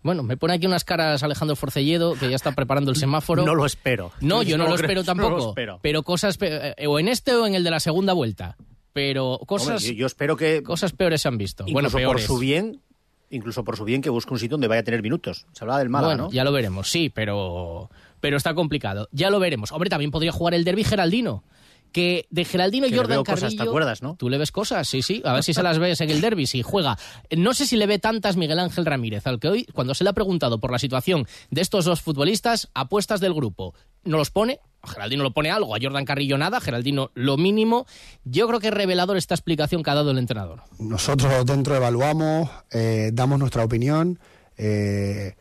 Bueno, 0.04 0.22
me 0.22 0.36
pone 0.36 0.54
aquí 0.54 0.66
unas 0.66 0.84
caras 0.84 1.24
Alejandro 1.24 1.56
Forcelledo, 1.56 2.14
que 2.14 2.30
ya 2.30 2.36
está 2.36 2.52
preparando 2.52 2.92
el 2.92 2.96
semáforo. 2.96 3.44
No 3.44 3.56
lo 3.56 3.66
espero. 3.66 4.12
No, 4.20 4.44
yo 4.44 4.56
no, 4.56 4.68
lo, 4.68 4.76
espero 4.76 5.02
tampoco. 5.04 5.52
Pero 5.82 6.02
cosas. 6.04 6.38
Eh, 6.40 6.86
o 6.86 7.00
en 7.00 7.08
este 7.08 7.34
o 7.34 7.44
en 7.44 7.56
el 7.56 7.64
de 7.64 7.70
la 7.72 7.80
segunda 7.80 8.12
vuelta. 8.12 8.56
Pero 8.96 9.38
cosas. 9.44 9.82
yo, 9.82 10.06
espero 10.06 10.38
que. 10.38 10.62
Cosas 10.62 10.92
peores 10.92 11.20
se 11.20 11.28
han 11.28 11.36
visto. 11.36 11.66
Bueno, 11.70 11.90
por 11.90 12.18
su 12.18 12.38
bien, 12.38 12.80
incluso 13.28 13.62
por 13.62 13.76
su 13.76 13.84
bien 13.84 14.00
que 14.00 14.08
busque 14.08 14.32
un 14.32 14.38
sitio 14.38 14.54
donde 14.54 14.68
vaya 14.68 14.80
a 14.80 14.84
tener 14.84 15.02
minutos. 15.02 15.44
Se 15.52 15.64
hablaba 15.64 15.80
del 15.80 15.90
Málaga, 15.90 16.14
bueno, 16.14 16.30
ya 16.32 16.44
lo 16.44 16.50
veremos, 16.50 16.88
sí, 16.88 17.10
pero 17.10 17.90
pero 18.20 18.38
está 18.38 18.54
complicado. 18.54 19.10
Ya 19.12 19.28
lo 19.28 19.38
veremos. 19.38 19.70
Hombre, 19.70 19.90
también 19.90 20.10
podría 20.10 20.32
jugar 20.32 20.54
el 20.54 20.64
derby 20.64 20.82
Geraldino. 20.82 21.44
Que 21.92 22.26
de 22.30 22.46
Geraldino 22.46 22.86
y 22.86 22.94
Jordan 22.94 23.22
Carrillo. 23.22 23.64
¿Te 23.64 23.68
acuerdas, 23.68 24.02
no? 24.02 24.16
Tú 24.16 24.30
le 24.30 24.38
ves 24.38 24.50
cosas, 24.50 24.88
sí, 24.88 25.02
sí. 25.02 25.20
A 25.26 25.34
ver 25.34 25.42
si 25.42 25.52
se 25.52 25.62
las 25.62 25.78
ves 25.78 26.00
en 26.00 26.08
el 26.08 26.22
derby, 26.22 26.46
si 26.46 26.62
juega. 26.62 26.96
No 27.36 27.52
sé 27.52 27.66
si 27.66 27.76
le 27.76 27.86
ve 27.86 27.98
tantas 27.98 28.38
Miguel 28.38 28.58
Ángel 28.58 28.86
Ramírez, 28.86 29.26
al 29.26 29.38
que 29.38 29.48
hoy, 29.48 29.66
cuando 29.74 29.94
se 29.94 30.04
le 30.04 30.10
ha 30.10 30.14
preguntado 30.14 30.58
por 30.58 30.72
la 30.72 30.78
situación 30.78 31.26
de 31.50 31.60
estos 31.60 31.84
dos 31.84 32.00
futbolistas, 32.00 32.70
apuestas 32.72 33.20
del 33.20 33.34
grupo, 33.34 33.74
no 34.04 34.16
los 34.16 34.30
pone, 34.30 34.60
Geraldino 34.86 35.22
lo 35.22 35.32
pone 35.32 35.50
algo, 35.50 35.74
a 35.74 35.78
Jordan 35.80 36.04
Carrillo 36.04 36.38
nada, 36.38 36.60
Geraldino 36.60 37.10
lo 37.14 37.36
mínimo. 37.36 37.86
Yo 38.24 38.46
creo 38.48 38.60
que 38.60 38.68
es 38.68 38.74
revelador 38.74 39.16
esta 39.16 39.34
explicación 39.34 39.82
que 39.82 39.90
ha 39.90 39.94
dado 39.94 40.10
el 40.10 40.18
entrenador. 40.18 40.62
Nosotros 40.78 41.44
dentro 41.44 41.74
evaluamos, 41.74 42.50
eh, 42.70 43.10
damos 43.12 43.38
nuestra 43.38 43.64
opinión, 43.64 44.18
eh, 44.56 45.34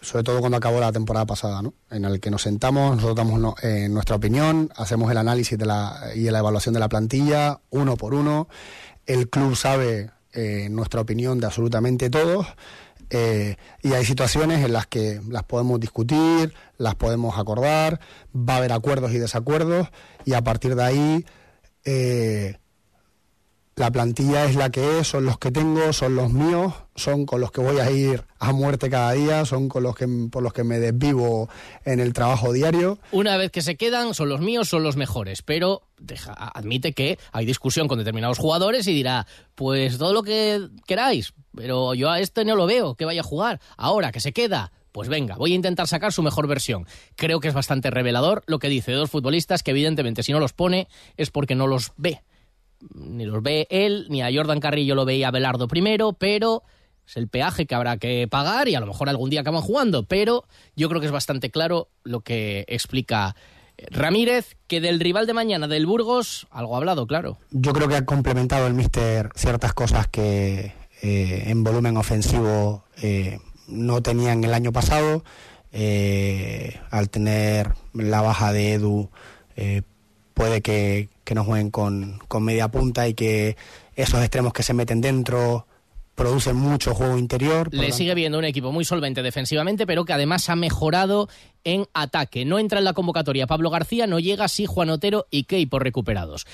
sobre 0.00 0.24
todo 0.24 0.40
cuando 0.40 0.56
acabó 0.56 0.80
la 0.80 0.92
temporada 0.92 1.26
pasada, 1.26 1.62
¿no? 1.62 1.74
en 1.90 2.04
el 2.04 2.20
que 2.20 2.30
nos 2.30 2.42
sentamos, 2.42 2.96
nosotros 2.96 3.16
damos 3.16 3.62
eh, 3.62 3.88
nuestra 3.90 4.16
opinión, 4.16 4.70
hacemos 4.76 5.10
el 5.10 5.18
análisis 5.18 5.58
de 5.58 5.66
la, 5.66 6.10
y 6.14 6.22
la 6.30 6.38
evaluación 6.38 6.72
de 6.72 6.80
la 6.80 6.88
plantilla, 6.88 7.60
uno 7.70 7.96
por 7.96 8.14
uno. 8.14 8.48
El 9.06 9.28
club 9.28 9.56
sabe 9.56 10.10
nuestra 10.70 11.00
opinión 11.00 11.40
de 11.40 11.46
absolutamente 11.46 12.08
todos. 12.08 12.46
Eh, 13.10 13.56
y 13.82 13.92
hay 13.92 14.04
situaciones 14.04 14.64
en 14.64 14.72
las 14.72 14.86
que 14.86 15.20
las 15.28 15.42
podemos 15.42 15.80
discutir, 15.80 16.54
las 16.78 16.94
podemos 16.94 17.38
acordar, 17.38 18.00
va 18.34 18.54
a 18.54 18.56
haber 18.58 18.72
acuerdos 18.72 19.12
y 19.12 19.18
desacuerdos 19.18 19.88
y 20.24 20.34
a 20.34 20.42
partir 20.42 20.76
de 20.76 20.84
ahí 20.84 21.26
eh, 21.84 22.56
la 23.80 23.90
plantilla 23.90 24.44
es 24.44 24.56
la 24.56 24.68
que 24.68 24.98
es, 24.98 25.08
son 25.08 25.24
los 25.24 25.38
que 25.38 25.50
tengo, 25.50 25.94
son 25.94 26.14
los 26.14 26.30
míos, 26.30 26.74
son 26.96 27.24
con 27.24 27.40
los 27.40 27.50
que 27.50 27.62
voy 27.62 27.78
a 27.78 27.90
ir 27.90 28.24
a 28.38 28.52
muerte 28.52 28.90
cada 28.90 29.12
día, 29.12 29.46
son 29.46 29.70
con 29.70 29.82
los 29.82 29.96
que 29.96 30.06
por 30.30 30.42
los 30.42 30.52
que 30.52 30.64
me 30.64 30.78
desvivo 30.78 31.48
en 31.86 31.98
el 31.98 32.12
trabajo 32.12 32.52
diario. 32.52 32.98
Una 33.10 33.38
vez 33.38 33.50
que 33.50 33.62
se 33.62 33.76
quedan, 33.76 34.12
son 34.12 34.28
los 34.28 34.42
míos, 34.42 34.68
son 34.68 34.82
los 34.82 34.96
mejores, 34.96 35.40
pero 35.40 35.80
admite 36.36 36.92
que 36.92 37.18
hay 37.32 37.46
discusión 37.46 37.88
con 37.88 37.98
determinados 37.98 38.36
jugadores 38.36 38.86
y 38.86 38.92
dirá, 38.92 39.26
pues 39.54 39.96
todo 39.96 40.12
lo 40.12 40.24
que 40.24 40.68
queráis, 40.86 41.32
pero 41.56 41.94
yo 41.94 42.10
a 42.10 42.20
este 42.20 42.44
no 42.44 42.56
lo 42.56 42.66
veo, 42.66 42.96
que 42.96 43.06
vaya 43.06 43.22
a 43.22 43.24
jugar. 43.24 43.60
Ahora 43.78 44.12
que 44.12 44.20
se 44.20 44.34
queda, 44.34 44.72
pues 44.92 45.08
venga, 45.08 45.36
voy 45.36 45.52
a 45.52 45.56
intentar 45.56 45.88
sacar 45.88 46.12
su 46.12 46.22
mejor 46.22 46.46
versión. 46.48 46.86
Creo 47.16 47.40
que 47.40 47.48
es 47.48 47.54
bastante 47.54 47.88
revelador 47.88 48.42
lo 48.46 48.58
que 48.58 48.68
dice 48.68 48.92
dos 48.92 49.10
futbolistas 49.10 49.62
que 49.62 49.70
evidentemente 49.70 50.22
si 50.22 50.32
no 50.32 50.38
los 50.38 50.52
pone 50.52 50.86
es 51.16 51.30
porque 51.30 51.54
no 51.54 51.66
los 51.66 51.92
ve 51.96 52.20
ni 52.94 53.24
los 53.24 53.42
ve 53.42 53.66
él, 53.70 54.06
ni 54.08 54.22
a 54.22 54.30
Jordan 54.32 54.60
Carrillo 54.60 54.94
lo 54.94 55.04
veía 55.04 55.30
Belardo 55.30 55.68
primero, 55.68 56.12
pero 56.12 56.62
es 57.06 57.16
el 57.16 57.28
peaje 57.28 57.66
que 57.66 57.74
habrá 57.74 57.96
que 57.96 58.28
pagar 58.28 58.68
y 58.68 58.74
a 58.74 58.80
lo 58.80 58.86
mejor 58.86 59.08
algún 59.08 59.30
día 59.30 59.40
acaban 59.40 59.62
jugando, 59.62 60.04
pero 60.04 60.44
yo 60.76 60.88
creo 60.88 61.00
que 61.00 61.06
es 61.06 61.12
bastante 61.12 61.50
claro 61.50 61.88
lo 62.04 62.20
que 62.20 62.64
explica 62.68 63.34
eh, 63.76 63.86
Ramírez, 63.90 64.56
que 64.66 64.80
del 64.80 65.00
rival 65.00 65.26
de 65.26 65.34
mañana, 65.34 65.66
del 65.66 65.86
Burgos, 65.86 66.46
algo 66.50 66.74
ha 66.74 66.78
hablado, 66.78 67.06
claro. 67.06 67.38
Yo 67.50 67.72
creo 67.72 67.88
que 67.88 67.96
ha 67.96 68.04
complementado 68.04 68.66
el 68.66 68.74
míster 68.74 69.30
ciertas 69.34 69.72
cosas 69.72 70.06
que 70.08 70.72
eh, 71.02 71.44
en 71.46 71.64
volumen 71.64 71.96
ofensivo 71.96 72.84
eh, 73.02 73.38
no 73.66 74.02
tenían 74.02 74.44
el 74.44 74.54
año 74.54 74.72
pasado. 74.72 75.24
al 76.90 77.10
tener 77.10 77.74
la 77.92 78.22
baja 78.22 78.52
de 78.52 78.74
Edu, 78.74 79.10
puede 80.34 80.62
que, 80.62 81.08
que 81.30 81.36
no 81.36 81.44
jueguen 81.44 81.70
con, 81.70 82.18
con 82.26 82.42
media 82.42 82.66
punta 82.72 83.06
y 83.06 83.14
que 83.14 83.56
esos 83.94 84.20
extremos 84.20 84.52
que 84.52 84.64
se 84.64 84.74
meten 84.74 85.00
dentro 85.00 85.64
producen 86.16 86.56
mucho 86.56 86.92
juego 86.92 87.16
interior. 87.16 87.72
Le 87.72 87.92
sigue 87.92 88.16
viendo 88.16 88.36
un 88.36 88.44
equipo 88.44 88.72
muy 88.72 88.84
solvente 88.84 89.22
defensivamente, 89.22 89.86
pero 89.86 90.04
que 90.04 90.12
además 90.12 90.48
ha 90.48 90.56
mejorado 90.56 91.28
en 91.62 91.86
ataque. 91.94 92.44
No 92.44 92.58
entra 92.58 92.80
en 92.80 92.84
la 92.84 92.94
convocatoria 92.94 93.46
Pablo 93.46 93.70
García, 93.70 94.08
no 94.08 94.18
llega 94.18 94.48
sí 94.48 94.66
Juan 94.66 94.90
Otero 94.90 95.28
y 95.30 95.66
por 95.66 95.84
recuperados. 95.84 96.48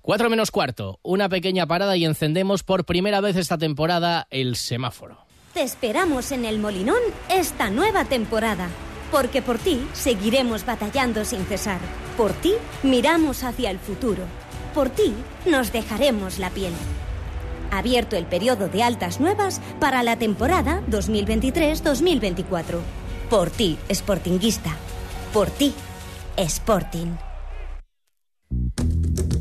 Cuatro 0.00 0.30
menos 0.30 0.50
cuarto, 0.50 0.98
una 1.02 1.28
pequeña 1.28 1.66
parada 1.66 1.94
y 1.98 2.06
encendemos 2.06 2.62
por 2.62 2.86
primera 2.86 3.20
vez 3.20 3.36
esta 3.36 3.58
temporada 3.58 4.28
el 4.30 4.56
semáforo. 4.56 5.18
Te 5.52 5.60
esperamos 5.60 6.32
en 6.32 6.46
el 6.46 6.58
Molinón 6.58 7.02
esta 7.28 7.68
nueva 7.68 8.06
temporada 8.06 8.70
porque 9.12 9.42
por 9.42 9.58
ti 9.58 9.86
seguiremos 9.92 10.66
batallando 10.66 11.24
sin 11.24 11.44
cesar. 11.44 11.78
Por 12.16 12.32
ti 12.32 12.54
miramos 12.82 13.44
hacia 13.44 13.70
el 13.70 13.78
futuro. 13.78 14.24
Por 14.74 14.88
ti 14.88 15.14
nos 15.46 15.70
dejaremos 15.70 16.38
la 16.38 16.50
piel. 16.50 16.72
Abierto 17.70 18.16
el 18.16 18.26
periodo 18.26 18.68
de 18.68 18.82
altas 18.82 19.20
nuevas 19.20 19.60
para 19.78 20.02
la 20.02 20.16
temporada 20.16 20.82
2023-2024. 20.90 22.80
Por 23.30 23.50
ti, 23.50 23.78
Sportinguista. 23.90 24.74
Por 25.32 25.48
ti, 25.50 25.72
Sporting. 26.36 27.16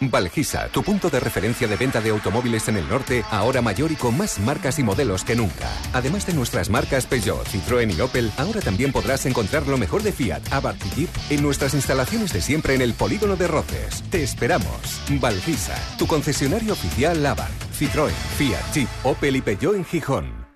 Valgisa, 0.00 0.68
tu 0.68 0.82
punto 0.82 1.10
de 1.10 1.20
referencia 1.20 1.68
de 1.68 1.76
venta 1.76 2.00
de 2.00 2.10
automóviles 2.10 2.68
en 2.68 2.78
el 2.78 2.88
norte, 2.88 3.24
ahora 3.30 3.60
mayor 3.60 3.92
y 3.92 3.96
con 3.96 4.16
más 4.16 4.38
marcas 4.38 4.78
y 4.78 4.82
modelos 4.82 5.24
que 5.24 5.36
nunca. 5.36 5.70
Además 5.92 6.26
de 6.26 6.32
nuestras 6.32 6.70
marcas 6.70 7.06
Peugeot, 7.06 7.46
Citroën 7.46 7.94
y 7.94 8.00
Opel, 8.00 8.32
ahora 8.38 8.60
también 8.60 8.92
podrás 8.92 9.26
encontrar 9.26 9.66
lo 9.66 9.76
mejor 9.76 10.02
de 10.02 10.12
Fiat, 10.12 10.40
Abarth 10.50 10.84
y 10.86 11.00
Jeep 11.00 11.10
en 11.28 11.42
nuestras 11.42 11.74
instalaciones 11.74 12.32
de 12.32 12.40
siempre 12.40 12.74
en 12.74 12.82
el 12.82 12.94
Polígono 12.94 13.36
de 13.36 13.46
Roces. 13.46 14.02
Te 14.10 14.22
esperamos. 14.22 15.02
Valgisa, 15.20 15.76
tu 15.98 16.06
concesionario 16.06 16.72
oficial 16.72 17.24
Abarth, 17.26 17.70
Citroën, 17.78 18.12
Fiat, 18.38 18.74
Jeep, 18.74 18.88
Opel 19.04 19.36
y 19.36 19.42
Peugeot 19.42 19.76
en 19.76 19.84
Gijón. 19.84 20.46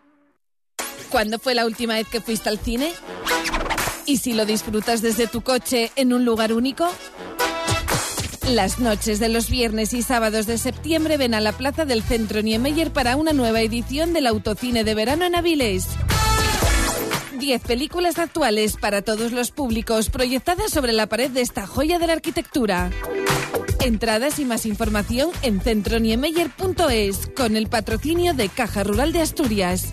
¿Cuándo 1.11 1.39
fue 1.39 1.55
la 1.55 1.67
última 1.67 1.95
vez 1.95 2.09
que 2.09 2.21
fuiste 2.21 2.49
al 2.49 2.59
cine? 2.59 2.93
¿Y 4.07 4.17
si 4.19 4.33
lo 4.33 4.47
disfrutas 4.47 5.01
desde 5.01 5.27
tu 5.27 5.43
coche 5.43 5.93
en 5.97 6.13
un 6.13 6.25
lugar 6.25 6.53
único? 6.53 6.91
Las 8.49 8.79
noches 8.79 9.21
de 9.21 9.31
los 9.31 9.49
viernes 9.49 9.95
y 9.95 10.03
sábados 10.03 10.47
de 10.47 10.59
septiembre 10.59 11.17
ven 11.17 11.35
a 11.35 11.41
la 11.41 11.53
plaza 11.53 11.87
del 11.87 12.03
Centro 12.03 12.43
Niemeyer 12.43 12.93
para 12.93 13.17
una 13.17 13.33
nueva 13.33 13.63
edición 13.63 14.13
del 14.13 14.27
autocine 14.27 14.85
de 14.85 14.95
verano 14.95 15.25
en 15.25 15.35
Avilés. 15.35 15.87
Diez 17.39 17.63
películas 17.63 18.19
actuales 18.19 18.77
para 18.77 19.03
todos 19.03 19.33
los 19.33 19.51
públicos 19.51 20.11
proyectadas 20.11 20.71
sobre 20.71 20.93
la 20.93 21.07
pared 21.07 21.31
de 21.31 21.41
esta 21.41 21.67
joya 21.67 21.99
de 21.99 22.07
la 22.07 22.13
arquitectura. 22.13 22.91
Entradas 23.81 24.39
y 24.39 24.45
más 24.45 24.67
información 24.67 25.31
en 25.43 25.61
centroniemeyer.es 25.61 27.31
con 27.35 27.57
el 27.57 27.69
patrocinio 27.69 28.35
de 28.35 28.51
Caja 28.51 28.85
Rural 28.85 29.13
de 29.13 29.23
Asturias. 29.23 29.93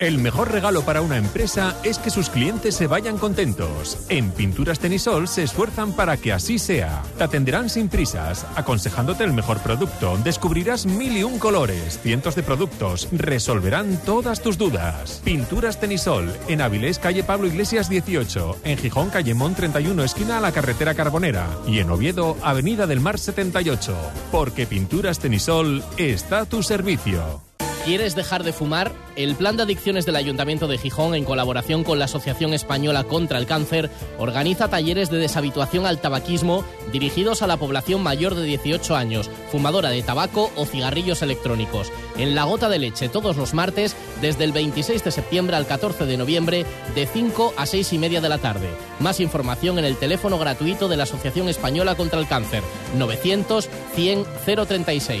El 0.00 0.18
mejor 0.18 0.50
regalo 0.50 0.82
para 0.82 1.02
una 1.02 1.18
empresa 1.18 1.76
es 1.84 2.00
que 2.00 2.10
sus 2.10 2.28
clientes 2.28 2.74
se 2.74 2.88
vayan 2.88 3.16
contentos. 3.16 4.04
En 4.08 4.32
Pinturas 4.32 4.80
Tenisol 4.80 5.28
se 5.28 5.44
esfuerzan 5.44 5.92
para 5.92 6.16
que 6.16 6.32
así 6.32 6.58
sea. 6.58 7.00
Te 7.16 7.22
atenderán 7.22 7.70
sin 7.70 7.88
prisas, 7.88 8.44
aconsejándote 8.56 9.22
el 9.22 9.32
mejor 9.32 9.60
producto. 9.60 10.18
Descubrirás 10.24 10.84
mil 10.84 11.16
y 11.16 11.22
un 11.22 11.38
colores, 11.38 12.00
cientos 12.00 12.34
de 12.34 12.42
productos. 12.42 13.06
Resolverán 13.12 13.96
todas 14.04 14.42
tus 14.42 14.58
dudas. 14.58 15.22
Pinturas 15.24 15.78
Tenisol, 15.78 16.34
en 16.48 16.60
Avilés, 16.60 16.98
calle 16.98 17.22
Pablo 17.22 17.46
Iglesias 17.46 17.88
18. 17.88 18.56
En 18.64 18.78
Gijón, 18.78 19.10
calle 19.10 19.34
Mon 19.34 19.54
31, 19.54 20.02
esquina 20.02 20.38
a 20.38 20.40
la 20.40 20.50
carretera 20.50 20.94
Carbonera. 20.94 21.46
Y 21.68 21.78
en 21.78 21.90
Oviedo, 21.90 22.36
avenida 22.42 22.88
del 22.88 22.98
Mar 22.98 23.20
78. 23.20 23.96
Porque 24.32 24.66
Pinturas 24.66 25.20
Tenisol 25.20 25.84
está 25.98 26.40
a 26.40 26.46
tu 26.46 26.64
servicio. 26.64 27.43
¿Quieres 27.84 28.14
dejar 28.14 28.44
de 28.44 28.54
fumar? 28.54 28.92
El 29.14 29.34
Plan 29.34 29.58
de 29.58 29.64
Adicciones 29.64 30.06
del 30.06 30.16
Ayuntamiento 30.16 30.66
de 30.66 30.78
Gijón, 30.78 31.14
en 31.14 31.24
colaboración 31.24 31.84
con 31.84 31.98
la 31.98 32.06
Asociación 32.06 32.54
Española 32.54 33.04
contra 33.04 33.38
el 33.38 33.44
Cáncer, 33.44 33.90
organiza 34.18 34.68
talleres 34.68 35.10
de 35.10 35.18
deshabituación 35.18 35.84
al 35.84 36.00
tabaquismo 36.00 36.64
dirigidos 36.92 37.42
a 37.42 37.46
la 37.46 37.58
población 37.58 38.02
mayor 38.02 38.36
de 38.36 38.44
18 38.44 38.96
años, 38.96 39.28
fumadora 39.52 39.90
de 39.90 40.02
tabaco 40.02 40.50
o 40.56 40.64
cigarrillos 40.64 41.20
electrónicos. 41.20 41.92
En 42.16 42.34
La 42.34 42.44
Gota 42.44 42.70
de 42.70 42.78
Leche, 42.78 43.10
todos 43.10 43.36
los 43.36 43.52
martes, 43.52 43.94
desde 44.22 44.44
el 44.44 44.52
26 44.52 45.04
de 45.04 45.10
septiembre 45.10 45.56
al 45.56 45.66
14 45.66 46.06
de 46.06 46.16
noviembre, 46.16 46.64
de 46.94 47.06
5 47.06 47.52
a 47.58 47.66
6 47.66 47.92
y 47.92 47.98
media 47.98 48.22
de 48.22 48.30
la 48.30 48.38
tarde. 48.38 48.70
Más 48.98 49.20
información 49.20 49.78
en 49.78 49.84
el 49.84 49.98
teléfono 49.98 50.38
gratuito 50.38 50.88
de 50.88 50.96
la 50.96 51.02
Asociación 51.02 51.50
Española 51.50 51.96
contra 51.96 52.18
el 52.18 52.26
Cáncer, 52.26 52.62
900 52.96 53.68
100 53.94 54.24
036. 54.46 55.20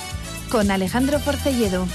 con 0.51 0.69
Alejandro 0.69 1.17
Porcelledo. 1.19 1.87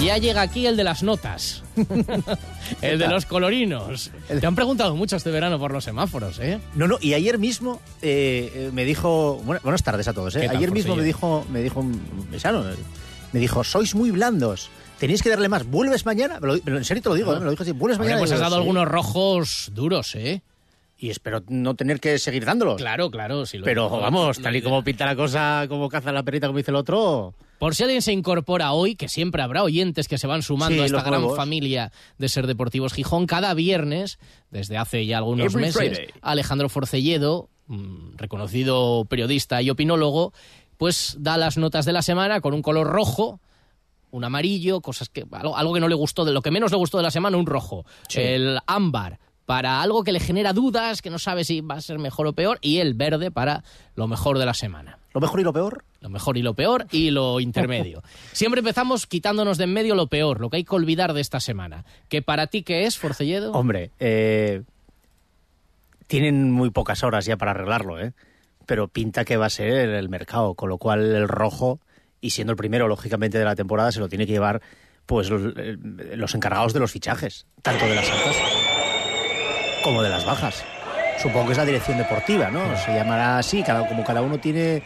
Ya 0.00 0.18
llega 0.18 0.42
aquí 0.42 0.66
el 0.66 0.76
de 0.76 0.84
las 0.84 1.02
notas. 1.02 1.64
el 2.82 2.98
de 2.98 3.08
los 3.08 3.24
colorinos. 3.24 4.10
Te 4.28 4.46
han 4.46 4.54
preguntado 4.54 4.94
mucho 4.94 5.16
este 5.16 5.30
verano 5.30 5.58
por 5.58 5.72
los 5.72 5.82
semáforos, 5.84 6.38
¿eh? 6.38 6.60
No, 6.74 6.86
no, 6.86 6.98
y 7.00 7.14
ayer 7.14 7.38
mismo 7.38 7.80
eh, 8.02 8.52
eh, 8.54 8.70
me 8.72 8.84
dijo. 8.84 9.40
Bueno, 9.44 9.60
buenas 9.64 9.82
tardes 9.82 10.06
a 10.06 10.12
todos, 10.12 10.36
¿eh? 10.36 10.40
¿Qué 10.42 10.46
tal, 10.48 10.58
Ayer 10.58 10.70
mismo 10.70 10.94
me 10.94 11.02
dijo, 11.02 11.44
me 11.50 11.62
dijo 11.62 11.80
un 11.80 12.28
mesano, 12.30 12.68
eh, 12.70 12.74
me 13.32 13.40
dijo, 13.40 13.64
sois 13.64 13.94
muy 13.94 14.10
blandos. 14.10 14.68
Tenéis 14.98 15.22
que 15.22 15.30
darle 15.30 15.48
más. 15.48 15.66
¿Vuelves 15.66 16.04
mañana? 16.06 16.38
En 16.66 16.84
serio 16.84 17.02
te 17.02 17.08
lo 17.08 17.14
digo, 17.14 17.34
¿eh? 17.34 17.38
me 17.38 17.46
lo 17.46 17.50
dijo 17.50 17.62
así. 17.62 17.72
¿Vuelves 17.72 17.98
mañana? 17.98 18.18
pues 18.18 18.32
has 18.32 18.40
dado 18.40 18.56
"Sí". 18.56 18.60
algunos 18.60 18.86
rojos 18.86 19.70
duros, 19.74 20.14
¿eh? 20.14 20.42
Y 20.98 21.10
espero 21.10 21.42
no 21.48 21.74
tener 21.74 22.00
que 22.00 22.18
seguir 22.18 22.46
dándolos. 22.46 22.76
Claro, 22.76 23.10
claro. 23.10 23.44
Si 23.44 23.58
lo- 23.58 23.64
Pero 23.66 23.90
vamos, 23.90 24.38
tal 24.40 24.56
y 24.56 24.62
como 24.62 24.82
pinta 24.82 25.04
la 25.04 25.14
cosa, 25.14 25.66
como 25.68 25.90
caza 25.90 26.10
la 26.10 26.22
perita, 26.22 26.46
como 26.46 26.56
dice 26.56 26.70
el 26.70 26.76
otro. 26.76 27.34
Por 27.58 27.74
si 27.74 27.82
alguien 27.82 28.00
se 28.00 28.12
incorpora 28.12 28.72
hoy, 28.72 28.96
que 28.96 29.08
siempre 29.08 29.42
habrá 29.42 29.62
oyentes 29.62 30.08
que 30.08 30.16
se 30.16 30.26
van 30.26 30.42
sumando 30.42 30.76
Sí, 30.76 30.80
a 30.80 30.86
esta 30.86 31.02
gran 31.02 31.34
familia 31.36 31.92
de 32.16 32.28
Ser 32.30 32.46
Deportivos 32.46 32.94
Gijón, 32.94 33.26
cada 33.26 33.52
viernes, 33.52 34.18
desde 34.50 34.78
hace 34.78 35.04
ya 35.04 35.18
algunos 35.18 35.46
Every 35.46 35.66
meses, 35.66 35.76
Friday. 35.98 36.08
Alejandro 36.22 36.68
Forcelledo, 36.70 37.50
mm, 37.66 38.16
reconocido 38.16 39.04
periodista 39.04 39.60
y 39.60 39.68
opinólogo, 39.68 40.32
pues 40.78 41.16
da 41.18 41.36
las 41.36 41.58
notas 41.58 41.84
de 41.84 41.92
la 41.92 42.00
semana 42.02 42.40
con 42.40 42.54
un 42.54 42.62
color 42.62 42.86
rojo, 42.86 43.40
un 44.10 44.24
amarillo, 44.24 44.80
cosas 44.80 45.08
que 45.10 45.24
algo, 45.32 45.56
algo 45.58 45.74
que 45.74 45.80
no 45.80 45.88
le 45.88 45.94
gustó, 45.94 46.24
de 46.24 46.32
lo 46.32 46.40
que 46.40 46.50
menos 46.50 46.70
le 46.70 46.76
gustó 46.78 46.96
de 46.96 47.02
la 47.02 47.10
semana, 47.10 47.36
un 47.36 47.46
rojo. 47.46 47.84
Sí. 48.08 48.20
El 48.20 48.58
ámbar 48.66 49.18
para 49.46 49.80
algo 49.80 50.02
que 50.02 50.12
le 50.12 50.20
genera 50.20 50.52
dudas, 50.52 51.00
que 51.00 51.08
no 51.08 51.18
sabe 51.18 51.44
si 51.44 51.60
va 51.60 51.76
a 51.76 51.80
ser 51.80 51.98
mejor 51.98 52.26
o 52.26 52.32
peor, 52.32 52.58
y 52.60 52.78
el 52.78 52.94
verde 52.94 53.30
para 53.30 53.62
lo 53.94 54.08
mejor 54.08 54.38
de 54.38 54.44
la 54.44 54.54
semana. 54.54 54.98
¿Lo 55.14 55.20
mejor 55.20 55.40
y 55.40 55.44
lo 55.44 55.52
peor? 55.52 55.84
Lo 56.00 56.10
mejor 56.10 56.36
y 56.36 56.42
lo 56.42 56.54
peor 56.54 56.86
y 56.90 57.10
lo 57.10 57.40
intermedio. 57.40 58.02
Siempre 58.32 58.58
empezamos 58.58 59.06
quitándonos 59.06 59.56
de 59.56 59.64
en 59.64 59.72
medio 59.72 59.94
lo 59.94 60.08
peor, 60.08 60.40
lo 60.40 60.50
que 60.50 60.58
hay 60.58 60.64
que 60.64 60.74
olvidar 60.74 61.14
de 61.14 61.20
esta 61.20 61.40
semana. 61.40 61.84
¿Que 62.08 62.22
para 62.22 62.48
ti 62.48 62.62
qué 62.62 62.84
es, 62.84 62.98
Forcelledo? 62.98 63.52
Hombre, 63.52 63.92
eh, 64.00 64.62
tienen 66.08 66.50
muy 66.50 66.70
pocas 66.70 67.02
horas 67.04 67.24
ya 67.24 67.36
para 67.36 67.52
arreglarlo, 67.52 68.00
¿eh? 68.00 68.12
Pero 68.66 68.88
pinta 68.88 69.24
que 69.24 69.36
va 69.36 69.46
a 69.46 69.50
ser 69.50 69.90
el 69.90 70.08
mercado, 70.08 70.54
con 70.54 70.68
lo 70.68 70.78
cual 70.78 71.14
el 71.14 71.28
rojo, 71.28 71.78
y 72.20 72.30
siendo 72.30 72.50
el 72.50 72.56
primero, 72.56 72.88
lógicamente, 72.88 73.38
de 73.38 73.44
la 73.44 73.54
temporada, 73.54 73.92
se 73.92 74.00
lo 74.00 74.08
tiene 74.08 74.26
que 74.26 74.32
llevar 74.32 74.60
pues 75.06 75.30
los, 75.30 75.54
eh, 75.56 75.76
los 76.16 76.34
encargados 76.34 76.72
de 76.72 76.80
los 76.80 76.90
fichajes, 76.90 77.46
tanto 77.62 77.86
de 77.86 77.94
las 77.94 78.10
altas 78.10 78.65
como 79.86 80.02
de 80.02 80.10
las 80.10 80.24
bajas. 80.24 80.64
supongo 81.22 81.46
que 81.46 81.52
es 81.52 81.58
la 81.58 81.64
dirección 81.64 81.96
deportiva, 81.96 82.50
¿no? 82.50 82.76
Se 82.76 82.92
llamará 82.92 83.38
así, 83.38 83.62
cada, 83.62 83.86
como 83.86 84.02
cada 84.02 84.20
uno 84.20 84.38
tiene 84.40 84.82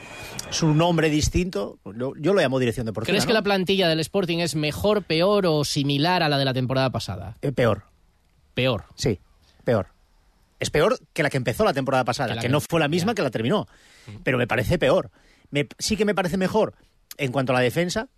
su 0.50 0.74
nombre 0.74 1.08
distinto. 1.08 1.78
Yo, 1.96 2.12
yo 2.18 2.34
lo 2.34 2.40
llamo 2.42 2.58
dirección 2.58 2.84
deportiva. 2.84 3.10
¿Crees 3.12 3.24
que 3.24 3.32
la 3.32 3.40
plantilla 3.40 3.88
del 3.88 3.98
Sporting 4.00 4.38
es 4.40 4.54
mejor, 4.56 5.02
peor 5.04 5.46
o 5.46 5.64
similar 5.64 6.22
a 6.22 6.28
la 6.28 6.36
de 6.36 6.44
la 6.44 6.52
temporada 6.52 6.90
pasada? 6.90 7.36
Eh, 7.40 7.50
peor. 7.50 7.84
Peor. 8.52 8.84
Sí, 8.94 9.18
peor. 9.64 9.86
Es 10.58 10.68
peor 10.68 10.98
que 11.14 11.22
la 11.22 11.30
que 11.30 11.38
empezó 11.38 11.64
la 11.64 11.72
temporada 11.72 12.04
pasada, 12.04 12.38
Que 12.38 12.50
no 12.50 12.60
fue 12.60 12.78
la 12.78 12.88
misma 12.88 13.14
que 13.14 13.22
la 13.22 13.30
terminó. 13.30 13.66
Pero 14.22 14.36
me 14.36 14.46
parece 14.46 14.78
peor. 14.78 15.10
Me- 15.50 15.66
sí 15.78 15.96
que 15.96 16.04
me 16.04 16.14
parece 16.14 16.36
mejor 16.36 16.74
en 17.16 17.32
cuanto 17.32 17.52
a 17.52 17.56
la 17.56 17.60
defensa. 17.62 18.08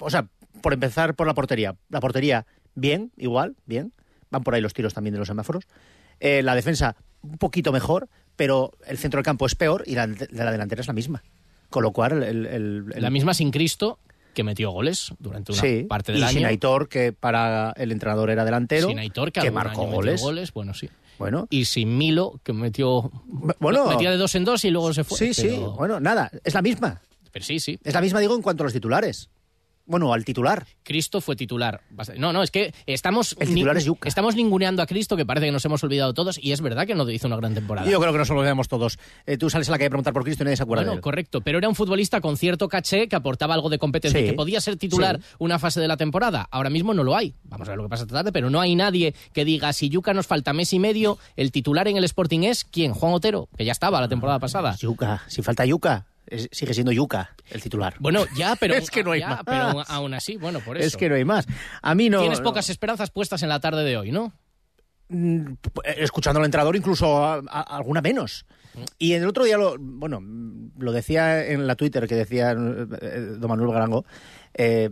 O 0.00 0.10
sea, 0.10 0.26
por 0.60 0.72
empezar 0.72 1.14
por 1.14 1.28
la 1.28 1.34
portería. 1.34 1.76
La 1.88 2.00
portería, 2.00 2.46
bien, 2.74 3.12
igual, 3.16 3.54
bien. 3.64 3.92
Van 4.30 4.42
por 4.42 4.54
ahí 4.56 4.60
los 4.60 4.74
tiros 4.74 4.92
también 4.92 5.12
de 5.12 5.20
los 5.20 5.28
semáforos. 5.28 5.64
Eh, 6.24 6.42
la 6.42 6.54
defensa, 6.54 6.94
un 7.22 7.36
poquito 7.36 7.72
mejor, 7.72 8.08
pero 8.36 8.70
el 8.86 8.96
centro 8.96 9.18
del 9.18 9.24
campo 9.24 9.44
es 9.46 9.54
peor 9.56 9.82
y 9.86 9.94
la 9.96 10.06
la 10.06 10.52
delantera 10.52 10.80
es 10.80 10.86
la 10.86 10.92
misma. 10.92 11.22
Con 11.68 11.82
lo 11.82 11.90
cual, 11.92 12.22
el, 12.22 12.46
el- 12.46 12.92
el- 12.94 13.02
La 13.02 13.10
misma 13.10 13.34
sin 13.34 13.50
Cristo, 13.50 13.98
que 14.34 14.44
metió 14.44 14.70
goles 14.70 15.12
durante 15.18 15.52
una 15.52 15.60
Sí, 15.60 15.84
parte 15.88 16.12
del 16.12 16.20
y 16.20 16.24
año. 16.24 16.32
sin 16.32 16.46
Aitor, 16.46 16.88
que 16.88 17.12
para 17.12 17.72
el 17.76 17.90
entrenador 17.92 18.30
era 18.30 18.44
delantero, 18.44 18.88
Sin 18.88 18.98
Aitor, 18.98 19.32
que, 19.32 19.40
que 19.40 19.50
marcó 19.50 19.86
goles. 19.86 20.20
goles. 20.22 20.52
Bueno, 20.52 20.74
sí. 20.74 20.88
Bueno. 21.18 21.46
Y 21.50 21.64
sin 21.66 21.98
Milo, 21.98 22.40
que 22.44 22.52
metió. 22.52 23.10
bueno. 23.58 23.86
metía 23.88 24.10
de 24.10 24.16
dos 24.16 24.34
en 24.34 24.44
dos 24.44 24.64
y 24.64 24.70
luego 24.70 24.92
se 24.94 25.02
fue. 25.04 25.18
Sí, 25.18 25.34
sí, 25.34 25.48
bueno, 25.76 25.98
nada, 26.00 26.30
es 26.44 26.54
la 26.54 26.62
misma. 26.62 27.00
Pero 27.32 27.44
sí, 27.44 27.58
sí. 27.60 27.78
Es 27.82 27.94
la 27.94 28.00
misma, 28.00 28.20
digo, 28.20 28.34
en 28.34 28.42
cuanto 28.42 28.62
a 28.62 28.66
los 28.66 28.72
titulares. 28.72 29.28
Bueno, 29.84 30.12
al 30.12 30.24
titular. 30.24 30.66
Cristo 30.84 31.20
fue 31.20 31.34
titular. 31.36 31.80
No, 32.16 32.32
no, 32.32 32.42
es 32.42 32.50
que 32.50 32.72
estamos, 32.86 33.36
El 33.40 33.48
titular 33.48 33.76
es 33.76 33.84
Yuca. 33.84 34.08
estamos 34.08 34.36
ninguneando 34.36 34.80
a 34.82 34.86
Cristo, 34.86 35.16
que 35.16 35.26
parece 35.26 35.46
que 35.46 35.52
nos 35.52 35.64
hemos 35.64 35.82
olvidado 35.84 36.14
todos, 36.14 36.38
y 36.42 36.52
es 36.52 36.60
verdad 36.60 36.86
que 36.86 36.94
no 36.94 37.08
hizo 37.10 37.26
una 37.26 37.36
gran 37.36 37.54
temporada. 37.54 37.90
Yo 37.90 38.00
creo 38.00 38.12
que 38.12 38.18
nos 38.18 38.30
olvidamos 38.30 38.68
todos. 38.68 38.98
Eh, 39.26 39.36
tú 39.38 39.50
sales 39.50 39.68
a 39.68 39.72
la 39.72 39.78
calle 39.78 39.86
a 39.88 39.90
preguntar 39.90 40.12
por 40.12 40.22
Cristo 40.24 40.42
y 40.42 40.46
nadie 40.46 40.56
se 40.56 40.62
acuerda 40.62 40.82
Bueno, 40.82 40.92
de 40.92 40.96
él. 40.96 41.02
correcto, 41.02 41.40
pero 41.40 41.58
era 41.58 41.68
un 41.68 41.74
futbolista 41.74 42.20
con 42.20 42.36
cierto 42.36 42.68
caché 42.68 43.08
que 43.08 43.16
aportaba 43.16 43.54
algo 43.54 43.68
de 43.70 43.78
competencia, 43.78 44.20
Sí. 44.20 44.26
que 44.26 44.32
podía 44.34 44.60
ser 44.60 44.76
titular 44.76 45.18
Sí. 45.20 45.26
una 45.40 45.58
fase 45.58 45.80
de 45.80 45.88
la 45.88 45.96
temporada. 45.96 46.46
Ahora 46.50 46.70
mismo 46.70 46.94
no 46.94 47.02
lo 47.04 47.16
hay. 47.16 47.34
Vamos 47.44 47.68
a 47.68 47.72
ver 47.72 47.78
lo 47.78 47.84
que 47.84 47.90
pasa 47.90 48.04
esta 48.04 48.14
tarde, 48.16 48.32
pero 48.32 48.50
no 48.50 48.60
hay 48.60 48.76
nadie 48.76 49.14
que 49.32 49.44
diga 49.44 49.72
si 49.72 49.88
Yuca 49.88 50.14
nos 50.14 50.26
falta 50.26 50.52
mes 50.52 50.72
y 50.72 50.78
medio, 50.78 51.18
el 51.36 51.50
titular 51.52 51.88
en 51.88 51.96
el 51.96 52.04
Sporting 52.04 52.40
es 52.44 52.64
quién, 52.64 52.92
Juan 52.94 53.12
Otero, 53.14 53.48
que 53.56 53.64
ya 53.64 53.72
estaba 53.72 54.00
la 54.00 54.08
temporada 54.08 54.38
pasada. 54.38 54.76
Yuca, 54.76 55.22
si 55.26 55.42
falta 55.42 55.64
Yuca, 55.66 56.06
es- 56.32 56.48
sigue 56.52 56.74
siendo 56.74 56.92
Yuca 56.92 57.34
el 57.50 57.62
titular. 57.62 57.94
Bueno, 58.00 58.24
ya, 58.36 58.56
pero 58.60 58.74
Es 58.74 58.90
que 58.90 59.04
no 59.04 59.12
hay 59.12 59.20
ya, 59.20 59.28
más. 59.28 59.40
pero 59.44 59.82
aún- 59.88 60.14
así, 60.14 60.36
bueno, 60.36 60.60
por 60.60 60.76
eso. 60.76 60.86
Es 60.86 60.96
que 60.96 61.08
no 61.08 61.14
hay 61.14 61.24
más. 61.24 61.46
A 61.82 61.94
mí 61.94 62.08
no. 62.10 62.20
Tienes 62.20 62.40
pocas 62.40 62.68
esperanzas 62.70 63.10
puestas 63.10 63.42
en 63.42 63.48
la 63.48 63.60
tarde 63.60 63.84
de 63.84 63.96
hoy, 63.96 64.10
¿no? 64.12 64.32
Mm, 65.08 65.54
escuchando 65.98 66.40
al 66.40 66.46
entrenador 66.46 66.74
incluso 66.76 67.22
a- 67.24 67.42
a- 67.48 67.60
alguna 67.76 68.00
menos. 68.00 68.46
Y 68.98 69.12
el 69.12 69.26
otro 69.28 69.44
día, 69.44 69.58
lo, 69.58 69.76
bueno, 69.78 70.20
lo 70.78 70.92
decía 70.92 71.44
en 71.46 71.66
la 71.66 71.74
Twitter 71.76 72.06
que 72.08 72.14
decía 72.14 72.52
eh, 72.52 72.56
don 73.36 73.48
Manuel 73.50 73.70
Garango, 73.72 74.06
eh, 74.54 74.88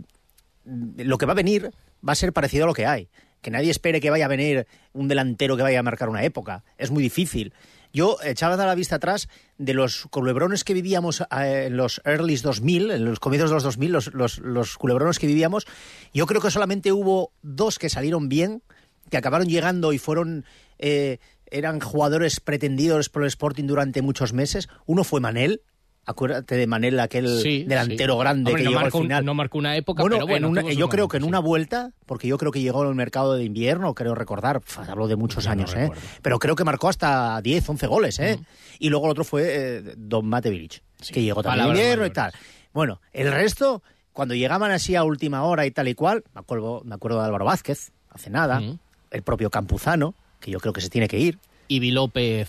lo 0.64 1.16
que 1.16 1.24
va 1.26 1.32
a 1.32 1.36
venir 1.36 1.70
va 2.06 2.12
a 2.12 2.16
ser 2.16 2.32
parecido 2.34 2.64
a 2.64 2.66
lo 2.66 2.74
que 2.74 2.84
hay. 2.86 3.08
Que 3.40 3.50
nadie 3.50 3.70
espere 3.70 4.02
que 4.02 4.10
vaya 4.10 4.26
a 4.26 4.28
venir 4.28 4.66
un 4.92 5.08
delantero 5.08 5.56
que 5.56 5.62
vaya 5.62 5.80
a 5.80 5.82
marcar 5.82 6.10
una 6.10 6.22
época. 6.24 6.62
Es 6.76 6.90
muy 6.90 7.02
difícil. 7.02 7.54
Yo 7.92 8.18
echaba 8.22 8.56
la 8.56 8.74
vista 8.74 8.96
atrás 8.96 9.28
de 9.58 9.74
los 9.74 10.06
culebrones 10.10 10.64
que 10.64 10.74
vivíamos 10.74 11.22
eh, 11.22 11.64
en 11.66 11.76
los 11.76 12.00
early 12.04 12.36
2000, 12.36 12.90
en 12.90 13.04
los 13.04 13.20
comienzos 13.20 13.50
de 13.50 13.54
los 13.54 13.62
2000, 13.64 13.92
los, 13.92 14.14
los, 14.14 14.38
los 14.38 14.78
culebrones 14.78 15.18
que 15.18 15.26
vivíamos. 15.26 15.66
Yo 16.14 16.26
creo 16.26 16.40
que 16.40 16.50
solamente 16.50 16.92
hubo 16.92 17.32
dos 17.42 17.78
que 17.78 17.88
salieron 17.88 18.28
bien, 18.28 18.62
que 19.10 19.16
acabaron 19.16 19.48
llegando 19.48 19.92
y 19.92 19.98
fueron 19.98 20.44
eh, 20.78 21.18
eran 21.50 21.80
jugadores 21.80 22.40
pretendidos 22.40 23.08
por 23.08 23.22
el 23.22 23.28
Sporting 23.28 23.64
durante 23.64 24.02
muchos 24.02 24.32
meses. 24.32 24.68
Uno 24.86 25.04
fue 25.04 25.20
Manel, 25.20 25.62
acuérdate 26.10 26.56
de 26.56 26.66
Manel, 26.66 27.00
aquel 27.00 27.40
Sí, 27.42 27.64
delantero 27.64 28.14
sí. 28.14 28.20
grande 28.20 28.50
Hombre, 28.50 28.62
que 28.62 28.64
no 28.64 28.70
llegó 28.70 28.80
marcó 28.82 28.98
al 28.98 29.02
final. 29.04 29.24
no 29.24 29.34
marcó 29.34 29.58
una 29.58 29.76
época, 29.76 30.02
bueno, 30.02 30.16
pero 30.16 30.26
bueno, 30.26 30.46
en 30.48 30.50
una- 30.58 30.72
yo 30.72 30.88
creo 30.88 31.08
que 31.08 31.16
en 31.16 31.24
una 31.24 31.38
vuelta, 31.38 31.92
porque 32.06 32.28
yo 32.28 32.36
creo 32.38 32.52
que 32.52 32.60
llegó 32.60 32.82
al 32.82 32.94
mercado 32.94 33.34
de 33.34 33.44
invierno, 33.44 33.94
creo 33.94 34.14
recordar, 34.14 34.60
hablo 34.88 35.08
de 35.08 35.16
muchos 35.16 35.46
años, 35.46 35.74
¿eh? 35.74 35.90
pero 36.22 36.38
creo 36.38 36.54
que 36.56 36.64
marcó 36.64 36.88
hasta 36.88 37.40
10, 37.40 37.68
11 37.68 37.86
goles, 37.86 38.18
¿eh? 38.18 38.38
Y 38.78 38.90
luego 38.90 39.06
el 39.06 39.12
otro 39.12 39.24
fue 39.24 39.42
eh, 39.46 39.94
Don 39.96 40.26
Matevich, 40.26 40.82
que 41.12 41.22
llegó 41.22 41.42
también 41.42 41.62
palabras 41.62 41.78
invierno 41.80 42.06
y 42.06 42.10
tal. 42.10 42.32
Bueno, 42.72 43.00
el 43.12 43.32
resto, 43.32 43.82
cuando 44.12 44.34
llegaban 44.34 44.70
así 44.70 44.94
a 44.96 45.04
última 45.04 45.42
hora 45.44 45.66
y 45.66 45.70
tal 45.70 45.88
y 45.88 45.94
cual, 45.94 46.24
me 46.34 46.40
acuerdo, 46.40 46.82
me 46.84 46.94
acuerdo 46.94 47.18
de 47.20 47.26
Álvaro 47.26 47.44
Vázquez, 47.44 47.92
hace 48.10 48.30
nada, 48.30 48.62
el 49.10 49.22
propio 49.22 49.50
Campuzano, 49.50 50.14
que 50.40 50.50
yo 50.50 50.60
creo 50.60 50.72
que 50.72 50.80
se 50.80 50.88
tiene 50.88 51.08
que 51.08 51.18
ir. 51.18 51.38
Ibi 51.68 51.90
López, 51.92 52.48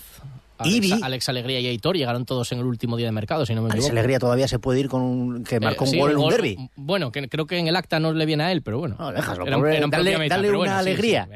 Alex. 0.63 1.03
Alex 1.03 1.29
Alegría 1.29 1.59
y 1.59 1.67
Aitor 1.67 1.95
llegaron 1.97 2.25
todos 2.25 2.51
en 2.51 2.59
el 2.59 2.65
último 2.65 2.97
día 2.97 3.07
de 3.07 3.11
mercado, 3.11 3.45
si 3.45 3.53
no 3.55 3.61
me 3.61 3.67
Alex 3.67 3.75
equivoco. 3.85 3.91
Alegría 3.99 4.19
todavía 4.19 4.47
se 4.47 4.59
puede 4.59 4.79
ir 4.79 4.89
con 4.89 5.01
un, 5.01 5.43
que 5.43 5.59
marcó 5.59 5.85
Eh, 5.85 5.87
un 5.87 5.91
sí, 5.91 5.99
gol 5.99 6.11
en 6.11 6.17
un 6.17 6.29
derby. 6.29 6.69
Bueno, 6.75 7.11
que 7.11 7.27
creo 7.29 7.45
que 7.45 7.57
en 7.57 7.67
el 7.67 7.75
acta 7.75 7.99
no 7.99 8.13
le 8.13 8.25
viene 8.25 8.43
a 8.43 8.51
él, 8.51 8.61
pero 8.61 8.79
bueno. 8.79 8.95
No, 8.99 9.11
déjalo, 9.11 9.45
pobre, 9.45 9.79
dale, 9.89 10.17
una 10.17 10.57
bueno, 10.57 10.63
sí, 10.63 10.67
sí, 10.67 10.79
alegría. 10.79 11.27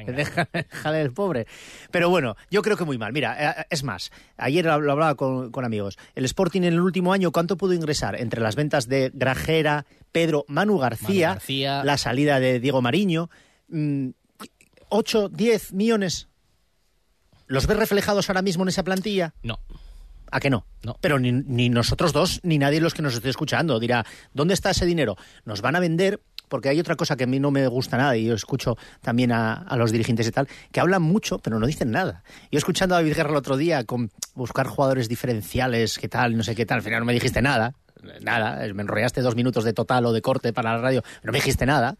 déjale 0.53 1.01
el 1.01 1.11
pobre. 1.13 1.47
Pero 1.91 2.09
bueno, 2.09 2.35
yo 2.51 2.61
creo 2.61 2.77
que 2.77 2.85
muy 2.85 2.97
mal. 2.97 3.13
Mira, 3.13 3.59
eh, 3.61 3.65
es 3.69 3.83
más, 3.83 4.11
ayer 4.37 4.65
lo 4.65 4.73
hablaba 4.73 5.15
con, 5.15 5.51
con 5.51 5.65
amigos. 5.65 5.97
El 6.15 6.25
Sporting 6.25 6.61
en 6.61 6.73
el 6.73 6.79
último 6.81 7.13
año, 7.13 7.31
¿cuánto 7.31 7.57
pudo 7.57 7.73
ingresar? 7.73 8.19
Entre 8.19 8.41
las 8.41 8.55
ventas 8.55 8.87
de 8.87 9.11
Grajera, 9.13 9.85
Pedro, 10.11 10.45
Manu 10.47 10.77
García, 10.77 11.27
Manu 11.29 11.39
García. 11.39 11.83
la 11.83 11.97
salida 11.97 12.39
de 12.39 12.59
Diego 12.59 12.81
Mariño, 12.81 13.29
mm, 13.69 14.09
8, 14.89 15.29
10 15.29 15.73
millones. 15.73 16.27
¿Los 17.47 17.67
ves 17.67 17.77
reflejados 17.77 18.29
ahora 18.29 18.41
mismo 18.41 18.63
en 18.63 18.69
esa 18.69 18.83
plantilla? 18.83 19.33
No. 19.43 19.59
¿A 20.31 20.39
que 20.39 20.49
no? 20.49 20.65
No. 20.83 20.97
Pero 21.01 21.19
ni, 21.19 21.31
ni 21.31 21.69
nosotros 21.69 22.11
dos, 22.11 22.39
ni 22.43 22.57
nadie 22.57 22.79
de 22.79 22.83
los 22.83 22.93
que 22.93 23.01
nos 23.01 23.13
esté 23.13 23.29
escuchando 23.29 23.79
dirá, 23.79 24.05
¿dónde 24.33 24.53
está 24.53 24.71
ese 24.71 24.85
dinero? 24.85 25.15
Nos 25.45 25.61
van 25.61 25.75
a 25.75 25.79
vender, 25.79 26.19
porque 26.49 26.69
hay 26.69 26.79
otra 26.79 26.95
cosa 26.95 27.15
que 27.15 27.25
a 27.25 27.27
mí 27.27 27.39
no 27.39 27.51
me 27.51 27.67
gusta 27.67 27.97
nada, 27.97 28.17
y 28.17 28.25
yo 28.25 28.33
escucho 28.33 28.77
también 29.01 29.31
a, 29.31 29.53
a 29.53 29.77
los 29.77 29.91
dirigentes 29.91 30.27
y 30.27 30.31
tal, 30.31 30.47
que 30.71 30.79
hablan 30.79 31.03
mucho, 31.03 31.39
pero 31.39 31.59
no 31.59 31.67
dicen 31.67 31.91
nada. 31.91 32.23
Yo 32.51 32.57
escuchando 32.57 32.95
a 32.95 32.97
David 32.97 33.15
Guerra 33.15 33.29
el 33.29 33.35
otro 33.35 33.55
día 33.55 33.83
con 33.83 34.11
buscar 34.33 34.67
jugadores 34.67 35.07
diferenciales, 35.07 35.99
qué 35.99 36.09
tal, 36.09 36.35
no 36.35 36.43
sé 36.43 36.55
qué 36.55 36.65
tal, 36.65 36.77
al 36.77 36.83
final 36.83 36.99
no 37.01 37.05
me 37.05 37.13
dijiste 37.13 37.41
nada. 37.41 37.73
Nada, 38.21 38.61
me 38.73 38.83
enrollaste 38.83 39.21
dos 39.21 39.35
minutos 39.35 39.63
de 39.63 39.73
total 39.73 40.05
o 40.05 40.13
de 40.13 40.21
corte 40.21 40.53
para 40.53 40.75
la 40.75 40.81
radio, 40.81 41.03
no 41.23 41.31
me 41.31 41.39
dijiste 41.39 41.65
nada 41.65 41.95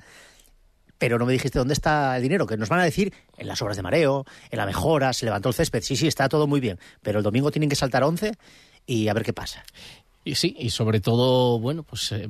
pero 0.98 1.20
no 1.20 1.26
me 1.26 1.34
dijiste 1.34 1.60
dónde 1.60 1.74
está 1.74 2.16
el 2.18 2.24
dinero, 2.24 2.46
que 2.48 2.58
nos 2.58 2.70
van 2.70 2.80
a 2.80 2.84
decir 2.84 3.14
en 3.38 3.48
las 3.48 3.62
obras 3.62 3.78
de 3.78 3.84
mareo, 3.84 4.26
en 4.50 4.58
la 4.58 4.66
mejora, 4.66 5.14
se 5.14 5.26
levantó 5.26 5.50
el 5.50 5.56
césped, 5.56 5.82
sí, 5.82 5.96
sí, 5.96 6.08
está 6.08 6.30
todo 6.30 6.48
muy 6.48 6.60
bien, 6.60 6.80
pero 7.02 7.20
el 7.20 7.24
domingo 7.24 7.52
tienen 7.52 7.70
que 7.70 7.76
saltar 7.76 8.04
11 8.04 8.34
y 8.86 9.08
a 9.08 9.14
ver 9.14 9.24
qué 9.24 9.34
pasa. 9.34 9.64
Y 10.28 10.36
sí, 10.36 10.56
y 10.60 10.72
sobre 10.72 11.02
todo, 11.02 11.60
bueno, 11.60 11.84
pues 11.84 12.12
eh, 12.12 12.28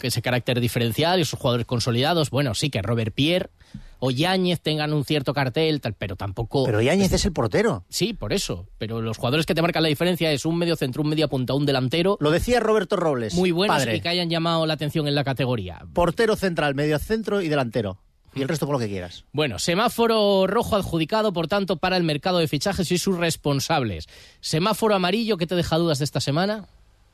ese 0.00 0.22
carácter 0.22 0.58
diferencial 0.58 1.18
y 1.18 1.22
esos 1.22 1.38
jugadores 1.38 1.66
consolidados, 1.66 2.30
bueno, 2.30 2.54
sí 2.54 2.70
que 2.70 2.80
Robert 2.80 3.14
Pierre 3.14 3.50
o 3.98 4.10
Yáñez 4.10 4.60
tengan 4.62 4.94
un 4.94 5.04
cierto 5.04 5.34
cartel, 5.34 5.82
tal, 5.82 5.92
pero 5.92 6.16
tampoco... 6.16 6.64
Pero 6.64 6.80
Yáñez 6.80 7.12
es 7.12 7.26
el 7.26 7.32
portero. 7.32 7.84
Sí, 7.90 8.14
por 8.14 8.32
eso, 8.32 8.66
pero 8.78 9.02
los 9.02 9.18
jugadores 9.18 9.44
que 9.44 9.54
te 9.54 9.60
marcan 9.60 9.82
la 9.82 9.90
diferencia 9.90 10.32
es 10.32 10.46
un 10.46 10.56
medio 10.56 10.76
centro, 10.76 11.02
un 11.02 11.10
medio 11.10 11.28
punta, 11.28 11.52
un 11.52 11.66
delantero... 11.66 12.16
Lo 12.20 12.30
decía 12.30 12.58
Roberto 12.58 12.96
Robles, 12.96 13.34
Muy 13.34 13.50
buenos 13.52 13.76
padre. 13.76 13.96
y 13.96 14.00
que 14.00 14.08
hayan 14.08 14.30
llamado 14.30 14.64
la 14.66 14.72
atención 14.74 15.06
en 15.06 15.14
la 15.14 15.22
categoría. 15.22 15.84
Portero 15.92 16.36
central, 16.36 16.74
medio 16.74 16.98
centro 16.98 17.42
y 17.42 17.48
delantero. 17.48 17.98
Y 18.34 18.42
el 18.42 18.48
resto 18.48 18.66
por 18.66 18.74
lo 18.74 18.78
que 18.78 18.88
quieras. 18.88 19.24
Bueno, 19.32 19.58
semáforo 19.58 20.46
rojo 20.46 20.76
adjudicado, 20.76 21.32
por 21.32 21.48
tanto, 21.48 21.76
para 21.78 21.96
el 21.96 22.02
mercado 22.02 22.38
de 22.38 22.48
fichajes 22.48 22.90
y 22.92 22.98
sus 22.98 23.16
responsables. 23.16 24.08
Semáforo 24.40 24.94
amarillo, 24.94 25.38
¿qué 25.38 25.46
te 25.46 25.54
deja 25.54 25.76
dudas 25.78 25.98
de 25.98 26.04
esta 26.04 26.20
semana? 26.20 26.66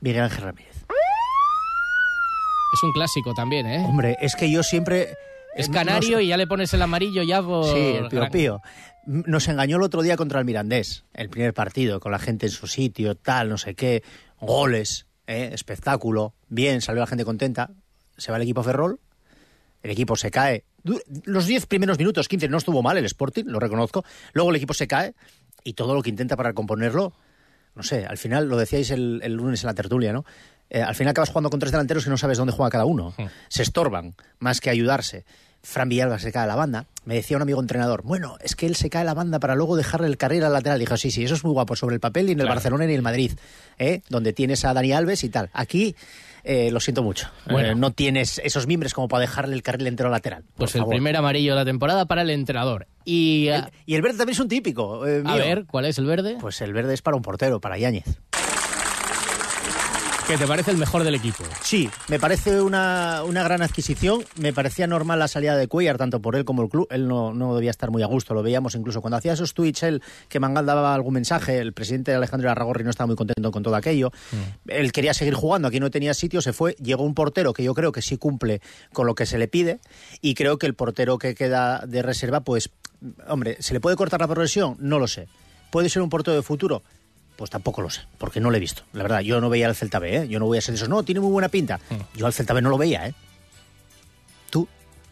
Miguel 0.03 0.23
Ángel 0.23 0.43
Ramírez. 0.43 0.75
Es 2.73 2.83
un 2.83 2.91
clásico 2.91 3.33
también, 3.33 3.65
¿eh? 3.67 3.85
Hombre, 3.85 4.17
es 4.19 4.35
que 4.35 4.51
yo 4.51 4.63
siempre... 4.63 5.15
Es 5.55 5.69
eh, 5.69 5.71
canario 5.71 6.17
nos- 6.17 6.23
y 6.23 6.27
ya 6.27 6.37
le 6.37 6.47
pones 6.47 6.73
el 6.73 6.81
amarillo 6.81 7.21
ya 7.23 7.41
por... 7.41 7.65
Sí, 7.65 7.79
el 7.79 8.07
pío 8.09 8.29
pío. 8.31 8.61
Nos 9.05 9.47
engañó 9.47 9.77
el 9.77 9.83
otro 9.83 10.01
día 10.01 10.17
contra 10.17 10.39
el 10.39 10.45
Mirandés, 10.45 11.03
el 11.13 11.29
primer 11.29 11.53
partido, 11.53 11.99
con 11.99 12.11
la 12.11 12.19
gente 12.19 12.47
en 12.47 12.51
su 12.51 12.67
sitio, 12.67 13.15
tal, 13.15 13.49
no 13.49 13.57
sé 13.57 13.75
qué, 13.75 14.01
goles, 14.39 15.05
¿eh? 15.27 15.51
espectáculo, 15.53 16.33
bien, 16.47 16.81
salió 16.81 17.01
la 17.01 17.07
gente 17.07 17.25
contenta, 17.25 17.69
se 18.17 18.31
va 18.31 18.37
el 18.37 18.43
equipo 18.43 18.61
a 18.61 18.63
Ferrol, 18.63 18.99
el 19.83 19.91
equipo 19.91 20.15
se 20.15 20.31
cae. 20.31 20.63
Los 21.25 21.45
10 21.45 21.65
primeros 21.67 21.97
minutos, 21.99 22.27
15, 22.27 22.47
no 22.47 22.57
estuvo 22.57 22.81
mal 22.81 22.97
el 22.97 23.05
Sporting, 23.05 23.43
lo 23.45 23.59
reconozco, 23.59 24.03
luego 24.33 24.49
el 24.49 24.55
equipo 24.55 24.73
se 24.73 24.87
cae 24.87 25.13
y 25.63 25.73
todo 25.73 25.93
lo 25.93 26.01
que 26.01 26.09
intenta 26.09 26.35
para 26.37 26.49
recomponerlo, 26.49 27.13
no 27.75 27.83
sé, 27.83 28.05
al 28.05 28.17
final, 28.17 28.47
lo 28.47 28.57
decíais 28.57 28.91
el, 28.91 29.21
el 29.23 29.33
lunes 29.33 29.63
en 29.63 29.67
la 29.67 29.73
tertulia, 29.73 30.13
¿no? 30.13 30.25
Eh, 30.69 30.81
al 30.81 30.95
final 30.95 31.11
acabas 31.11 31.29
jugando 31.29 31.49
con 31.49 31.59
tres 31.59 31.71
delanteros 31.71 32.05
y 32.07 32.09
no 32.09 32.17
sabes 32.17 32.37
dónde 32.37 32.53
juega 32.53 32.69
cada 32.71 32.85
uno. 32.85 33.13
Se 33.49 33.61
estorban, 33.63 34.15
más 34.39 34.59
que 34.61 34.69
ayudarse. 34.69 35.25
Fran 35.61 35.87
Villalba 35.87 36.19
se 36.19 36.31
cae 36.31 36.43
a 36.43 36.47
la 36.47 36.55
banda. 36.55 36.87
Me 37.05 37.15
decía 37.15 37.37
un 37.37 37.43
amigo 37.43 37.61
entrenador, 37.61 38.01
bueno, 38.03 38.37
es 38.41 38.55
que 38.55 38.65
él 38.65 38.75
se 38.75 38.89
cae 38.89 39.03
a 39.03 39.05
la 39.05 39.13
banda 39.13 39.39
para 39.39 39.55
luego 39.55 39.75
dejarle 39.77 40.07
el 40.07 40.17
carril 40.17 40.43
al 40.43 40.51
lateral. 40.53 40.79
Dijo, 40.79 40.97
sí, 40.97 41.09
sí, 41.11 41.23
eso 41.23 41.35
es 41.35 41.43
muy 41.43 41.53
guapo 41.53 41.75
sobre 41.75 41.95
el 41.95 42.01
papel 42.01 42.27
y 42.29 42.31
en 42.33 42.39
el 42.39 42.45
Claro. 42.47 42.55
Barcelona 42.55 42.83
y 42.85 42.87
en 42.89 42.95
el 42.95 43.01
Madrid, 43.01 43.31
¿eh? 43.77 44.01
donde 44.09 44.33
tienes 44.33 44.65
a 44.65 44.73
Dani 44.73 44.91
Alves 44.91 45.23
y 45.23 45.29
tal. 45.29 45.49
Aquí, 45.53 45.95
eh, 46.43 46.69
lo 46.71 46.79
siento 46.79 47.03
mucho, 47.03 47.29
Bueno. 47.49 47.69
Eh, 47.69 47.75
no 47.75 47.91
tienes 47.91 48.39
esos 48.43 48.67
mimbres 48.67 48.93
como 48.93 49.07
para 49.07 49.21
dejarle 49.21 49.55
el 49.55 49.63
carril 49.63 49.87
entero 49.87 50.07
al 50.07 50.13
lateral. 50.13 50.43
Pues 50.55 50.75
el 50.75 50.85
primer 50.85 51.15
amarillo 51.15 51.51
de 51.53 51.59
la 51.59 51.65
temporada 51.65 52.05
para 52.05 52.21
el 52.21 52.29
entrenador. 52.29 52.87
Y, 53.05 53.47
El- 53.47 53.65
y 53.85 53.95
el 53.95 54.01
verde 54.01 54.17
también 54.17 54.33
es 54.33 54.39
un 54.39 54.47
típico. 54.47 55.05
eh, 55.07 55.23
a 55.25 55.35
ver, 55.35 55.65
¿cuál 55.65 55.85
es 55.85 55.97
el 55.97 56.05
verde? 56.05 56.37
Pues 56.39 56.61
el 56.61 56.73
verde 56.73 56.93
es 56.93 57.01
para 57.01 57.15
un 57.17 57.21
portero, 57.23 57.59
para 57.59 57.77
Yáñez. 57.77 58.19
¿Qué 60.27 60.37
te 60.37 60.47
parece 60.47 60.71
el 60.71 60.77
mejor 60.77 61.03
del 61.03 61.15
equipo? 61.15 61.43
Sí, 61.61 61.89
me 62.07 62.17
parece 62.17 62.61
una, 62.61 63.23
una 63.25 63.43
gran 63.43 63.61
adquisición. 63.61 64.23
Me 64.39 64.53
parecía 64.53 64.87
normal 64.87 65.19
la 65.19 65.27
salida 65.27 65.57
de 65.57 65.67
Cuellar, 65.67 65.97
tanto 65.97 66.21
por 66.21 66.37
él 66.37 66.45
como 66.45 66.63
el 66.63 66.69
club. 66.69 66.87
Él 66.91 67.09
no, 67.09 67.33
no 67.33 67.53
debía 67.55 67.71
estar 67.71 67.91
muy 67.91 68.03
a 68.03 68.05
gusto, 68.05 68.33
lo 68.33 68.41
veíamos 68.41 68.73
incluso 68.75 69.01
cuando 69.01 69.17
hacía 69.17 69.33
esos 69.33 69.53
tweets 69.53 69.83
él, 69.83 70.01
que 70.29 70.39
Mangal 70.39 70.65
daba 70.65 70.95
algún 70.95 71.15
mensaje. 71.15 71.59
El 71.59 71.73
presidente 71.73 72.13
Alejandro 72.13 72.49
Arragorri 72.49 72.85
no 72.85 72.89
estaba 72.89 73.07
muy 73.07 73.17
contento 73.17 73.51
con 73.51 73.63
todo 73.63 73.75
aquello. 73.75 74.11
Él 74.67 74.93
quería 74.93 75.13
seguir 75.13 75.33
jugando, 75.33 75.67
aquí 75.67 75.81
no 75.81 75.91
tenía 75.91 76.13
sitio, 76.13 76.41
se 76.41 76.53
fue. 76.53 76.73
Llegó 76.81 77.03
un 77.03 77.15
portero 77.15 77.51
que 77.51 77.63
yo 77.63 77.73
creo 77.73 77.91
que 77.91 78.01
sí 78.01 78.17
cumple 78.17 78.61
con 78.93 79.05
lo 79.05 79.15
que 79.15 79.25
se 79.25 79.37
le 79.37 79.49
pide. 79.49 79.81
Y 80.21 80.35
creo 80.35 80.57
que 80.57 80.67
el 80.67 80.73
portero 80.73 81.17
que 81.17 81.35
queda 81.35 81.83
de 81.85 82.01
reserva, 82.01 82.39
pues, 82.39 82.69
hombre, 83.27 83.57
¿se 83.59 83.73
le 83.73 83.81
puede 83.81 83.97
cortar 83.97 84.21
la 84.21 84.27
progresión? 84.27 84.77
No 84.79 84.99
lo 84.99 85.07
sé. 85.07 85.27
¿Puede 85.69 85.89
ser 85.89 86.01
un 86.01 86.09
portero 86.09 86.35
de 86.35 86.43
futuro? 86.43 86.81
Pues 87.35 87.49
tampoco 87.49 87.81
lo 87.81 87.89
sé, 87.89 88.01
porque 88.19 88.39
no 88.39 88.51
lo 88.51 88.57
he 88.57 88.59
visto. 88.59 88.83
La 88.93 89.03
verdad, 89.03 89.21
yo 89.21 89.41
no 89.41 89.49
veía 89.49 89.67
al 89.67 89.75
Celta 89.75 89.99
B, 89.99 90.15
¿eh? 90.17 90.27
Yo 90.27 90.39
no 90.39 90.45
voy 90.45 90.57
a 90.59 90.61
ser 90.61 90.73
de 90.73 90.77
esos. 90.77 90.89
No, 90.89 91.03
tiene 91.03 91.19
muy 91.19 91.31
buena 91.31 91.49
pinta. 91.49 91.79
Yo 92.15 92.25
al 92.27 92.33
Celta 92.33 92.53
B 92.53 92.61
no 92.61 92.69
lo 92.69 92.77
veía, 92.77 93.07
¿eh? 93.07 93.13
¿Tú? 94.49 94.67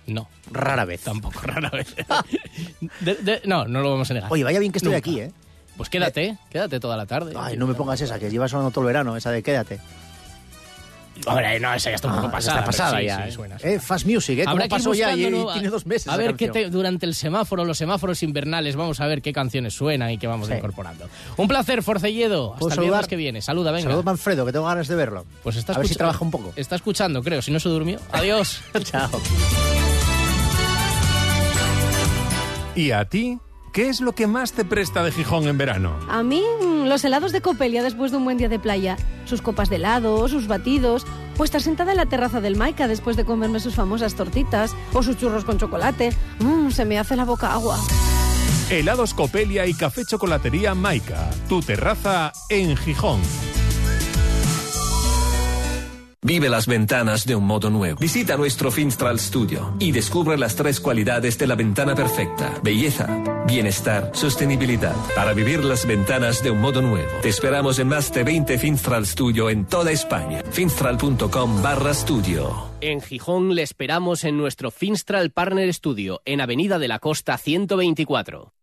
No. 0.06 0.28
Rara 0.52 0.86
vez. 0.86 1.02
Tampoco, 1.02 1.42
rara 1.44 1.70
vez. 1.72 1.96
De- 3.00 3.16
de- 3.16 3.42
no, 3.46 3.66
no 3.68 3.82
lo 3.82 3.92
vamos 3.92 4.10
a 4.12 4.14
negar. 4.14 4.32
Oye, 4.32 4.44
vaya 4.44 4.60
bien 4.60 4.72
que 4.72 4.78
estoy 4.78 4.94
Nunca. 4.94 5.00
aquí, 5.00 5.20
¿eh? 5.20 5.32
Pues 5.78 5.90
quédate, 5.90 6.38
quédate 6.52 6.80
toda 6.80 6.96
la 6.96 7.06
tarde. 7.08 7.34
Ay, 7.36 7.58
no 7.58 7.66
me 7.66 7.74
pongas 7.74 8.00
esa, 8.02 8.20
que 8.20 8.30
llevas 8.30 8.52
sonando 8.52 8.70
todo 8.72 8.84
el 8.84 8.88
verano, 8.88 9.16
esa 9.18 9.32
de 9.32 9.42
quédate. 9.42 9.80
Hombre, 11.28 11.60
no, 11.60 11.74
esa 11.74 11.90
ya 11.92 11.96
está 11.98 12.08
un 12.08 12.16
poco 12.16 12.28
Ah, 12.28 12.32
pasada. 12.32 12.60
Está 12.62 12.66
pasada 12.66 13.00
sí, 13.00 13.06
ya. 13.06 13.18
sí, 13.18 13.30
¿eh? 13.30 13.32
suena. 13.32 13.58
Eh, 13.62 13.80
Fast 13.80 14.06
Music, 14.08 14.40
¿eh? 14.40 14.44
Habrá 14.48 14.64
¿Cómo 14.68 14.78
pasó 14.80 14.94
ya? 14.96 15.14
Y, 15.14 15.26
buscando, 15.26 15.50
y 15.50 15.54
tiene 15.54 15.70
dos 15.70 15.86
meses. 15.86 16.08
A 16.08 16.18
ver 16.18 16.36
qué 16.36 16.50
te- 16.50 16.70
durante 16.72 17.06
el 17.06 17.14
semáforo, 17.14 17.64
los 17.64 17.78
semáforos 17.78 18.24
invernales, 18.24 18.76
vamos 18.76 19.00
a 19.02 19.06
ver 19.08 19.22
qué 19.22 19.32
canciones 19.32 19.74
suenan 19.76 20.10
y 20.10 20.18
qué 20.18 20.26
vamos 20.26 20.48
Sí. 20.48 20.54
incorporando. 20.56 21.08
Un 21.38 21.48
placer, 21.48 21.84
Forcelledo. 21.84 22.54
Hasta 22.54 22.60
¿Puedo 22.60 22.74
el 22.76 22.88
viernes 22.90 23.08
que 23.08 23.16
viene. 23.18 23.42
Saluda, 23.42 23.72
venga. 23.72 23.84
Saludos, 23.84 24.06
Manfredo, 24.06 24.46
que 24.46 24.52
tengo 24.52 24.66
ganas 24.66 24.88
de 24.88 24.96
verlo. 24.96 25.26
Pues 25.44 25.58
está 25.58 25.74
a 25.74 25.78
ver 25.78 25.88
si 25.88 25.96
trabaja 25.96 26.24
un 26.26 26.32
poco. 26.32 26.54
Está 26.56 26.76
escuchando, 26.76 27.22
creo. 27.22 27.42
Si 27.44 27.52
no 27.52 27.60
se 27.60 27.70
durmió. 27.70 28.00
Adiós. 28.12 28.62
Chao. 28.84 29.10
¿Y 32.76 32.92
a 32.92 33.06
ti? 33.06 33.38
¿Qué 33.72 33.88
es 33.88 34.02
lo 34.02 34.12
que 34.12 34.28
más 34.28 34.52
te 34.52 34.66
presta 34.66 35.02
de 35.02 35.14
Gijón 35.14 35.48
en 35.48 35.58
verano? 35.58 35.98
A 36.10 36.24
mí, 36.24 36.44
mm, 36.62 36.88
los 36.88 37.06
helados 37.06 37.32
de 37.32 37.40
Copelia 37.40 37.82
después 37.82 38.12
de 38.12 38.18
un 38.18 38.26
buen 38.26 38.38
día 38.38 38.50
de 38.50 38.60
playa. 38.60 38.98
Sus 39.24 39.42
copas 39.42 39.70
de 39.70 39.78
helado, 39.78 40.28
sus 40.28 40.48
batidos. 40.48 41.06
O 41.38 41.46
estar 41.46 41.62
sentada 41.62 41.92
en 41.92 41.98
la 41.98 42.06
terraza 42.06 42.42
del 42.42 42.58
Maica 42.58 42.90
después 42.90 43.16
de 43.16 43.24
comerme 43.24 43.62
sus 43.62 43.76
famosas 43.76 44.16
tortitas. 44.16 44.76
O 44.94 45.04
sus 45.04 45.18
churros 45.18 45.46
con 45.46 45.58
chocolate. 45.58 46.12
Mmm, 46.40 46.70
se 46.72 46.84
me 46.84 47.00
hace 47.00 47.16
la 47.16 47.24
boca 47.24 47.54
agua. 47.54 47.80
Helados 48.70 49.14
Copelia 49.14 49.66
y 49.66 49.74
Café 49.74 50.04
Chocolatería 50.06 50.76
Maica. 50.76 51.30
Tu 51.48 51.62
terraza 51.62 52.34
en 52.50 52.76
Gijón. 52.76 53.22
Vive 56.24 56.50
las 56.50 56.68
ventanas 56.68 57.26
de 57.26 57.36
un 57.36 57.46
modo 57.46 57.72
nuevo. 57.72 58.00
Visita 58.00 58.38
nuestro 58.38 58.70
Finstral 58.70 59.20
Studio 59.20 59.74
y 59.80 59.92
descubre 59.92 60.38
las 60.38 60.56
tres 60.56 60.80
cualidades 60.80 61.40
de 61.40 61.48
la 61.48 61.56
ventana 61.56 61.96
perfecta. 61.96 62.60
Belleza, 62.62 63.08
bienestar, 63.48 64.12
sostenibilidad. 64.14 64.96
Para 65.16 65.34
vivir 65.34 65.64
las 65.64 65.88
ventanas 65.88 66.44
de 66.44 66.52
un 66.52 66.62
modo 66.62 66.84
nuevo. 66.84 67.10
Te 67.24 67.30
esperamos 67.30 67.80
en 67.80 67.88
más 67.88 68.14
de 68.14 68.24
20 68.24 68.60
Finstral 68.60 69.08
Studio 69.08 69.50
en 69.50 69.66
toda 69.66 69.92
España. 69.92 70.44
finstral.com 70.52 71.64
barra 71.64 71.92
studio. 71.92 72.70
En 72.82 73.02
Gijón 73.02 73.56
le 73.56 73.64
esperamos 73.64 74.24
en 74.24 74.38
nuestro 74.38 74.70
Finstral 74.70 75.32
Partner 75.32 75.74
Studio, 75.74 76.22
en 76.26 76.40
Avenida 76.40 76.78
de 76.78 76.88
la 76.88 77.00
Costa 77.00 77.36
124. 77.40 78.54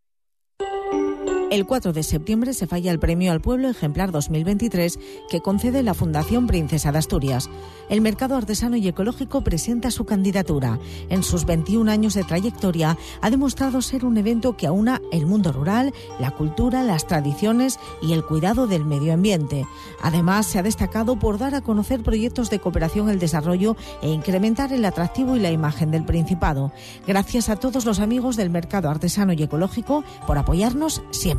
El 1.50 1.64
4 1.64 1.94
de 1.94 2.02
septiembre 2.02 2.52
se 2.52 2.66
falla 2.66 2.90
el 2.90 2.98
Premio 2.98 3.32
al 3.32 3.40
Pueblo 3.40 3.70
Ejemplar 3.70 4.12
2023 4.12 4.98
que 5.30 5.40
concede 5.40 5.82
la 5.82 5.94
Fundación 5.94 6.46
Princesa 6.46 6.92
de 6.92 6.98
Asturias. 6.98 7.48
El 7.88 8.02
mercado 8.02 8.36
artesano 8.36 8.76
y 8.76 8.86
ecológico 8.86 9.40
presenta 9.40 9.90
su 9.90 10.04
candidatura. 10.04 10.78
En 11.08 11.22
sus 11.22 11.46
21 11.46 11.90
años 11.90 12.12
de 12.12 12.24
trayectoria 12.24 12.98
ha 13.22 13.30
demostrado 13.30 13.80
ser 13.80 14.04
un 14.04 14.18
evento 14.18 14.58
que 14.58 14.66
aúna 14.66 15.00
el 15.10 15.24
mundo 15.24 15.50
rural, 15.50 15.94
la 16.20 16.32
cultura, 16.32 16.82
las 16.82 17.06
tradiciones 17.06 17.80
y 18.02 18.12
el 18.12 18.26
cuidado 18.26 18.66
del 18.66 18.84
medio 18.84 19.14
ambiente. 19.14 19.66
Además, 20.02 20.44
se 20.44 20.58
ha 20.58 20.62
destacado 20.62 21.18
por 21.18 21.38
dar 21.38 21.54
a 21.54 21.62
conocer 21.62 22.02
proyectos 22.02 22.50
de 22.50 22.58
cooperación 22.58 23.08
al 23.08 23.18
desarrollo 23.18 23.74
e 24.02 24.10
incrementar 24.10 24.74
el 24.74 24.84
atractivo 24.84 25.34
y 25.34 25.40
la 25.40 25.50
imagen 25.50 25.90
del 25.90 26.04
Principado. 26.04 26.72
Gracias 27.06 27.48
a 27.48 27.56
todos 27.56 27.86
los 27.86 28.00
amigos 28.00 28.36
del 28.36 28.50
mercado 28.50 28.90
artesano 28.90 29.32
y 29.32 29.42
ecológico 29.42 30.04
por 30.26 30.36
apoyarnos 30.36 31.00
siempre. 31.10 31.37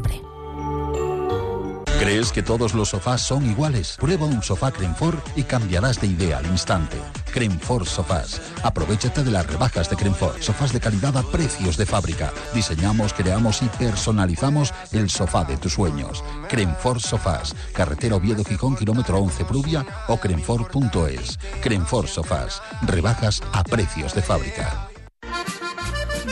¿Crees 1.99 2.31
que 2.31 2.41
todos 2.41 2.73
los 2.73 2.89
sofás 2.89 3.21
son 3.21 3.45
iguales? 3.45 3.97
Prueba 3.99 4.25
un 4.25 4.41
sofá 4.41 4.71
Crenfor 4.71 5.21
y 5.35 5.43
cambiarás 5.43 5.99
de 5.99 6.07
idea 6.07 6.37
al 6.37 6.45
instante. 6.45 6.97
Crenfor 7.33 7.85
Sofás. 7.85 8.41
Aprovechate 8.63 9.23
de 9.23 9.31
las 9.31 9.45
rebajas 9.45 9.89
de 9.89 9.97
Crenfor. 9.97 10.41
Sofás 10.41 10.71
de 10.71 10.79
calidad 10.79 11.15
a 11.17 11.23
precios 11.23 11.77
de 11.77 11.85
fábrica. 11.85 12.31
Diseñamos, 12.53 13.13
creamos 13.13 13.61
y 13.61 13.65
personalizamos 13.65 14.73
el 14.91 15.09
sofá 15.09 15.43
de 15.43 15.57
tus 15.57 15.73
sueños. 15.73 16.23
Crenfor 16.47 17.01
Sofás. 17.01 17.53
Carretera 17.73 18.15
Oviedo 18.15 18.43
Gijón, 18.43 18.75
kilómetro 18.75 19.19
11 19.19 19.45
Prubia 19.45 19.85
o 20.07 20.17
crenfor.es. 20.17 21.37
Crenfor 21.61 22.07
Sofás. 22.07 22.61
Rebajas 22.83 23.41
a 23.51 23.63
precios 23.63 24.15
de 24.15 24.21
fábrica. 24.21 24.88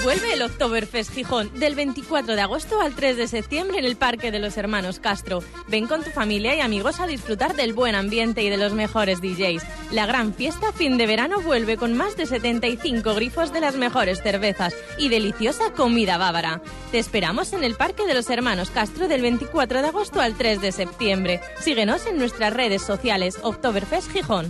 Vuelve 0.03 0.33
el 0.33 0.41
Oktoberfest 0.41 1.11
Gijón 1.13 1.51
del 1.59 1.75
24 1.75 2.35
de 2.35 2.41
agosto 2.41 2.81
al 2.81 2.93
3 2.93 3.17
de 3.17 3.27
septiembre 3.27 3.79
en 3.79 3.85
el 3.85 3.95
Parque 3.95 4.31
de 4.31 4.39
los 4.39 4.57
Hermanos 4.57 4.99
Castro. 4.99 5.43
Ven 5.67 5.87
con 5.87 6.03
tu 6.03 6.11
familia 6.11 6.55
y 6.55 6.61
amigos 6.61 6.99
a 6.99 7.07
disfrutar 7.07 7.55
del 7.55 7.73
buen 7.73 7.95
ambiente 7.95 8.43
y 8.43 8.49
de 8.49 8.57
los 8.57 8.73
mejores 8.73 9.21
DJs. 9.21 9.63
La 9.91 10.05
gran 10.05 10.33
fiesta 10.33 10.71
fin 10.71 10.97
de 10.97 11.07
verano 11.07 11.41
vuelve 11.41 11.77
con 11.77 11.95
más 11.95 12.15
de 12.15 12.25
75 12.25 13.15
grifos 13.15 13.51
de 13.51 13.59
las 13.59 13.75
mejores 13.75 14.21
cervezas 14.21 14.75
y 14.97 15.09
deliciosa 15.09 15.71
comida 15.73 16.17
bávara. 16.17 16.61
Te 16.91 16.99
esperamos 16.99 17.53
en 17.53 17.63
el 17.63 17.75
Parque 17.75 18.05
de 18.05 18.13
los 18.13 18.29
Hermanos 18.29 18.69
Castro 18.69 19.07
del 19.07 19.21
24 19.21 19.81
de 19.81 19.87
agosto 19.87 20.21
al 20.21 20.35
3 20.35 20.61
de 20.61 20.71
septiembre. 20.71 21.41
Síguenos 21.59 22.05
en 22.05 22.17
nuestras 22.17 22.53
redes 22.53 22.81
sociales 22.81 23.39
Oktoberfest 23.41 24.11
Gijón. 24.11 24.49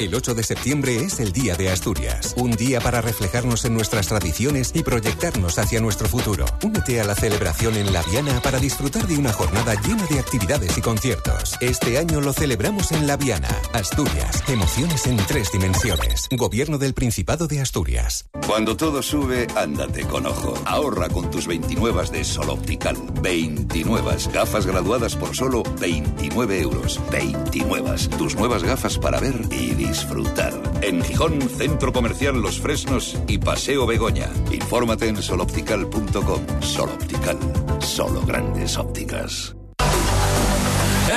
El 0.00 0.14
8 0.14 0.36
de 0.36 0.44
septiembre 0.44 0.96
es 1.00 1.18
el 1.18 1.32
Día 1.32 1.56
de 1.56 1.70
Asturias, 1.70 2.34
un 2.36 2.52
día 2.52 2.80
para 2.80 3.00
reflejarnos 3.00 3.64
en 3.64 3.74
nuestras 3.74 4.06
tradiciones 4.06 4.70
y 4.72 4.84
proyectarnos 4.84 5.58
hacia 5.58 5.80
nuestro 5.80 6.06
futuro. 6.06 6.44
Únete 6.62 7.00
a 7.00 7.04
la 7.04 7.16
celebración 7.16 7.74
en 7.74 7.92
La 7.92 8.04
Viana 8.04 8.40
para 8.40 8.60
disfrutar 8.60 9.08
de 9.08 9.18
una 9.18 9.32
jornada 9.32 9.74
llena 9.74 10.06
de 10.06 10.20
actividades 10.20 10.78
y 10.78 10.82
conciertos. 10.82 11.56
Este 11.60 11.98
año 11.98 12.20
lo 12.20 12.32
celebramos 12.32 12.92
en 12.92 13.08
La 13.08 13.16
Viana, 13.16 13.48
Asturias, 13.72 14.44
emociones 14.46 15.04
en 15.08 15.16
tres 15.16 15.50
dimensiones. 15.50 16.28
Gobierno 16.30 16.78
del 16.78 16.94
Principado 16.94 17.48
de 17.48 17.60
Asturias. 17.60 18.26
Cuando 18.46 18.76
todo 18.76 19.02
sube, 19.02 19.48
ándate 19.56 20.04
con 20.04 20.26
ojo. 20.26 20.54
Ahorra 20.64 21.08
con 21.08 21.28
tus 21.28 21.48
29 21.48 22.10
de 22.12 22.22
Sol 22.22 22.50
Optical. 22.50 22.96
29 23.20 24.16
gafas 24.32 24.64
graduadas 24.64 25.16
por 25.16 25.34
solo 25.34 25.64
29 25.80 26.60
euros. 26.60 27.00
29. 27.10 27.96
Tus 28.16 28.36
nuevas 28.36 28.62
gafas 28.62 28.96
para 28.96 29.18
ver 29.18 29.40
y 29.50 29.87
disfrutar. 29.88 30.52
En 30.82 31.02
Gijón, 31.02 31.40
Centro 31.48 31.92
Comercial 31.92 32.40
Los 32.40 32.60
Fresnos 32.60 33.16
y 33.26 33.38
Paseo 33.38 33.86
Begoña. 33.86 34.28
Infórmate 34.52 35.08
en 35.08 35.22
soloptical.com. 35.22 36.60
Sol 36.60 36.90
Optical. 36.90 37.38
Solo 37.80 38.20
grandes 38.22 38.76
ópticas. 38.76 39.56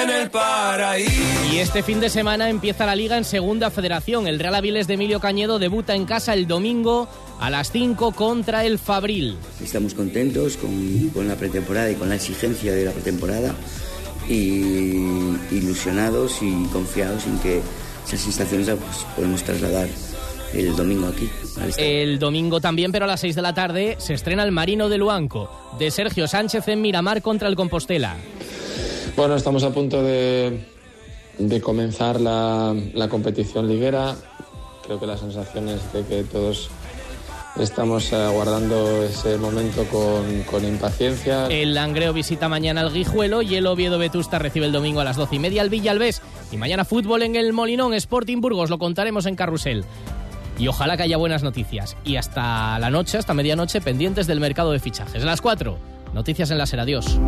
En 0.02 0.10
el 0.10 0.30
paraíso. 0.30 1.12
Y 1.52 1.58
este 1.58 1.84
fin 1.84 2.00
de 2.00 2.10
semana 2.10 2.50
empieza 2.50 2.86
la 2.86 2.96
liga 2.96 3.18
en 3.18 3.26
Segunda 3.26 3.70
Federación. 3.70 4.26
El 4.26 4.40
Real 4.40 4.56
Aviles 4.56 4.88
de 4.88 4.94
Emilio 4.94 5.20
Cañedo 5.20 5.60
debuta 5.60 5.96
en 5.96 6.06
casa 6.06 6.34
el 6.34 6.48
domingo 6.48 7.10
a 7.42 7.50
las 7.50 7.72
5 7.72 8.14
contra 8.14 8.64
el 8.64 8.80
Fabril. 8.80 9.38
Estamos 9.62 9.94
contentos 9.94 10.56
con, 10.56 11.10
con 11.10 11.28
la 11.28 11.36
pretemporada 11.36 11.92
y 11.92 11.96
con 11.96 12.08
la 12.08 12.16
exigencia 12.16 12.72
de 12.72 12.86
la 12.86 12.92
pretemporada 12.92 13.54
y 14.30 15.36
ilusionados 15.52 16.42
y 16.42 16.66
confiados 16.72 17.26
en 17.26 17.38
que 17.40 17.62
esas 18.16 18.34
sensaciones 18.34 18.68
las 18.68 18.78
pues, 18.78 19.06
podemos 19.16 19.44
trasladar 19.44 19.88
el 20.54 20.76
domingo 20.76 21.08
aquí. 21.08 21.30
El 21.78 22.20
domingo 22.20 22.60
también, 22.60 22.92
pero 22.92 23.06
a 23.06 23.08
las 23.08 23.22
6 23.22 23.36
de 23.36 23.42
la 23.42 23.54
tarde, 23.54 23.96
se 24.00 24.14
estrena 24.14 24.44
el 24.44 24.52
Marino 24.52 24.90
de 24.90 24.98
Luanco, 24.98 25.50
de 25.80 25.92
Sergio 25.92 26.28
Sánchez 26.28 26.68
en 26.68 26.82
Miramar 26.82 27.22
contra 27.22 27.48
el 27.48 27.56
Compostela. 27.56 28.18
Bueno, 29.16 29.36
estamos 29.36 29.64
a 29.64 29.72
punto 29.72 30.04
de, 30.04 30.60
de 31.38 31.62
comenzar 31.62 32.20
la, 32.20 32.76
la 32.94 33.08
competición 33.10 33.68
liguera. 33.68 34.16
Creo 34.86 35.00
que 35.00 35.08
la 35.08 35.18
sensación 35.18 35.70
es 35.70 35.94
de 35.94 36.04
que 36.04 36.24
todos 36.24 36.70
estamos 37.58 38.12
aguardando 38.14 39.04
ese 39.04 39.38
momento 39.38 39.86
con, 39.86 40.44
con 40.44 40.66
impaciencia. 40.66 41.48
El 41.48 41.74
Langreo 41.74 42.14
visita 42.14 42.50
mañana 42.50 42.82
al 42.82 42.94
Guijuelo 42.94 43.42
y 43.42 43.56
el 43.56 43.68
Oviedo 43.68 43.98
Vetusta 43.98 44.40
recibe 44.40 44.66
el 44.66 44.72
domingo 44.72 45.02
a 45.02 45.04
las 45.04 45.18
12 45.18 45.36
y 45.36 45.40
media 45.40 45.62
al 45.62 45.70
Villalbés. 45.70 46.22
Y 46.52 46.58
mañana 46.58 46.86
fútbol 46.86 47.24
en 47.24 47.36
el 47.36 47.54
Molinón, 47.54 47.94
Sporting 47.94 48.42
Burgos, 48.42 48.70
lo 48.70 48.78
contaremos 48.80 49.26
en 49.26 49.36
Carrusel. 49.36 49.86
Y 50.58 50.68
ojalá 50.68 50.98
que 50.98 51.04
haya 51.04 51.18
buenas 51.18 51.44
noticias. 51.44 51.98
Y 52.04 52.18
hasta 52.18 52.78
la 52.80 52.90
noche, 52.90 53.18
hasta 53.18 53.34
medianoche, 53.34 53.82
pendientes 53.82 54.28
del 54.28 54.40
mercado 54.40 54.72
de 54.72 54.80
fichajes. 54.80 55.24
A 55.24 55.26
las 55.26 55.42
4, 55.42 55.78
noticias 56.14 56.52
en 56.52 56.58
la 56.58 56.66
SER. 56.66 56.82
Adiós. 56.82 57.20